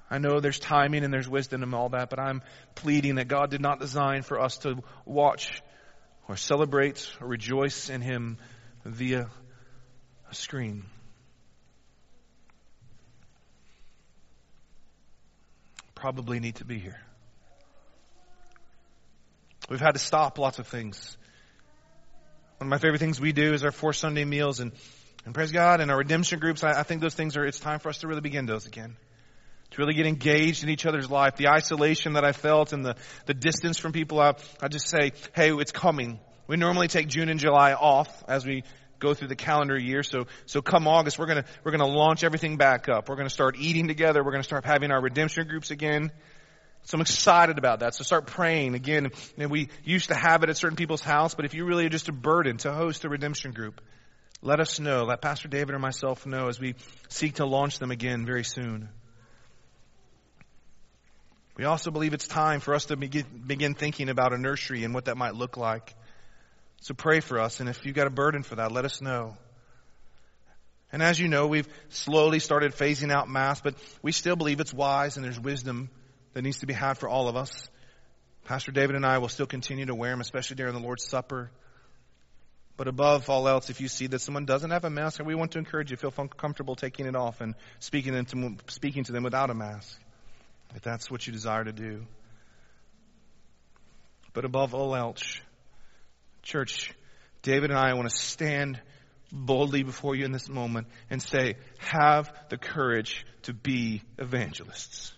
I 0.10 0.18
know 0.18 0.40
there's 0.40 0.60
timing 0.60 1.04
and 1.04 1.14
there's 1.14 1.30
wisdom 1.30 1.62
and 1.64 1.76
all 1.76 1.90
that, 1.90 2.10
but 2.10 2.20
I'm 2.20 2.42
pleading 2.74 3.16
that 3.16 3.28
God 3.28 3.52
did 3.52 3.62
not 3.62 3.80
design 3.80 4.24
for 4.24 4.40
us 4.40 4.58
to 4.60 4.84
watch 5.06 5.62
or 6.28 6.38
celebrate 6.38 7.08
or 7.22 7.28
rejoice 7.28 7.90
in 7.90 8.02
Him 8.02 8.38
via 8.84 9.30
screen. 10.36 10.86
Probably 15.96 16.40
need 16.40 16.56
to 16.56 16.66
be 16.66 16.78
here. 16.78 17.00
We've 19.70 19.80
had 19.80 19.94
to 19.94 20.00
stop 20.00 20.38
lots 20.38 20.60
of 20.60 20.68
things. 20.68 21.18
One 22.58 22.68
of 22.68 22.70
my 22.70 22.78
favorite 22.78 23.00
things 23.00 23.20
we 23.20 23.32
do 23.32 23.54
is 23.54 23.64
our 23.64 23.72
four 23.72 23.94
Sunday 23.94 24.24
meals 24.24 24.60
and, 24.60 24.72
and 25.26 25.34
praise 25.34 25.52
God 25.52 25.82
and 25.82 25.90
our 25.90 25.98
redemption 25.98 26.40
groups. 26.40 26.64
I, 26.64 26.80
I 26.80 26.84
think 26.84 27.02
those 27.02 27.16
things 27.16 27.36
are, 27.36 27.46
it's 27.46 27.60
time 27.60 27.80
for 27.80 27.90
us 27.90 27.98
to 28.00 28.08
really 28.08 28.22
begin 28.22 28.46
those 28.46 28.68
again. 28.68 28.96
To 29.72 29.78
really 29.82 29.96
get 29.96 30.06
engaged 30.06 30.64
in 30.64 30.70
each 30.70 30.86
other's 30.86 31.10
life. 31.10 31.36
The 31.38 31.48
isolation 31.48 32.14
that 32.14 32.24
I 32.24 32.32
felt 32.32 32.72
and 32.72 32.86
the, 32.86 32.96
the 33.26 33.34
distance 33.34 33.80
from 33.80 33.92
people, 33.92 34.20
I, 34.20 34.36
I 34.62 34.68
just 34.68 34.88
say, 34.88 35.14
hey, 35.34 35.52
it's 35.54 35.72
coming. 35.72 36.20
We 36.48 36.58
normally 36.58 36.88
take 36.88 37.08
June 37.08 37.30
and 37.30 37.40
July 37.40 37.74
off 37.74 38.24
as 38.28 38.46
we 38.46 38.64
go 39.00 39.14
through 39.14 39.28
the 39.30 39.36
calendar 39.36 39.78
year. 39.78 40.04
So, 40.04 40.26
so 40.46 40.62
come 40.62 40.88
August, 40.88 41.20
we're 41.20 41.28
gonna, 41.28 41.46
we're 41.64 41.72
gonna 41.72 41.88
launch 41.88 42.24
everything 42.24 42.58
back 42.58 42.89
up. 42.89 43.10
We're 43.10 43.16
gonna 43.16 43.30
start 43.30 43.56
eating 43.60 43.88
together. 43.88 44.24
We're 44.24 44.32
gonna 44.32 44.43
start 44.43 44.66
having 44.66 44.91
our 44.91 45.02
redemption 45.02 45.48
groups 45.48 45.72
again. 45.72 46.12
So 46.84 46.96
I'm 46.96 47.02
excited 47.02 47.58
about 47.58 47.80
that. 47.80 47.96
So 47.96 48.04
start 48.04 48.28
praying. 48.28 48.76
Again, 48.76 49.10
know, 49.38 49.48
we 49.48 49.70
used 49.84 50.10
to 50.10 50.16
have 50.16 50.43
it 50.43 50.50
at 50.50 50.58
certain 50.58 50.76
people's 50.76 51.02
house, 51.02 51.34
but 51.34 51.46
if 51.46 51.56
you 51.56 51.66
really 51.66 51.88
are 51.88 51.89
just 51.89 52.10
a 52.10 52.14
burden 52.14 52.58
to 52.58 52.72
host 52.72 53.04
a 53.06 53.10
redemption 53.10 53.52
group, 53.54 53.82
let 54.43 54.60
us 54.60 54.80
know. 54.80 55.04
Let 55.06 55.22
Pastor 55.22 55.48
David 55.48 55.74
or 55.74 55.80
myself 55.80 56.28
know 56.28 56.48
as 56.48 56.60
we 56.60 56.76
seek 57.10 57.36
to 57.36 57.46
launch 57.46 57.80
them 57.80 57.89
again 57.89 58.26
very 58.26 58.43
soon. 58.43 58.89
We 61.58 61.64
also 61.64 61.89
believe 61.89 62.14
it's 62.14 62.28
time 62.28 62.60
for 62.60 62.76
us 62.76 62.86
to 62.86 62.98
begin 62.98 63.74
thinking 63.74 64.10
about 64.10 64.34
a 64.34 64.38
nursery 64.38 64.84
and 64.84 64.93
what 64.93 65.06
that 65.06 65.18
might 65.18 65.34
look 65.36 65.58
like. 65.58 65.96
So 66.86 66.94
pray 66.94 67.20
for 67.20 67.40
us, 67.40 67.62
and 67.62 67.68
if 67.68 67.84
you've 67.84 67.96
got 67.96 68.06
a 68.06 68.12
burden 68.12 68.44
for 68.44 68.58
that, 68.58 68.72
let 68.72 68.86
us 68.86 69.02
know. 69.02 69.36
And 70.92 71.02
as 71.02 71.20
you 71.20 71.28
know, 71.28 71.48
we've 71.48 71.68
slowly 71.90 72.38
started 72.38 72.74
phasing 72.74 73.12
out 73.12 73.28
Mass, 73.28 73.60
but 73.60 73.74
we 74.04 74.12
still 74.12 74.36
believe 74.36 74.60
it's 74.60 74.72
wise 74.72 75.16
and 75.16 75.26
there's 75.26 75.40
wisdom 75.40 75.90
that 76.34 76.44
needs 76.44 76.60
to 76.60 76.68
be 76.68 76.74
had 76.74 77.00
for 77.00 77.10
all 77.10 77.28
of 77.28 77.36
us. 77.36 77.68
Pastor 78.44 78.72
David 78.72 78.96
and 78.96 79.04
I 79.04 79.18
will 79.18 79.30
still 79.30 79.48
continue 79.48 79.88
to 79.88 79.96
wear 79.96 80.12
them, 80.12 80.22
especially 80.22 80.58
during 80.58 80.76
the 80.76 80.80
Lord's 80.80 81.04
Supper. 81.04 81.50
But 82.78 82.88
above 82.88 83.32
all 83.32 83.48
else, 83.48 83.72
if 83.72 83.82
you 83.82 83.88
see 83.88 84.06
that 84.06 84.20
someone 84.20 84.46
doesn't 84.46 84.70
have 84.70 84.86
a 84.86 84.92
mask, 84.92 85.20
we 85.26 85.34
want 85.34 85.54
to 85.54 85.58
encourage 85.58 85.90
you 85.90 85.98
feel 85.98 86.12
comfortable 86.12 86.76
taking 86.76 87.08
it 87.08 87.16
off 87.16 87.42
and 87.42 87.56
speaking 87.80 88.24
to, 88.24 88.56
speaking 88.68 89.06
to 89.06 89.12
them 89.12 89.24
without 89.24 89.50
a 89.50 89.56
mask, 89.56 90.00
if 90.76 90.84
that's 90.84 91.10
what 91.10 91.26
you 91.26 91.34
desire 91.34 91.64
to 91.64 91.74
do. 91.74 92.06
But 94.34 94.46
above 94.46 94.76
all 94.76 94.96
else, 94.96 95.40
church, 96.46 96.93
David 97.41 97.72
and 97.72 97.80
I 97.80 97.93
want 97.96 98.08
to 98.08 98.16
stand 98.16 98.80
boldly 99.32 99.82
before 99.84 100.16
you 100.16 100.24
in 100.26 100.32
this 100.32 100.48
moment 100.48 100.88
and 101.10 101.22
say, 101.22 101.56
have 101.80 102.32
the 102.50 102.58
courage 102.58 103.26
to 103.43 103.54
be 103.54 104.04
evangelists. 104.20 105.12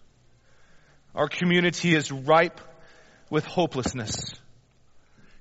Our 1.14 1.28
community 1.28 1.94
is 1.94 2.12
ripe 2.12 2.62
with 3.30 3.46
hopelessness. 3.46 4.16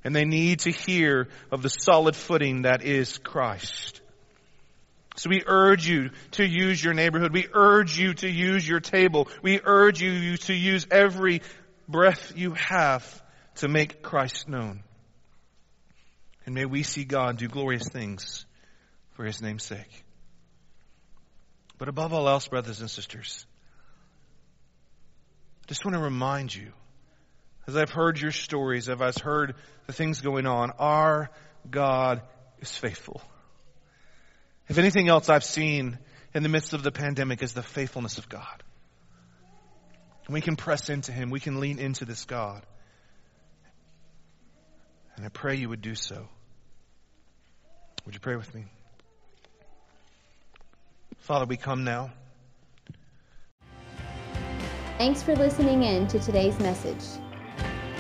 And 0.03 0.15
they 0.15 0.25
need 0.25 0.61
to 0.61 0.71
hear 0.71 1.29
of 1.53 1.63
the 1.63 1.69
solid 1.69 2.17
footing 2.17 2.63
that 2.63 2.83
is 2.83 3.19
Christ. 3.19 4.01
So 5.17 5.31
we 5.31 5.43
urge 5.47 5.89
you 5.89 6.11
to 6.33 6.45
use 6.45 6.83
your 6.83 6.95
neighborhood. 6.95 7.33
We 7.33 7.47
urge 7.53 7.99
you 7.99 8.13
to 8.15 8.29
use 8.29 8.69
your 8.69 8.81
table. 8.81 9.29
We 9.41 9.61
urge 9.65 10.03
you 10.03 10.37
to 10.37 10.53
use 10.53 10.87
every 10.91 11.43
breath 11.89 12.33
you 12.37 12.55
have 12.55 13.23
to 13.57 13.69
make 13.69 14.03
Christ 14.03 14.49
known. 14.49 14.83
And 16.47 16.55
may 16.55 16.65
we 16.65 16.85
see 16.85 17.05
God 17.05 17.37
do 17.39 17.49
glorious 17.49 17.89
things 17.89 18.47
for 19.13 19.25
his 19.25 19.43
name's 19.43 19.65
sake. 19.65 20.05
But 21.77 21.89
above 21.89 22.15
all 22.15 22.29
else, 22.29 22.49
brothers 22.49 22.81
and 22.81 22.91
sisters, 22.91 23.45
I 25.65 25.67
just 25.67 25.85
want 25.85 25.97
to 25.97 26.03
remind 26.03 26.55
you, 26.55 26.73
as 27.67 27.77
I've 27.77 27.91
heard 27.91 28.21
your 28.21 28.31
stories, 28.31 28.89
as 28.89 29.01
I've 29.01 29.19
heard 29.19 29.57
the 29.87 29.93
things 29.93 30.21
going 30.21 30.47
on, 30.47 30.71
our 30.79 31.31
God 31.69 32.23
is 32.61 32.75
faithful. 32.75 33.21
If 34.69 34.79
anything 34.79 35.09
else 35.09 35.29
I've 35.29 35.45
seen 35.45 35.99
in 36.33 36.45
the 36.45 36.49
midst 36.49 36.73
of 36.73 36.85
the 36.85 36.93
pandemic 36.93 37.43
is 37.43 37.53
the 37.53 37.63
faithfulness 37.63 38.19
of 38.19 38.29
God. 38.29 38.63
And 40.27 40.35
we 40.35 40.41
can 40.41 40.57
press 40.57 40.89
into 40.91 41.13
Him. 41.13 41.31
We 41.31 41.41
can 41.41 41.61
lean 41.61 41.79
into 41.79 42.05
this 42.05 42.25
God. 42.25 42.65
And 45.17 45.25
I 45.25 45.29
pray 45.29 45.57
you 45.57 45.69
would 45.69 45.83
do 45.83 45.95
so. 45.95 46.29
Would 48.07 48.15
you 48.15 48.21
pray 48.21 48.37
with 48.37 48.55
me? 48.55 48.65
Father, 51.19 51.45
we 51.45 51.57
come 51.57 51.83
now. 51.83 52.13
Thanks 54.97 55.23
for 55.23 55.35
listening 55.37 55.83
in 55.83 56.07
to 56.09 56.19
today's 56.21 56.59
message. 56.61 57.03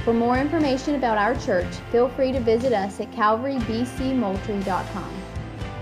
For 0.05 0.15
more 0.15 0.39
information 0.39 0.95
about 0.95 1.19
our 1.19 1.35
church, 1.41 1.67
feel 1.91 2.09
free 2.09 2.31
to 2.31 2.39
visit 2.39 2.73
us 2.73 3.01
at 3.01 3.11
calvarybcmoultrie.com. 3.11 5.23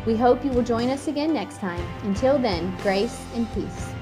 We 0.07 0.17
hope 0.17 0.45
you 0.45 0.51
will 0.51 0.63
join 0.63 0.89
us 0.89 1.07
again 1.07 1.35
next 1.35 1.59
time. 1.59 1.87
Until 2.03 2.39
then, 2.39 2.75
grace 2.83 3.23
and 3.35 3.47
peace. 3.53 3.94